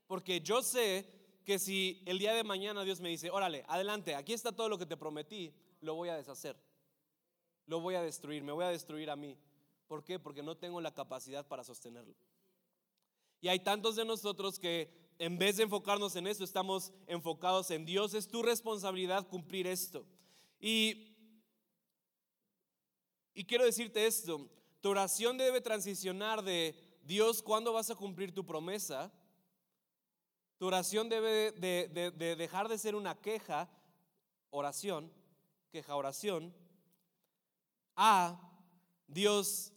Porque 0.08 0.40
yo 0.42 0.62
sé 0.62 1.06
que 1.44 1.60
si 1.60 2.02
el 2.06 2.20
día 2.20 2.34
de 2.34 2.44
mañana 2.44 2.84
Dios 2.84 3.02
me 3.02 3.10
dice, 3.10 3.30
órale, 3.30 3.66
adelante, 3.68 4.16
aquí 4.16 4.32
está 4.32 4.54
todo 4.54 4.70
lo 4.70 4.78
que 4.78 4.86
te 4.86 4.96
prometí, 4.96 5.54
lo 5.82 5.96
voy 5.96 6.10
a 6.10 6.16
deshacer. 6.16 6.56
Lo 7.66 7.80
voy 7.80 7.96
a 7.96 8.02
destruir, 8.02 8.44
me 8.44 8.52
voy 8.52 8.66
a 8.66 8.70
destruir 8.70 9.10
a 9.10 9.16
mí. 9.16 9.38
¿Por 9.88 10.04
qué? 10.04 10.20
Porque 10.20 10.44
no 10.44 10.58
tengo 10.58 10.82
la 10.82 10.94
capacidad 10.94 11.48
para 11.48 11.64
sostenerlo. 11.64 12.16
Y 13.42 13.48
hay 13.48 13.60
tantos 13.60 13.96
de 13.96 14.06
nosotros 14.06 14.60
que 14.60 15.04
en 15.20 15.38
vez 15.38 15.58
de 15.58 15.64
enfocarnos 15.64 16.16
en 16.16 16.28
eso, 16.28 16.44
estamos 16.44 16.92
enfocados 17.08 17.72
en 17.72 17.86
Dios. 17.86 18.14
Es 18.14 18.28
tu 18.28 18.42
responsabilidad 18.42 19.28
cumplir 19.28 19.68
esto. 19.68 20.06
Y, 20.60 21.16
y 23.34 23.44
quiero 23.46 23.66
decirte 23.66 24.06
esto, 24.06 24.50
tu 24.82 24.90
oración 24.90 25.38
debe 25.38 25.62
transicionar 25.62 26.44
de 26.44 26.76
Dios, 27.04 27.42
¿cuándo 27.42 27.74
vas 27.74 27.90
a 27.90 27.96
cumplir 27.96 28.34
tu 28.34 28.46
promesa? 28.46 29.12
Tu 30.58 30.66
oración 30.66 31.10
debe 31.10 31.52
de, 31.52 32.12
de 32.16 32.36
dejar 32.36 32.70
de 32.70 32.78
ser 32.78 32.96
una 32.96 33.20
queja, 33.20 33.70
oración, 34.50 35.12
queja, 35.70 35.96
oración, 35.96 36.54
a 37.96 38.40
Dios, 39.08 39.74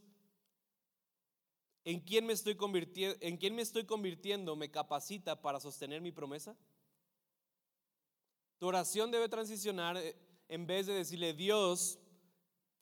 ¿En 1.86 2.00
quién, 2.00 2.26
me 2.26 2.32
estoy 2.32 2.56
convirtiendo, 2.56 3.16
¿En 3.20 3.38
me 3.54 3.62
estoy 3.62 3.84
convirtiendo 3.84 4.56
me 4.56 4.72
capacita 4.72 5.40
para 5.40 5.60
sostener 5.60 6.00
mi 6.00 6.10
promesa? 6.10 6.56
Tu 8.58 8.66
oración 8.66 9.12
debe 9.12 9.28
transicionar 9.28 9.96
eh, 9.96 10.16
en 10.48 10.66
vez 10.66 10.88
de 10.88 10.94
decirle, 10.94 11.32
Dios, 11.32 12.00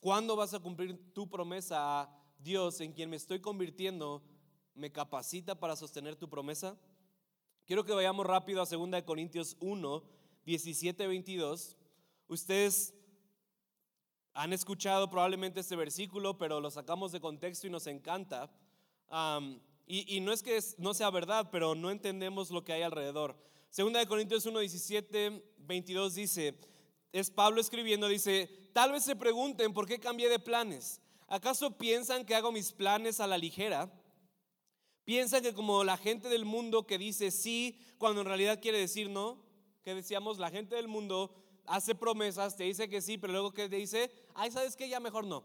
¿cuándo 0.00 0.36
vas 0.36 0.54
a 0.54 0.60
cumplir 0.60 1.12
tu 1.12 1.28
promesa 1.28 2.00
a 2.00 2.18
Dios 2.38 2.80
en 2.80 2.94
quien 2.94 3.10
me 3.10 3.16
estoy 3.16 3.40
convirtiendo? 3.40 4.22
¿Me 4.74 4.90
capacita 4.90 5.60
para 5.60 5.76
sostener 5.76 6.16
tu 6.16 6.30
promesa? 6.30 6.74
Quiero 7.66 7.84
que 7.84 7.92
vayamos 7.92 8.24
rápido 8.24 8.62
a 8.62 8.64
2 8.64 9.02
Corintios 9.02 9.58
1, 9.60 10.02
17, 10.46 11.06
22. 11.06 11.76
Ustedes 12.26 12.94
han 14.34 14.52
escuchado 14.52 15.08
probablemente 15.08 15.60
este 15.60 15.76
versículo, 15.76 16.36
pero 16.36 16.60
lo 16.60 16.70
sacamos 16.70 17.12
de 17.12 17.20
contexto 17.20 17.66
y 17.66 17.70
nos 17.70 17.86
encanta 17.86 18.50
y, 19.86 20.20
no 20.20 20.32
es 20.32 20.42
que 20.42 20.58
no 20.78 20.94
sea 20.94 21.10
verdad, 21.10 21.48
pero 21.52 21.74
no 21.74 21.90
entendemos 21.90 22.50
lo 22.50 22.64
que 22.64 22.72
hay 22.72 22.82
alrededor. 22.82 23.36
Segunda 23.70 24.00
de 24.00 24.06
Corintios 24.06 24.46
1, 24.46 24.58
17, 24.60 25.54
22 25.58 26.14
dice, 26.14 26.58
es 27.12 27.30
Pablo 27.30 27.60
escribiendo, 27.60 28.08
dice, 28.08 28.48
tal 28.72 28.92
vez 28.92 29.04
se 29.04 29.16
pregunten 29.16 29.72
por 29.72 29.86
qué 29.86 30.00
cambié 30.00 30.28
de 30.28 30.38
planes. 30.38 31.00
¿Acaso 31.26 31.76
piensan 31.76 32.24
que 32.24 32.34
hago 32.34 32.50
mis 32.50 32.72
planes 32.72 33.20
a 33.20 33.26
la 33.26 33.38
ligera? 33.38 33.92
¿Piensan 35.04 35.42
que 35.42 35.52
como 35.52 35.84
la 35.84 35.96
gente 35.96 36.28
del 36.28 36.44
mundo 36.44 36.86
que 36.86 36.96
dice 36.96 37.30
sí 37.30 37.78
cuando 37.98 38.22
en 38.22 38.26
realidad 38.26 38.60
quiere 38.60 38.78
decir 38.78 39.10
no? 39.10 39.42
Que 39.82 39.94
decíamos, 39.94 40.38
la 40.38 40.50
gente 40.50 40.76
del 40.76 40.88
mundo 40.88 41.34
hace 41.66 41.94
promesas, 41.94 42.57
te 42.57 42.64
dice 42.64 42.88
que 42.88 43.00
sí, 43.00 43.18
pero 43.18 43.33
luego 43.33 43.53
que 43.53 43.68
te 43.68 43.77
dice, 43.77 44.11
ay, 44.35 44.50
¿sabes 44.50 44.77
qué? 44.77 44.88
Ya 44.88 45.00
mejor 45.00 45.24
no. 45.24 45.44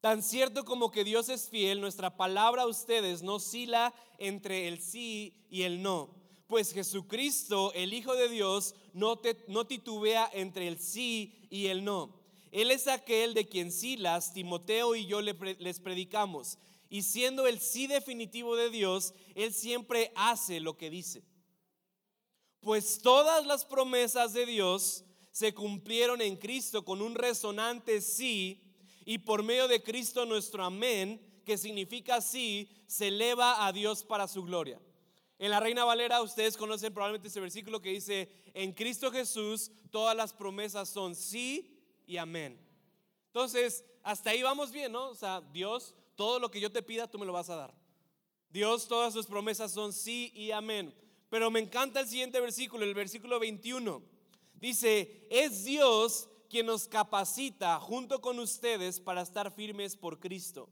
Tan 0.00 0.20
cierto 0.22 0.64
como 0.64 0.90
que 0.90 1.04
Dios 1.04 1.28
es 1.28 1.48
fiel, 1.48 1.80
nuestra 1.80 2.16
palabra 2.16 2.62
a 2.62 2.66
ustedes 2.66 3.22
no 3.22 3.36
oscila 3.36 3.94
entre 4.18 4.66
el 4.66 4.80
sí 4.80 5.46
y 5.48 5.62
el 5.62 5.80
no. 5.80 6.16
Pues 6.48 6.72
Jesucristo, 6.72 7.72
el 7.74 7.94
Hijo 7.94 8.14
de 8.14 8.28
Dios, 8.28 8.74
no, 8.94 9.20
no 9.46 9.66
titubea 9.66 10.28
entre 10.32 10.66
el 10.66 10.80
sí 10.80 11.46
y 11.50 11.66
el 11.66 11.84
no. 11.84 12.20
Él 12.50 12.72
es 12.72 12.88
aquel 12.88 13.32
de 13.32 13.48
quien 13.48 13.70
Silas, 13.70 14.34
Timoteo 14.34 14.96
y 14.96 15.06
yo 15.06 15.22
les 15.22 15.80
predicamos. 15.80 16.58
Y 16.90 17.02
siendo 17.02 17.46
el 17.46 17.60
sí 17.60 17.86
definitivo 17.86 18.56
de 18.56 18.70
Dios, 18.70 19.14
Él 19.34 19.54
siempre 19.54 20.12
hace 20.16 20.60
lo 20.60 20.76
que 20.76 20.90
dice. 20.90 21.22
Pues 22.62 23.00
todas 23.02 23.44
las 23.44 23.64
promesas 23.64 24.32
de 24.32 24.46
Dios 24.46 25.04
se 25.32 25.52
cumplieron 25.52 26.20
en 26.20 26.36
Cristo 26.36 26.84
con 26.84 27.02
un 27.02 27.16
resonante 27.16 28.00
sí 28.00 28.62
y 29.04 29.18
por 29.18 29.42
medio 29.42 29.66
de 29.66 29.82
Cristo 29.82 30.24
nuestro 30.26 30.64
amén, 30.64 31.20
que 31.44 31.58
significa 31.58 32.20
sí, 32.20 32.70
se 32.86 33.08
eleva 33.08 33.66
a 33.66 33.72
Dios 33.72 34.04
para 34.04 34.28
su 34.28 34.44
gloria. 34.44 34.80
En 35.40 35.50
la 35.50 35.58
Reina 35.58 35.84
Valera 35.84 36.22
ustedes 36.22 36.56
conocen 36.56 36.94
probablemente 36.94 37.26
ese 37.26 37.40
versículo 37.40 37.82
que 37.82 37.90
dice, 37.90 38.30
en 38.54 38.72
Cristo 38.72 39.10
Jesús 39.10 39.72
todas 39.90 40.16
las 40.16 40.32
promesas 40.32 40.88
son 40.88 41.16
sí 41.16 41.82
y 42.06 42.16
amén. 42.16 42.64
Entonces, 43.26 43.84
hasta 44.04 44.30
ahí 44.30 44.42
vamos 44.42 44.70
bien, 44.70 44.92
¿no? 44.92 45.08
O 45.08 45.14
sea, 45.16 45.40
Dios, 45.52 45.96
todo 46.14 46.38
lo 46.38 46.48
que 46.48 46.60
yo 46.60 46.70
te 46.70 46.82
pida, 46.82 47.10
tú 47.10 47.18
me 47.18 47.26
lo 47.26 47.32
vas 47.32 47.50
a 47.50 47.56
dar. 47.56 47.74
Dios, 48.50 48.86
todas 48.86 49.12
sus 49.12 49.26
promesas 49.26 49.72
son 49.72 49.92
sí 49.92 50.30
y 50.36 50.52
amén. 50.52 50.94
Pero 51.32 51.50
me 51.50 51.60
encanta 51.60 52.00
el 52.00 52.06
siguiente 52.06 52.38
versículo, 52.40 52.84
el 52.84 52.92
versículo 52.92 53.40
21. 53.40 54.02
Dice, 54.52 55.26
es 55.30 55.64
Dios 55.64 56.28
quien 56.50 56.66
nos 56.66 56.86
capacita 56.86 57.80
junto 57.80 58.20
con 58.20 58.38
ustedes 58.38 59.00
para 59.00 59.22
estar 59.22 59.50
firmes 59.50 59.96
por 59.96 60.20
Cristo. 60.20 60.68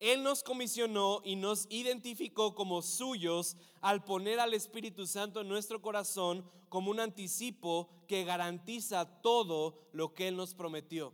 Él 0.00 0.22
nos 0.22 0.42
comisionó 0.42 1.20
y 1.26 1.36
nos 1.36 1.66
identificó 1.68 2.54
como 2.54 2.80
suyos 2.80 3.54
al 3.82 4.02
poner 4.02 4.40
al 4.40 4.54
Espíritu 4.54 5.06
Santo 5.06 5.42
en 5.42 5.48
nuestro 5.48 5.82
corazón 5.82 6.50
como 6.70 6.90
un 6.90 6.98
anticipo 6.98 7.90
que 8.08 8.24
garantiza 8.24 9.20
todo 9.20 9.90
lo 9.92 10.14
que 10.14 10.28
Él 10.28 10.38
nos 10.38 10.54
prometió. 10.54 11.12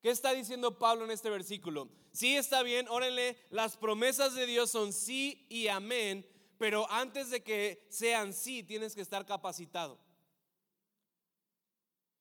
¿Qué 0.00 0.10
está 0.10 0.32
diciendo 0.32 0.78
Pablo 0.78 1.06
en 1.06 1.10
este 1.10 1.28
versículo? 1.28 1.88
Sí, 2.12 2.36
está 2.36 2.62
bien, 2.62 2.86
órenle, 2.88 3.36
las 3.50 3.76
promesas 3.76 4.36
de 4.36 4.46
Dios 4.46 4.70
son 4.70 4.92
sí 4.92 5.44
y 5.48 5.66
amén, 5.66 6.24
pero 6.58 6.90
antes 6.90 7.30
de 7.30 7.42
que 7.42 7.86
sean 7.90 8.32
sí, 8.32 8.62
tienes 8.62 8.94
que 8.94 9.00
estar 9.00 9.24
capacitado. 9.26 9.98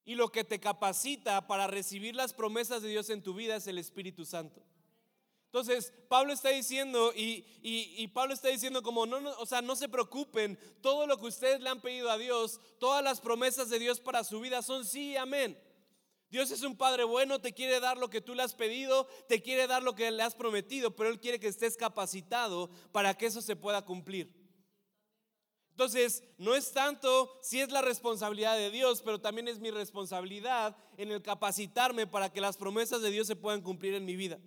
Y 0.05 0.15
lo 0.15 0.29
que 0.29 0.43
te 0.43 0.59
capacita 0.59 1.47
para 1.47 1.67
recibir 1.67 2.15
las 2.15 2.33
promesas 2.33 2.81
de 2.81 2.89
Dios 2.89 3.09
en 3.09 3.23
tu 3.23 3.33
vida 3.33 3.55
es 3.55 3.67
el 3.67 3.77
Espíritu 3.77 4.25
Santo. 4.25 4.61
Entonces, 5.45 5.93
Pablo 6.07 6.33
está 6.33 6.49
diciendo, 6.49 7.13
y, 7.15 8.07
Pablo 8.07 8.33
está 8.33 8.47
diciendo 8.47 8.81
como, 8.81 9.05
no, 9.05 9.21
no, 9.21 9.37
o 9.37 9.45
sea, 9.45 9.61
no 9.61 9.75
se 9.75 9.87
preocupen, 9.87 10.57
todo 10.81 11.05
lo 11.05 11.19
que 11.19 11.27
ustedes 11.27 11.61
le 11.61 11.69
han 11.69 11.79
pedido 11.79 12.09
a 12.09 12.17
Dios, 12.17 12.59
todas 12.79 13.03
las 13.03 13.21
promesas 13.21 13.69
de 13.69 13.77
Dios 13.77 13.99
para 13.99 14.23
su 14.23 14.39
vida 14.39 14.63
son 14.63 14.83
sí, 14.83 15.15
amén. 15.15 15.55
Dios 16.33 16.49
es 16.49 16.63
un 16.63 16.75
Padre 16.75 17.03
bueno, 17.03 17.39
te 17.39 17.53
quiere 17.53 17.79
dar 17.79 17.95
lo 17.99 18.09
que 18.09 18.19
tú 18.19 18.33
le 18.33 18.41
has 18.41 18.55
pedido, 18.55 19.05
te 19.27 19.39
quiere 19.39 19.67
dar 19.67 19.83
lo 19.83 19.93
que 19.93 20.09
le 20.09 20.23
has 20.23 20.33
prometido, 20.33 20.95
pero 20.95 21.11
Él 21.11 21.19
quiere 21.19 21.39
que 21.39 21.47
estés 21.47 21.77
capacitado 21.77 22.71
para 22.91 23.13
que 23.13 23.27
eso 23.27 23.39
se 23.39 23.55
pueda 23.55 23.85
cumplir. 23.85 24.33
Entonces, 25.69 26.23
no 26.39 26.55
es 26.55 26.71
tanto 26.71 27.37
si 27.43 27.61
es 27.61 27.71
la 27.71 27.83
responsabilidad 27.83 28.57
de 28.57 28.71
Dios, 28.71 29.03
pero 29.03 29.21
también 29.21 29.47
es 29.47 29.59
mi 29.59 29.69
responsabilidad 29.69 30.75
en 30.97 31.11
el 31.11 31.21
capacitarme 31.21 32.07
para 32.07 32.33
que 32.33 32.41
las 32.41 32.57
promesas 32.57 33.03
de 33.03 33.11
Dios 33.11 33.27
se 33.27 33.35
puedan 33.35 33.61
cumplir 33.61 33.93
en 33.93 34.03
mi 34.03 34.15
vida. 34.15 34.39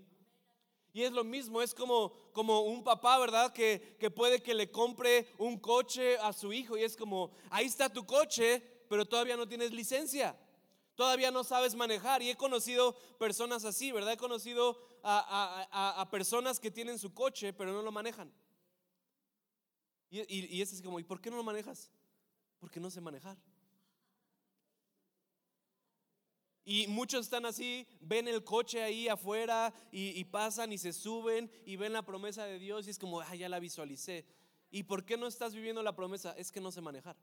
Y 0.93 1.05
es 1.05 1.12
lo 1.12 1.22
mismo, 1.22 1.62
es 1.62 1.72
como, 1.72 2.11
como 2.32 2.62
un 2.62 2.82
papá, 2.82 3.16
¿verdad? 3.16 3.53
Que, 3.53 3.97
que 4.01 4.11
puede 4.11 4.43
que 4.43 4.55
le 4.55 4.72
compre 4.72 5.28
un 5.39 5.57
coche 5.61 6.18
a 6.18 6.32
su 6.32 6.53
hijo 6.53 6.76
y 6.76 6.82
es 6.82 6.97
como, 6.97 7.30
ahí 7.49 7.66
está 7.66 7.89
tu 7.89 8.05
coche, 8.05 8.61
pero 8.89 9.07
todavía 9.07 9.37
no 9.37 9.47
tienes 9.47 9.70
licencia, 9.70 10.37
todavía 10.97 11.30
no 11.30 11.44
sabes 11.44 11.74
manejar. 11.76 12.22
Y 12.22 12.30
he 12.30 12.36
conocido 12.36 12.94
personas 13.18 13.64
así, 13.64 13.92
¿verdad? 13.92 14.14
He 14.14 14.16
conocido 14.16 14.78
a, 15.05 16.01
a 16.01 16.11
personas 16.11 16.59
que 16.59 16.70
tienen 16.72 16.99
su 16.99 17.14
coche, 17.14 17.53
pero 17.53 17.72
no 17.72 17.82
lo 17.82 17.92
manejan. 17.92 18.32
Y, 20.11 20.62
es 20.62 20.72
así 20.72 20.82
como, 20.82 21.01
¿y 21.01 21.05
por 21.05 21.20
qué 21.20 21.30
no 21.30 21.36
lo 21.36 21.42
manejas? 21.42 21.90
Porque 22.59 22.80
no 22.80 22.90
sé 22.90 23.01
manejar. 23.01 23.36
Y 26.64 26.86
muchos 26.88 27.26
están 27.26 27.47
así, 27.47 27.86
ven 28.01 28.26
el 28.26 28.42
coche 28.42 28.82
ahí 28.82 29.09
afuera 29.09 29.72
y, 29.92 30.24
pasan 30.24 30.72
y 30.72 30.78
se 30.78 30.92
suben 30.92 31.51
y 31.64 31.76
ven 31.76 31.92
la 31.92 32.03
promesa 32.03 32.44
de 32.44 32.59
Dios 32.59 32.86
y 32.86 32.90
es 32.90 32.99
como, 32.99 33.20
ah, 33.20 33.34
ya 33.34 33.49
la 33.49 33.61
visualicé. 33.61 34.24
¿Y 34.70 34.82
por 34.82 35.05
qué 35.05 35.16
no 35.16 35.26
estás 35.26 35.55
viviendo 35.55 35.82
la 35.82 35.94
promesa? 35.94 36.34
Es 36.36 36.51
que 36.51 36.61
no 36.61 36.72
sé 36.72 36.80
manejar. 36.80 37.16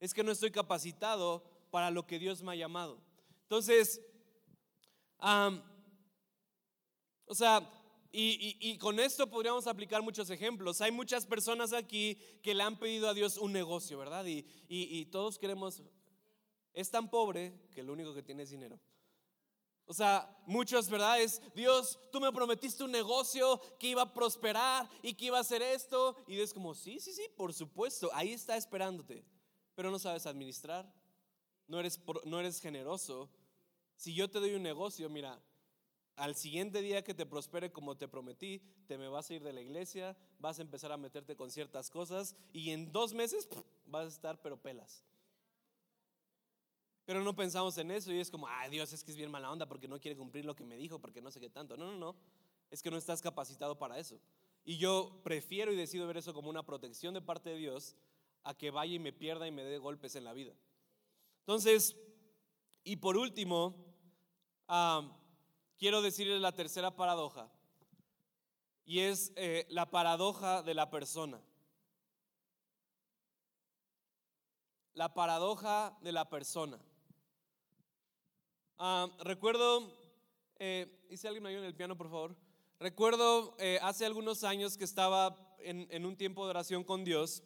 Es 0.00 0.12
que 0.12 0.22
no 0.22 0.32
estoy 0.32 0.50
capacitado 0.50 1.44
para 1.70 1.90
lo 1.90 2.06
que 2.06 2.18
Dios 2.18 2.42
me 2.42 2.52
ha 2.52 2.56
llamado. 2.56 3.00
Entonces, 3.42 4.00
o 7.26 7.34
sea, 7.34 7.68
y, 8.12 8.78
con 8.78 8.98
esto 8.98 9.28
podríamos 9.28 9.66
aplicar 9.66 10.00
muchos 10.02 10.30
ejemplos. 10.30 10.80
Hay 10.80 10.90
muchas 10.90 11.26
personas 11.26 11.72
aquí 11.72 12.16
que 12.42 12.54
le 12.54 12.62
han 12.62 12.78
pedido 12.78 13.08
a 13.08 13.14
Dios 13.14 13.36
un 13.36 13.52
negocio, 13.52 13.98
¿verdad? 13.98 14.24
Y, 14.26 15.04
todos 15.06 15.38
queremos, 15.38 15.82
es 16.72 16.90
tan 16.90 17.10
pobre 17.10 17.52
que 17.74 17.82
lo 17.82 17.92
único 17.92 18.14
que 18.14 18.22
tiene 18.22 18.44
es 18.44 18.50
dinero. 18.50 18.80
O 19.88 19.94
sea, 19.94 20.28
muchos, 20.46 20.88
¿verdad? 20.88 21.20
Es, 21.20 21.40
Dios, 21.54 21.98
tú 22.10 22.18
me 22.20 22.32
prometiste 22.32 22.82
un 22.82 22.90
negocio 22.90 23.60
que 23.78 23.88
iba 23.88 24.02
a 24.02 24.12
prosperar 24.12 24.88
y 25.00 25.14
que 25.14 25.26
iba 25.26 25.38
a 25.38 25.42
hacer 25.42 25.62
esto. 25.62 26.16
Y 26.26 26.40
es 26.40 26.52
como, 26.52 26.74
sí, 26.74 26.98
sí, 26.98 27.12
sí, 27.12 27.22
por 27.36 27.54
supuesto, 27.54 28.10
ahí 28.12 28.32
está 28.32 28.56
esperándote. 28.56 29.24
Pero 29.76 29.90
no 29.90 29.98
sabes 29.98 30.26
administrar, 30.26 30.90
no 31.68 31.80
eres, 31.80 32.00
no 32.24 32.40
eres 32.40 32.60
generoso. 32.60 33.28
Si 33.96 34.14
yo 34.14 34.28
te 34.30 34.40
doy 34.40 34.54
un 34.54 34.62
negocio, 34.62 35.08
mira, 35.08 35.40
al 36.16 36.34
siguiente 36.34 36.80
día 36.80 37.04
que 37.04 37.14
te 37.14 37.26
prospere 37.26 37.70
como 37.70 37.96
te 37.96 38.08
prometí, 38.08 38.62
te 38.86 38.96
me 38.96 39.08
vas 39.08 39.30
a 39.30 39.34
ir 39.34 39.42
de 39.42 39.52
la 39.52 39.60
iglesia, 39.60 40.16
vas 40.38 40.58
a 40.58 40.62
empezar 40.62 40.90
a 40.90 40.96
meterte 40.96 41.36
con 41.36 41.50
ciertas 41.50 41.90
cosas 41.90 42.34
y 42.52 42.70
en 42.70 42.90
dos 42.90 43.12
meses 43.12 43.48
vas 43.86 44.06
a 44.06 44.08
estar 44.08 44.40
pero 44.40 44.56
pelas. 44.56 45.04
Pero 47.04 47.22
no 47.22 47.36
pensamos 47.36 47.76
en 47.78 47.90
eso 47.90 48.12
y 48.12 48.18
es 48.18 48.30
como, 48.30 48.48
ay 48.48 48.70
Dios, 48.70 48.92
es 48.92 49.04
que 49.04 49.10
es 49.10 49.16
bien 49.16 49.30
mala 49.30 49.52
onda 49.52 49.66
porque 49.66 49.86
no 49.86 50.00
quiere 50.00 50.16
cumplir 50.16 50.44
lo 50.44 50.56
que 50.56 50.64
me 50.64 50.76
dijo, 50.76 50.98
porque 50.98 51.20
no 51.20 51.30
sé 51.30 51.38
qué 51.38 51.50
tanto. 51.50 51.76
No, 51.76 51.92
no, 51.92 51.98
no, 51.98 52.16
es 52.70 52.82
que 52.82 52.90
no 52.90 52.96
estás 52.96 53.22
capacitado 53.22 53.78
para 53.78 53.98
eso. 53.98 54.18
Y 54.64 54.78
yo 54.78 55.20
prefiero 55.22 55.72
y 55.72 55.76
decido 55.76 56.06
ver 56.06 56.16
eso 56.16 56.34
como 56.34 56.50
una 56.50 56.64
protección 56.64 57.14
de 57.14 57.20
parte 57.20 57.50
de 57.50 57.56
Dios 57.56 57.94
a 58.42 58.54
que 58.54 58.70
vaya 58.70 58.94
y 58.94 58.98
me 58.98 59.12
pierda 59.12 59.46
y 59.46 59.52
me 59.52 59.62
dé 59.62 59.78
golpes 59.78 60.16
en 60.16 60.24
la 60.24 60.32
vida. 60.32 60.54
Entonces, 61.46 61.96
y 62.82 62.96
por 62.96 63.16
último, 63.16 63.76
quiero 65.78 66.02
decirles 66.02 66.40
la 66.40 66.50
tercera 66.50 66.96
paradoja. 66.96 67.48
Y 68.84 68.98
es 68.98 69.32
eh, 69.36 69.64
la 69.68 69.88
paradoja 69.88 70.64
de 70.64 70.74
la 70.74 70.90
persona. 70.90 71.40
La 74.94 75.14
paradoja 75.14 75.96
de 76.00 76.10
la 76.10 76.28
persona. 76.28 76.80
Recuerdo, 79.20 79.96
eh, 80.58 81.06
¿hice 81.10 81.28
alguien 81.28 81.46
ayuda 81.46 81.60
en 81.60 81.68
el 81.68 81.76
piano, 81.76 81.96
por 81.96 82.10
favor? 82.10 82.36
Recuerdo 82.80 83.54
eh, 83.60 83.78
hace 83.82 84.04
algunos 84.04 84.42
años 84.42 84.76
que 84.76 84.82
estaba 84.82 85.56
en, 85.60 86.04
un 86.04 86.16
tiempo 86.16 86.44
de 86.44 86.50
oración 86.50 86.82
con 86.82 87.04
Dios 87.04 87.44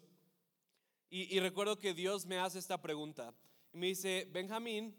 y, 1.11 1.36
y 1.36 1.38
recuerdo 1.40 1.78
que 1.78 1.92
Dios 1.92 2.24
me 2.24 2.38
hace 2.38 2.59
esta 2.59 2.80
pregunta. 2.80 3.34
Y 3.72 3.78
me 3.78 3.86
dice, 3.86 4.28
Benjamín, 4.32 4.94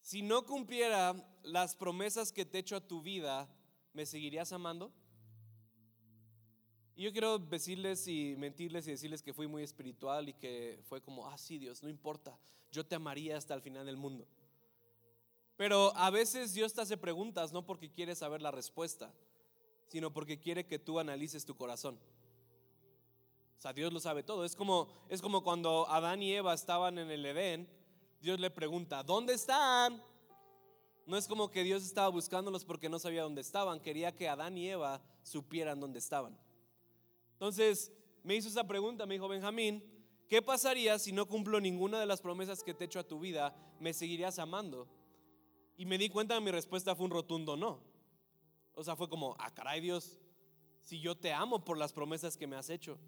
si 0.00 0.22
no 0.22 0.46
cumpliera 0.46 1.14
las 1.42 1.74
promesas 1.74 2.32
que 2.32 2.44
te 2.44 2.58
he 2.58 2.60
hecho 2.60 2.76
a 2.76 2.86
tu 2.86 3.02
vida, 3.02 3.48
¿me 3.92 4.06
seguirías 4.06 4.52
amando? 4.52 4.92
Y 6.94 7.02
yo 7.02 7.12
quiero 7.12 7.38
decirles 7.38 8.06
y 8.08 8.36
mentirles 8.36 8.86
y 8.86 8.92
decirles 8.92 9.22
que 9.22 9.34
fui 9.34 9.46
muy 9.46 9.62
espiritual 9.62 10.28
y 10.28 10.34
que 10.34 10.80
fue 10.84 11.02
como, 11.02 11.26
ah, 11.26 11.36
sí, 11.36 11.58
Dios, 11.58 11.82
no 11.82 11.90
importa, 11.90 12.38
yo 12.70 12.86
te 12.86 12.94
amaría 12.94 13.36
hasta 13.36 13.54
el 13.54 13.60
final 13.60 13.84
del 13.84 13.96
mundo. 13.96 14.26
Pero 15.56 15.94
a 15.96 16.10
veces 16.10 16.54
Dios 16.54 16.72
te 16.72 16.82
hace 16.82 16.96
preguntas 16.96 17.52
no 17.52 17.66
porque 17.66 17.90
quiere 17.90 18.14
saber 18.14 18.42
la 18.42 18.50
respuesta, 18.50 19.12
sino 19.88 20.12
porque 20.12 20.38
quiere 20.38 20.66
que 20.66 20.78
tú 20.78 20.98
analices 20.98 21.44
tu 21.44 21.56
corazón. 21.56 21.98
O 23.56 23.60
sea, 23.60 23.72
Dios 23.72 23.92
lo 23.92 24.00
sabe 24.00 24.22
todo. 24.22 24.44
Es 24.44 24.54
como, 24.54 24.88
es 25.08 25.22
como 25.22 25.42
cuando 25.42 25.88
Adán 25.88 26.22
y 26.22 26.32
Eva 26.32 26.54
estaban 26.54 26.98
en 26.98 27.10
el 27.10 27.24
Edén 27.24 27.68
Dios 28.20 28.40
le 28.40 28.50
pregunta, 28.50 29.02
¿dónde 29.02 29.34
están? 29.34 30.02
No 31.06 31.16
es 31.16 31.28
como 31.28 31.50
que 31.50 31.62
Dios 31.62 31.84
estaba 31.84 32.08
buscándolos 32.08 32.64
porque 32.64 32.88
no 32.88 32.98
sabía 32.98 33.22
dónde 33.22 33.40
estaban, 33.40 33.80
quería 33.80 34.10
que 34.10 34.28
Adán 34.28 34.58
y 34.58 34.68
Eva 34.68 35.00
supieran 35.22 35.78
dónde 35.78 35.98
estaban. 35.98 36.36
Entonces 37.34 37.92
me 38.24 38.34
hizo 38.34 38.48
esa 38.48 38.66
pregunta, 38.66 39.06
me 39.06 39.14
dijo 39.14 39.28
Benjamín, 39.28 39.84
¿qué 40.28 40.42
pasaría 40.42 40.98
si 40.98 41.12
no 41.12 41.26
cumplo 41.26 41.60
ninguna 41.60 42.00
de 42.00 42.06
las 42.06 42.20
promesas 42.20 42.64
que 42.64 42.74
te 42.74 42.84
he 42.84 42.86
hecho 42.86 42.98
a 42.98 43.06
tu 43.06 43.20
vida? 43.20 43.54
¿Me 43.78 43.92
seguirías 43.92 44.38
amando? 44.38 44.88
Y 45.76 45.84
me 45.84 45.98
di 45.98 46.08
cuenta 46.08 46.34
que 46.34 46.40
mi 46.40 46.50
respuesta 46.50 46.96
fue 46.96 47.04
un 47.04 47.12
rotundo 47.12 47.56
no. 47.56 47.80
O 48.74 48.82
sea, 48.82 48.96
fue 48.96 49.08
como, 49.08 49.36
ah, 49.38 49.52
caray 49.54 49.80
Dios, 49.80 50.18
si 50.80 50.98
yo 50.98 51.16
te 51.16 51.32
amo 51.32 51.64
por 51.64 51.78
las 51.78 51.92
promesas 51.92 52.36
que 52.36 52.46
me 52.46 52.56
has 52.56 52.70
hecho, 52.70 52.98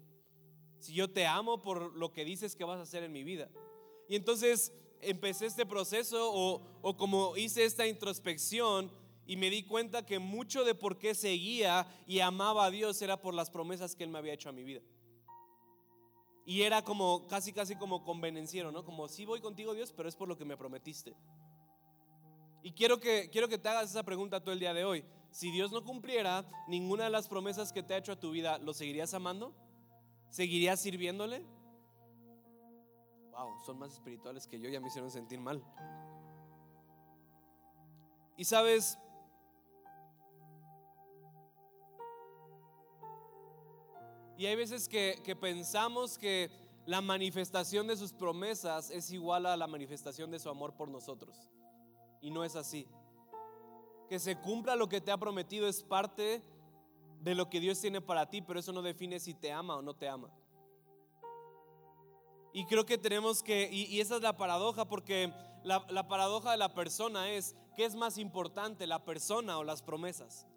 si 0.79 0.93
yo 0.93 1.09
te 1.09 1.27
amo 1.27 1.61
por 1.61 1.95
lo 1.95 2.11
que 2.11 2.25
dices 2.25 2.55
que 2.55 2.63
vas 2.63 2.79
a 2.79 2.83
hacer 2.83 3.03
en 3.03 3.11
mi 3.11 3.23
vida. 3.23 3.49
Y 4.07 4.15
entonces 4.15 4.73
empecé 5.01 5.45
este 5.45 5.65
proceso 5.65 6.31
o, 6.33 6.97
como 6.97 7.37
hice 7.37 7.65
esta 7.65 7.87
introspección 7.87 8.91
y 9.25 9.37
me 9.37 9.49
di 9.49 9.63
cuenta 9.63 10.05
que 10.05 10.19
mucho 10.19 10.63
de 10.63 10.73
por 10.73 10.97
qué 10.97 11.13
seguía 11.13 11.87
y 12.07 12.19
amaba 12.19 12.65
a 12.65 12.71
Dios 12.71 13.01
era 13.01 13.21
por 13.21 13.33
las 13.33 13.51
promesas 13.51 13.95
que 13.95 14.03
Él 14.03 14.09
me 14.09 14.17
había 14.17 14.33
hecho 14.33 14.49
a 14.49 14.53
mi 14.53 14.63
vida. 14.63 14.81
Y 16.45 16.63
era 16.63 16.83
como, 16.83 17.27
casi, 17.27 17.53
casi 17.53 17.75
como 17.75 18.03
convenenciero, 18.03 18.71
¿no? 18.71 18.83
Como, 18.83 19.07
sí 19.07 19.25
voy 19.25 19.39
contigo 19.39 19.75
Dios, 19.75 19.93
pero 19.95 20.09
es 20.09 20.15
por 20.15 20.27
lo 20.27 20.35
que 20.35 20.45
me 20.45 20.57
prometiste. 20.57 21.15
Y 22.63 22.71
quiero 22.71 22.99
que, 22.99 23.29
quiero 23.29 23.47
que 23.47 23.59
te 23.59 23.69
hagas 23.69 23.91
esa 23.91 24.03
pregunta 24.03 24.43
tú 24.43 24.49
el 24.49 24.59
día 24.59 24.73
de 24.73 24.83
hoy. 24.83 25.05
Si 25.29 25.51
Dios 25.51 25.71
no 25.71 25.83
cumpliera 25.83 26.49
ninguna 26.67 27.03
de 27.03 27.11
las 27.11 27.27
promesas 27.27 27.71
que 27.71 27.83
te 27.83 27.93
ha 27.93 27.97
hecho 27.97 28.13
a 28.13 28.19
tu 28.19 28.31
vida, 28.31 28.57
¿lo 28.57 28.73
seguirías 28.73 29.13
amando? 29.13 29.53
¿Seguirías 30.29 30.79
sirviéndole? 30.79 31.45
son 33.65 33.79
más 33.79 33.93
espirituales 33.93 34.47
que 34.47 34.59
yo, 34.59 34.69
ya 34.69 34.79
me 34.79 34.87
hicieron 34.87 35.11
sentir 35.11 35.39
mal. 35.39 35.63
Y 38.37 38.45
sabes, 38.45 38.97
y 44.37 44.45
hay 44.45 44.55
veces 44.55 44.87
que, 44.87 45.21
que 45.23 45.35
pensamos 45.35 46.17
que 46.17 46.49
la 46.85 47.01
manifestación 47.01 47.87
de 47.87 47.97
sus 47.97 48.13
promesas 48.13 48.89
es 48.89 49.11
igual 49.11 49.45
a 49.45 49.57
la 49.57 49.67
manifestación 49.67 50.31
de 50.31 50.39
su 50.39 50.49
amor 50.49 50.73
por 50.73 50.89
nosotros. 50.89 51.49
Y 52.21 52.31
no 52.31 52.43
es 52.43 52.55
así. 52.55 52.87
Que 54.07 54.19
se 54.19 54.37
cumpla 54.37 54.75
lo 54.75 54.89
que 54.89 55.01
te 55.01 55.11
ha 55.11 55.17
prometido 55.17 55.67
es 55.67 55.83
parte 55.83 56.21
de 56.21 56.43
lo 57.23 57.49
que 57.49 57.59
Dios 57.59 57.79
tiene 57.79 58.01
para 58.01 58.29
ti, 58.29 58.41
pero 58.41 58.59
eso 58.59 58.71
no 58.71 58.81
define 58.81 59.19
si 59.19 59.33
te 59.33 59.51
ama 59.51 59.77
o 59.77 59.81
no 59.81 59.93
te 59.93 60.07
ama. 60.07 60.29
Y 62.51 62.65
creo 62.65 62.85
que 62.85 62.97
tenemos 62.97 63.43
que, 63.43 63.69
y, 63.71 63.99
esa 63.99 64.15
es 64.15 64.21
la 64.21 64.35
paradoja, 64.37 64.85
porque 64.85 65.31
la, 65.63 65.85
la, 65.89 66.07
paradoja 66.07 66.51
de 66.51 66.57
la 66.57 66.73
persona 66.73 67.29
es, 67.29 67.55
¿qué 67.75 67.85
es 67.85 67.95
más 67.95 68.17
importante, 68.17 68.87
la 68.87 69.05
persona 69.05 69.57
o 69.59 69.63
las 69.63 69.83
promesas? 69.83 70.47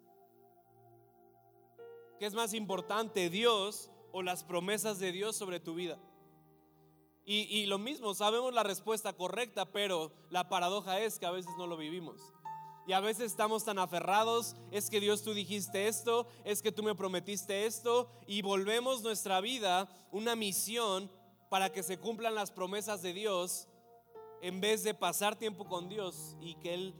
¿Qué 2.19 2.25
es 2.25 2.33
más 2.33 2.53
importante, 2.53 3.29
Dios 3.29 3.91
o 4.11 4.23
las 4.23 4.43
promesas 4.43 4.99
de 4.99 5.11
Dios 5.11 5.35
sobre 5.35 5.59
tu 5.59 5.75
vida? 5.75 5.99
Y, 7.25 7.41
y 7.41 7.67
lo 7.67 7.77
mismo, 7.77 8.13
sabemos 8.15 8.53
la 8.53 8.63
respuesta 8.63 9.13
correcta, 9.13 9.71
pero 9.71 10.11
la 10.29 10.49
paradoja 10.49 10.99
es 10.99 11.19
que 11.19 11.25
a 11.25 11.31
veces 11.31 11.51
no 11.57 11.67
lo 11.67 11.77
vivimos. 11.77 12.33
Y 12.85 12.91
a 12.91 12.99
veces 12.99 13.31
estamos 13.31 13.63
tan 13.63 13.79
aferrados, 13.79 14.55
es 14.71 14.89
que 14.89 14.99
Dios 14.99 15.23
tú 15.23 15.33
dijiste 15.33 15.87
esto, 15.87 16.27
es 16.43 16.61
que 16.61 16.71
tú 16.71 16.83
me 16.83 16.95
prometiste 16.95 17.65
esto, 17.65 18.09
y 18.27 18.41
volvemos 18.41 19.01
nuestra 19.03 19.39
vida 19.39 19.87
una 20.11 20.35
misión 20.35 21.09
para 21.49 21.71
que 21.71 21.83
se 21.83 21.97
cumplan 21.97 22.35
las 22.35 22.51
promesas 22.51 23.01
de 23.01 23.13
Dios 23.13 23.67
en 24.41 24.59
vez 24.59 24.83
de 24.83 24.93
pasar 24.93 25.37
tiempo 25.37 25.65
con 25.65 25.87
Dios 25.87 26.35
y 26.41 26.55
que 26.55 26.73
Él 26.73 26.93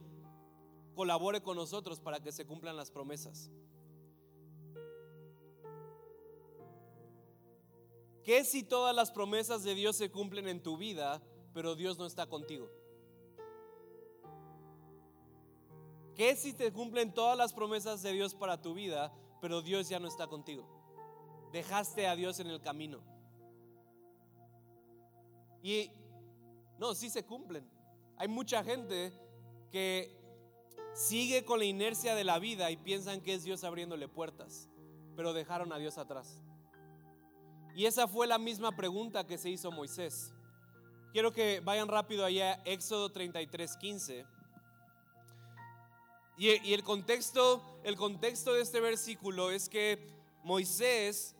colabore 0.94 1.42
con 1.42 1.56
nosotros 1.56 2.00
para 2.00 2.20
que 2.20 2.32
se 2.32 2.46
cumplan 2.46 2.76
las 2.76 2.90
promesas. 2.90 3.50
¿Qué 8.24 8.42
si 8.44 8.62
todas 8.62 8.96
las 8.96 9.10
promesas 9.10 9.64
de 9.64 9.74
Dios 9.74 9.96
se 9.96 10.10
cumplen 10.10 10.48
en 10.48 10.62
tu 10.62 10.78
vida, 10.78 11.20
pero 11.52 11.74
Dios 11.74 11.98
no 11.98 12.06
está 12.06 12.26
contigo? 12.26 12.70
¿Qué 16.14 16.36
si 16.36 16.52
te 16.52 16.72
cumplen 16.72 17.12
todas 17.12 17.36
las 17.36 17.52
promesas 17.52 18.02
de 18.02 18.12
Dios 18.12 18.34
para 18.34 18.60
tu 18.60 18.74
vida, 18.74 19.12
pero 19.40 19.62
Dios 19.62 19.88
ya 19.88 19.98
no 19.98 20.08
está 20.08 20.26
contigo? 20.26 20.64
Dejaste 21.52 22.06
a 22.06 22.14
Dios 22.14 22.40
en 22.40 22.48
el 22.48 22.60
camino. 22.60 23.00
Y 25.62 25.90
no, 26.78 26.94
sí 26.94 27.10
se 27.10 27.24
cumplen. 27.24 27.68
Hay 28.16 28.28
mucha 28.28 28.62
gente 28.62 29.12
que 29.72 30.16
sigue 30.94 31.44
con 31.44 31.58
la 31.58 31.64
inercia 31.64 32.14
de 32.14 32.22
la 32.22 32.38
vida 32.38 32.70
y 32.70 32.76
piensan 32.76 33.20
que 33.20 33.34
es 33.34 33.42
Dios 33.42 33.64
abriéndole 33.64 34.06
puertas, 34.06 34.68
pero 35.16 35.32
dejaron 35.32 35.72
a 35.72 35.78
Dios 35.78 35.98
atrás. 35.98 36.42
Y 37.74 37.86
esa 37.86 38.06
fue 38.06 38.28
la 38.28 38.38
misma 38.38 38.76
pregunta 38.76 39.26
que 39.26 39.36
se 39.36 39.50
hizo 39.50 39.72
Moisés. 39.72 40.32
Quiero 41.12 41.32
que 41.32 41.60
vayan 41.60 41.88
rápido 41.88 42.24
allá, 42.24 42.62
Éxodo 42.64 43.10
33, 43.10 43.76
15. 43.76 44.33
Y, 46.36 46.72
el 46.72 46.82
contexto, 46.82 47.62
el 47.84 47.96
contexto 47.96 48.54
de 48.54 48.62
este 48.62 48.80
versículo 48.80 49.50
es 49.50 49.68
que 49.68 49.98
Moisés 50.42 51.34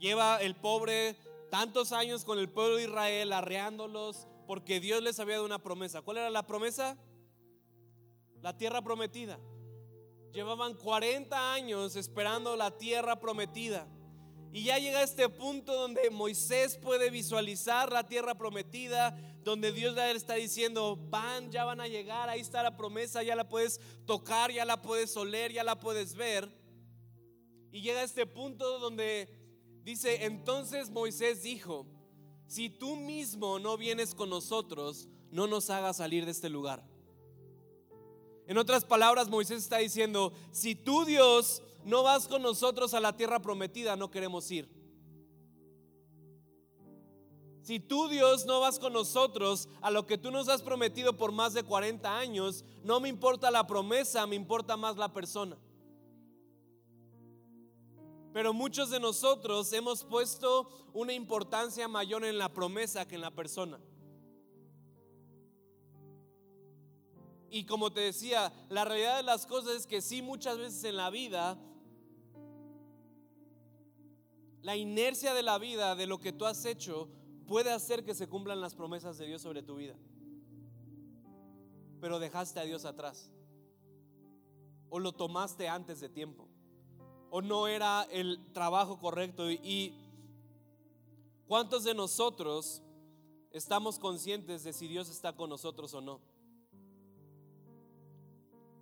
Lleva 0.00 0.38
el 0.38 0.56
pobre 0.56 1.14
tantos 1.50 1.92
años 1.92 2.24
con 2.24 2.38
el 2.38 2.48
pueblo 2.48 2.76
de 2.76 2.84
Israel, 2.84 3.34
arreándolos, 3.34 4.26
porque 4.46 4.80
Dios 4.80 5.02
les 5.02 5.20
había 5.20 5.34
dado 5.34 5.44
una 5.44 5.62
promesa. 5.62 6.00
¿Cuál 6.00 6.16
era 6.16 6.30
la 6.30 6.46
promesa? 6.46 6.96
La 8.40 8.56
tierra 8.56 8.80
prometida. 8.80 9.38
Llevaban 10.32 10.72
40 10.72 11.52
años 11.52 11.96
esperando 11.96 12.56
la 12.56 12.70
tierra 12.78 13.20
prometida. 13.20 13.86
Y 14.52 14.64
ya 14.64 14.78
llega 14.78 15.02
este 15.02 15.28
punto 15.28 15.74
donde 15.74 16.10
Moisés 16.10 16.76
puede 16.76 17.10
visualizar 17.10 17.92
la 17.92 18.06
tierra 18.06 18.34
prometida, 18.34 19.16
donde 19.44 19.70
Dios 19.72 19.94
le 19.94 20.10
está 20.10 20.34
diciendo, 20.34 20.98
van, 21.08 21.50
ya 21.52 21.64
van 21.64 21.80
a 21.80 21.86
llegar, 21.86 22.28
ahí 22.28 22.40
está 22.40 22.62
la 22.62 22.76
promesa, 22.76 23.22
ya 23.22 23.36
la 23.36 23.48
puedes 23.48 23.80
tocar, 24.06 24.50
ya 24.50 24.64
la 24.64 24.82
puedes 24.82 25.16
oler, 25.16 25.52
ya 25.52 25.62
la 25.62 25.78
puedes 25.78 26.14
ver. 26.14 26.50
Y 27.70 27.82
llega 27.82 28.02
este 28.02 28.26
punto 28.26 28.80
donde 28.80 29.28
dice, 29.84 30.24
entonces 30.24 30.90
Moisés 30.90 31.42
dijo, 31.42 31.86
si 32.46 32.68
tú 32.68 32.96
mismo 32.96 33.60
no 33.60 33.76
vienes 33.76 34.16
con 34.16 34.30
nosotros, 34.30 35.08
no 35.30 35.46
nos 35.46 35.70
hagas 35.70 35.98
salir 35.98 36.24
de 36.24 36.32
este 36.32 36.48
lugar. 36.48 36.84
En 38.48 38.58
otras 38.58 38.84
palabras, 38.84 39.28
Moisés 39.28 39.62
está 39.62 39.78
diciendo, 39.78 40.32
si 40.50 40.74
tú 40.74 41.04
Dios 41.04 41.62
no 41.84 42.02
vas 42.02 42.28
con 42.28 42.42
nosotros 42.42 42.94
a 42.94 43.00
la 43.00 43.16
tierra 43.16 43.40
prometida, 43.40 43.96
no 43.96 44.10
queremos 44.10 44.50
ir. 44.50 44.68
Si 47.62 47.78
tú 47.78 48.08
Dios 48.08 48.46
no 48.46 48.60
vas 48.60 48.78
con 48.78 48.92
nosotros 48.92 49.68
a 49.80 49.90
lo 49.90 50.06
que 50.06 50.18
tú 50.18 50.30
nos 50.30 50.48
has 50.48 50.62
prometido 50.62 51.16
por 51.16 51.30
más 51.30 51.52
de 51.52 51.62
40 51.62 52.18
años, 52.18 52.64
no 52.82 53.00
me 53.00 53.08
importa 53.08 53.50
la 53.50 53.66
promesa, 53.66 54.26
me 54.26 54.34
importa 54.34 54.76
más 54.76 54.96
la 54.96 55.12
persona. 55.12 55.56
Pero 58.32 58.52
muchos 58.52 58.90
de 58.90 59.00
nosotros 59.00 59.72
hemos 59.72 60.04
puesto 60.04 60.68
una 60.92 61.12
importancia 61.12 61.86
mayor 61.88 62.24
en 62.24 62.38
la 62.38 62.48
promesa 62.52 63.06
que 63.06 63.16
en 63.16 63.20
la 63.20 63.30
persona. 63.30 63.78
Y 67.50 67.64
como 67.66 67.92
te 67.92 68.00
decía, 68.00 68.52
la 68.68 68.84
realidad 68.84 69.16
de 69.16 69.22
las 69.24 69.44
cosas 69.44 69.72
es 69.74 69.86
que 69.86 70.00
sí, 70.00 70.22
muchas 70.22 70.56
veces 70.56 70.84
en 70.84 70.96
la 70.96 71.10
vida 71.10 71.58
la 74.62 74.76
inercia 74.76 75.34
de 75.34 75.42
la 75.42 75.58
vida, 75.58 75.94
de 75.94 76.06
lo 76.06 76.18
que 76.18 76.32
tú 76.32 76.44
has 76.44 76.64
hecho, 76.64 77.08
puede 77.46 77.72
hacer 77.72 78.04
que 78.04 78.14
se 78.14 78.28
cumplan 78.28 78.60
las 78.60 78.74
promesas 78.74 79.18
de 79.18 79.26
Dios 79.26 79.42
sobre 79.42 79.62
tu 79.62 79.76
vida. 79.76 79.96
Pero 82.00 82.18
dejaste 82.18 82.60
a 82.60 82.64
Dios 82.64 82.84
atrás. 82.84 83.30
O 84.88 84.98
lo 84.98 85.12
tomaste 85.12 85.68
antes 85.68 86.00
de 86.00 86.08
tiempo. 86.08 86.48
O 87.30 87.42
no 87.42 87.68
era 87.68 88.06
el 88.10 88.52
trabajo 88.52 88.98
correcto. 88.98 89.50
Y 89.50 89.94
¿cuántos 91.46 91.84
de 91.84 91.94
nosotros 91.94 92.82
estamos 93.50 93.98
conscientes 93.98 94.64
de 94.64 94.72
si 94.72 94.88
Dios 94.88 95.08
está 95.08 95.34
con 95.34 95.50
nosotros 95.50 95.94
o 95.94 96.00
no? 96.00 96.20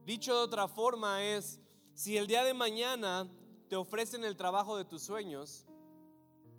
Dicho 0.04 0.34
de 0.34 0.40
otra 0.40 0.68
forma 0.68 1.22
es, 1.22 1.60
si 1.94 2.16
el 2.16 2.26
día 2.26 2.42
de 2.42 2.54
mañana 2.54 3.28
te 3.68 3.76
ofrecen 3.76 4.24
el 4.24 4.36
trabajo 4.36 4.76
de 4.76 4.84
tus 4.84 5.02
sueños, 5.02 5.67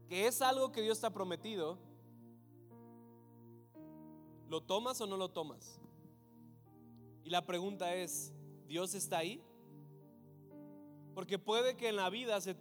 que 0.09 0.25
es 0.25 0.41
algo 0.41 0.71
que 0.71 0.81
Dios 0.81 0.99
te 0.99 1.05
ha 1.05 1.11
prometido, 1.11 1.77
¿lo 4.49 4.61
tomas 4.61 4.99
o 5.01 5.07
no 5.07 5.15
lo 5.15 5.29
tomas? 5.29 5.79
Y 7.23 7.29
la 7.29 7.45
pregunta 7.45 7.93
es, 7.93 8.33
¿Dios 8.67 8.95
está 8.95 9.19
ahí? 9.19 9.43
Porque 11.13 11.37
puede 11.37 11.77
que 11.77 11.89
en 11.89 11.95
la 11.95 12.09
vida 12.09 12.41
se, 12.41 12.55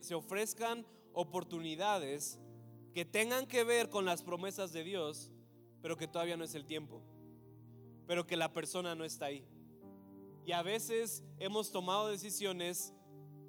se, 0.00 0.14
ofrezcan 0.14 0.86
oportunidades 1.12 2.38
que 2.92 3.04
tengan 3.04 3.46
que 3.46 3.64
ver 3.64 3.88
con 3.88 4.04
las 4.04 4.22
promesas 4.22 4.72
de 4.72 4.84
Dios, 4.84 5.30
pero 5.80 5.96
que 5.96 6.08
todavía 6.08 6.36
no 6.36 6.44
es 6.44 6.54
el 6.54 6.66
tiempo, 6.66 7.02
pero 8.06 8.26
que 8.26 8.36
la 8.36 8.52
persona 8.52 8.94
no 8.94 9.04
está 9.04 9.26
ahí. 9.26 9.46
Y 10.44 10.52
a 10.52 10.62
veces 10.62 11.24
hemos 11.38 11.70
tomado 11.70 12.08
decisiones 12.08 12.93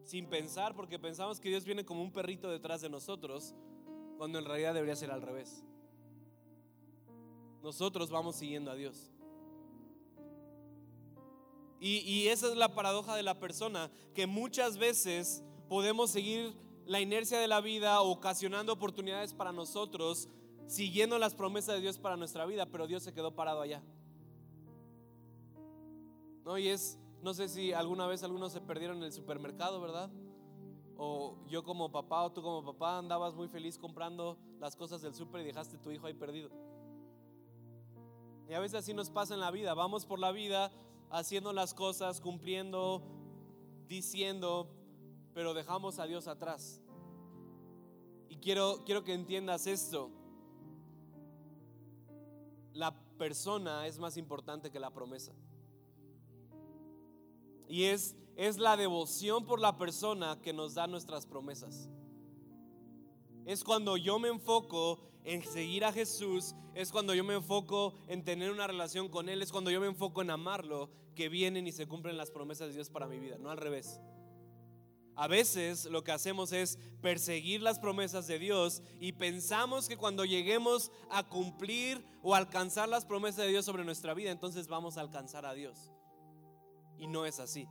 sin 0.06 0.28
pensar, 0.28 0.76
porque 0.76 1.00
pensamos 1.00 1.40
que 1.40 1.50
Dios 1.50 1.66
viene 1.66 1.84
como 1.84 2.02
un 2.02 2.12
perrito 2.12 2.50
detrás 2.50 2.82
de 2.82 2.90
nosotros, 2.90 3.56
cuando 4.18 4.40
en 4.40 4.46
realidad 4.46 4.74
debería 4.74 4.96
ser 4.96 5.12
al 5.12 5.22
revés. 5.22 5.64
Nosotros 7.64 8.12
vamos 8.12 8.36
siguiendo 8.36 8.70
a 8.70 8.76
Dios. 8.76 9.12
Y, 11.80 11.98
y, 12.00 12.28
esa 12.30 12.48
es 12.48 12.56
la 12.56 12.74
paradoja 12.74 13.16
de 13.16 13.24
la 13.24 13.40
persona, 13.40 13.92
que 14.14 14.28
muchas 14.28 14.78
veces 14.78 15.44
podemos 15.68 16.12
seguir 16.12 16.56
la 16.86 17.02
inercia 17.02 17.40
de 17.40 17.48
la 17.48 17.60
vida, 17.60 18.02
ocasionando 18.02 18.74
oportunidades 18.74 19.34
para 19.34 19.52
nosotros, 19.52 20.30
siguiendo 20.68 21.18
las 21.18 21.36
promesas 21.36 21.76
de 21.76 21.82
Dios 21.82 21.98
para 21.98 22.16
nuestra 22.16 22.46
vida, 22.46 22.66
pero 22.68 22.88
Dios 22.88 23.04
se 23.04 23.14
quedó 23.14 23.36
parado 23.36 23.62
allá. 23.62 23.84
¿No? 26.44 26.58
Y 26.58 26.68
es, 26.68 27.00
no 27.26 27.34
sé 27.34 27.50
si 27.50 27.74
alguna 27.74 28.06
vez 28.06 28.22
algunos 28.22 28.54
se 28.54 28.62
perdieron 28.62 28.98
en 28.98 29.06
el 29.06 29.12
supermercado, 29.12 29.82
¿verdad? 29.82 30.12
O 30.96 31.40
yo 31.48 31.64
como 31.64 31.92
papá 31.92 32.22
o 32.22 32.32
tú 32.32 32.44
como 32.44 32.64
papá 32.64 33.00
andabas 33.00 33.34
muy 33.34 33.48
feliz 33.48 33.80
comprando 33.80 34.38
las 34.60 34.76
cosas 34.76 35.02
del 35.02 35.16
súper 35.16 35.42
y 35.42 35.46
dejaste 35.46 35.78
a 35.78 35.82
tu 35.82 35.90
hijo 35.90 36.06
ahí 36.06 36.14
perdido. 36.14 36.52
Y 38.48 38.54
a 38.54 38.60
veces 38.60 38.78
así 38.78 38.94
nos 38.94 39.10
pasa 39.10 39.34
en 39.34 39.40
la 39.40 39.50
vida. 39.50 39.74
Vamos 39.74 40.06
por 40.06 40.20
la 40.20 40.32
vida 40.32 40.72
haciendo 41.10 41.52
las 41.52 41.74
cosas, 41.74 42.22
cumpliendo, 42.22 43.02
diciendo, 43.88 44.70
pero 45.34 45.56
dejamos 45.56 45.98
a 45.98 46.06
Dios 46.06 46.28
atrás. 46.28 46.84
Y 48.30 48.38
quiero, 48.38 48.84
quiero 48.86 49.04
que 49.04 49.16
entiendas 49.16 49.66
esto. 49.66 50.12
La 52.72 52.96
persona 53.18 53.88
es 53.88 53.98
más 53.98 54.16
importante 54.16 54.70
que 54.70 54.80
la 54.80 54.92
promesa. 54.92 55.34
Y 57.68 57.86
es, 57.86 58.16
es 58.36 58.58
la 58.58 58.78
devoción 58.78 59.46
por 59.46 59.60
la 59.60 59.78
persona 59.78 60.40
que 60.42 60.54
nos 60.54 60.74
da 60.74 60.88
nuestras 60.88 61.26
promesas. 61.26 61.90
Es 63.46 63.64
cuando 63.64 63.98
yo 63.98 64.20
me 64.20 64.30
enfoco 64.30 65.00
en 65.24 65.44
seguir 65.44 65.86
a 65.86 65.92
Jesús, 65.92 66.56
es 66.74 66.92
cuando 66.92 67.14
yo 67.14 67.24
me 67.24 67.36
enfoco 67.36 67.96
en 68.08 68.24
tener 68.24 68.52
una 68.52 68.68
relación 68.68 69.10
con 69.10 69.30
Él, 69.30 69.42
es 69.42 69.52
cuando 69.52 69.72
yo 69.72 69.80
me 69.82 69.88
enfoco 69.88 70.22
en 70.22 70.30
amarlo, 70.30 70.90
que 71.16 71.30
vienen 71.30 71.66
y 71.68 71.72
se 71.72 71.88
cumplen 71.88 72.18
las 72.18 72.32
promesas 72.32 72.68
de 72.68 72.74
Dios 72.74 72.90
para 72.90 73.08
mi 73.08 73.20
vida, 73.20 73.38
no 73.40 73.50
al 73.50 73.58
revés. 73.58 74.00
A 75.16 75.28
veces 75.28 75.86
lo 75.86 76.04
que 76.04 76.12
hacemos 76.12 76.52
es 76.52 76.78
perseguir 77.02 77.62
las 77.62 77.80
promesas 77.80 78.28
de 78.28 78.38
Dios 78.38 78.82
y 79.00 79.14
pensamos 79.14 79.88
que 79.88 79.96
cuando 79.96 80.26
lleguemos 80.26 80.92
a 81.10 81.24
cumplir 81.24 82.04
o 82.22 82.36
alcanzar 82.36 82.90
las 82.90 83.06
promesas 83.06 83.46
de 83.46 83.48
Dios 83.48 83.64
sobre 83.64 83.86
nuestra 83.86 84.14
vida, 84.14 84.32
entonces 84.32 84.68
vamos 84.68 84.98
a 84.98 85.02
alcanzar 85.02 85.46
a 85.46 85.54
Dios. 85.54 85.92
Y 86.98 87.08
no 87.08 87.26
es 87.26 87.40
así. 87.40 87.68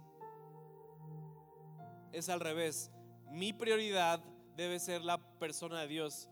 Es 2.13 2.29
al 2.29 2.41
revés. 2.41 2.91
Mi 3.31 3.53
prioridad 3.53 4.23
debe 4.57 4.79
ser 4.79 5.03
la 5.03 5.19
persona 5.39 5.81
de 5.81 5.89
Dios. 5.89 6.29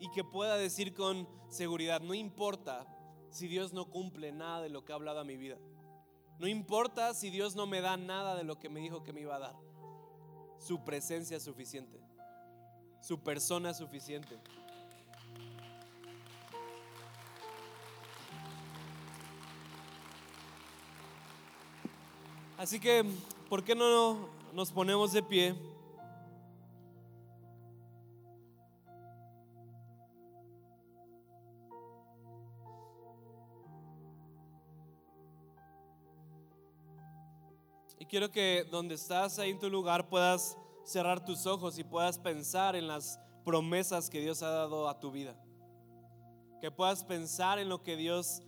Y 0.00 0.10
que 0.10 0.24
pueda 0.24 0.56
decir 0.56 0.94
con 0.94 1.28
seguridad, 1.48 2.00
no 2.00 2.14
importa 2.14 2.86
si 3.30 3.48
Dios 3.48 3.72
no 3.72 3.90
cumple 3.90 4.32
nada 4.32 4.62
de 4.62 4.68
lo 4.68 4.84
que 4.84 4.92
ha 4.92 4.96
hablado 4.96 5.20
a 5.20 5.24
mi 5.24 5.36
vida. 5.36 5.58
No 6.38 6.46
importa 6.46 7.14
si 7.14 7.30
Dios 7.30 7.56
no 7.56 7.66
me 7.66 7.80
da 7.80 7.96
nada 7.96 8.36
de 8.36 8.44
lo 8.44 8.58
que 8.58 8.68
me 8.68 8.80
dijo 8.80 9.02
que 9.02 9.12
me 9.12 9.22
iba 9.22 9.36
a 9.36 9.40
dar. 9.40 9.56
Su 10.58 10.84
presencia 10.84 11.36
es 11.36 11.42
suficiente. 11.42 12.00
Su 13.00 13.22
persona 13.22 13.70
es 13.70 13.76
suficiente. 13.76 14.38
Así 22.58 22.80
que, 22.80 23.04
¿por 23.48 23.62
qué 23.62 23.76
no 23.76 24.28
nos 24.52 24.72
ponemos 24.72 25.12
de 25.12 25.22
pie? 25.22 25.54
Y 37.96 38.06
quiero 38.06 38.28
que 38.32 38.66
donde 38.68 38.96
estás 38.96 39.38
ahí 39.38 39.50
en 39.50 39.60
tu 39.60 39.70
lugar 39.70 40.08
puedas 40.08 40.58
cerrar 40.82 41.24
tus 41.24 41.46
ojos 41.46 41.78
y 41.78 41.84
puedas 41.84 42.18
pensar 42.18 42.74
en 42.74 42.88
las 42.88 43.20
promesas 43.44 44.10
que 44.10 44.20
Dios 44.20 44.42
ha 44.42 44.50
dado 44.50 44.88
a 44.88 44.98
tu 44.98 45.12
vida. 45.12 45.40
Que 46.60 46.72
puedas 46.72 47.04
pensar 47.04 47.60
en 47.60 47.68
lo 47.68 47.84
que 47.84 47.94
Dios 47.94 48.42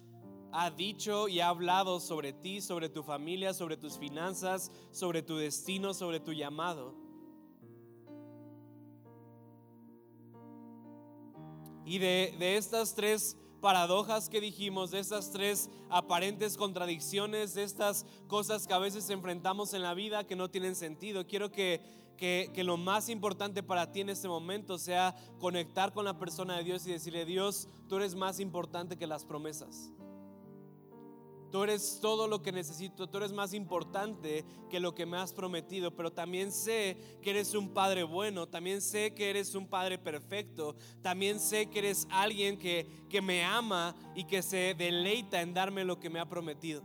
ha 0.53 0.71
dicho 0.71 1.29
y 1.29 1.41
ha 1.41 1.49
hablado 1.49 2.01
sobre 2.01 2.33
ti, 2.33 2.61
sobre 2.61 2.89
tu 2.89 3.03
familia, 3.03 3.55
sobre 3.55 3.77
tus 3.77 3.99
finanzas, 3.99 4.71
sobre 4.91 5.23
tu 5.23 5.37
destino, 5.37 5.95
sobre 5.95 6.21
tu 6.21 6.33
llamado. 6.33 6.95
Y 11.85 11.99
de, 11.99 12.57
estas 12.57 12.95
tres 12.95 13.37
paradojas 13.61 14.29
que 14.29 14.41
dijimos, 14.41 14.91
de 14.91 15.01
estas 15.01 15.31
tres 15.33 15.69
aparentes 15.89 16.57
contradicciones, 16.57 17.55
de 17.55 17.65
estas 17.65 18.07
cosas 18.29 18.67
que 18.67 18.75
a 18.75 18.79
veces 18.79 19.11
enfrentamos 19.11 19.75
en 19.75 19.83
la 19.83 19.95
vida 19.95 20.25
que 20.25 20.37
no 20.37 20.51
tienen 20.51 20.77
sentido, 20.77 21.27
quiero 21.27 21.51
que, 21.51 21.81
que, 22.17 22.51
que 22.55 22.65
lo 22.65 22.77
más 22.77 23.09
importante 23.09 23.63
para 23.63 23.91
ti 23.91 24.03
en 24.03 24.11
este 24.11 24.29
momento 24.29 24.79
sea 24.79 25.17
conectar 25.41 25.93
con 25.93 26.05
la 26.05 26.19
persona 26.19 26.57
de 26.59 26.65
Dios 26.65 26.87
y 26.87 26.93
decirle, 26.93 27.25
Dios, 27.25 27.69
tú 27.89 27.97
eres 27.97 28.15
más 28.15 28.41
importante 28.41 28.97
que 28.97 29.07
las 29.07 29.25
promesas. 29.25 29.93
Tú 31.51 31.65
eres 31.65 31.99
todo 32.01 32.29
lo 32.29 32.43
que 32.43 32.53
necesito, 32.53 33.09
tú 33.09 33.19
eres 33.19 33.33
más 33.33 33.55
importante 33.55 34.45
que 34.71 34.79
lo 34.79 34.95
que 34.95 35.05
me 35.05 35.17
has 35.17 35.33
prometido, 35.33 35.91
pero 35.91 36.13
también 36.13 36.53
sé 36.53 36.97
que 37.21 37.31
eres 37.31 37.55
un 37.55 37.71
padre 37.71 38.05
bueno, 38.05 38.49
también 38.49 38.81
sé 38.81 39.15
que 39.15 39.31
eres 39.31 39.57
un 39.57 39.67
padre 39.67 39.99
perfecto, 39.99 40.77
también 41.03 41.41
sé 41.41 41.69
que 41.69 41.81
eres 41.81 42.07
alguien 42.11 42.57
que, 42.57 42.87
que 43.09 43.21
me 43.21 43.45
ama 43.45 43.97
y 44.15 44.25
que 44.25 44.43
se 44.43 44.75
deleita 44.75 45.41
en 45.41 45.53
darme 45.53 45.85
lo 45.85 45.99
que 45.99 46.09
me 46.09 46.21
ha 46.21 46.29
prometido. 46.29 46.85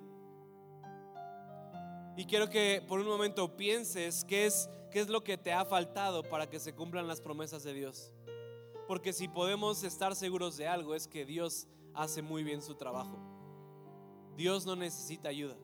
Y 2.18 2.26
quiero 2.26 2.50
que 2.50 2.84
por 2.88 3.00
un 3.00 3.08
momento 3.08 3.56
pienses 3.56 4.24
qué 4.24 4.48
es, 4.48 4.68
qué 4.90 5.02
es 5.02 5.10
lo 5.10 5.24
que 5.24 5.38
te 5.38 5.54
ha 5.54 5.66
faltado 5.66 6.24
para 6.24 6.50
que 6.50 6.60
se 6.60 6.74
cumplan 6.74 7.08
las 7.08 7.22
promesas 7.22 7.64
de 7.64 7.74
Dios. 7.74 8.12
Porque 8.88 9.14
si 9.14 9.28
podemos 9.28 9.84
estar 9.84 10.16
seguros 10.16 10.58
de 10.58 10.68
algo 10.68 10.96
es 10.96 11.08
que 11.08 11.26
Dios 11.26 11.68
hace 11.94 12.22
muy 12.22 12.44
bien 12.44 12.62
su 12.62 12.76
trabajo. 12.76 13.35
Dios 14.36 14.66
no 14.66 14.76
necesita 14.76 15.30
ayuda. 15.30 15.56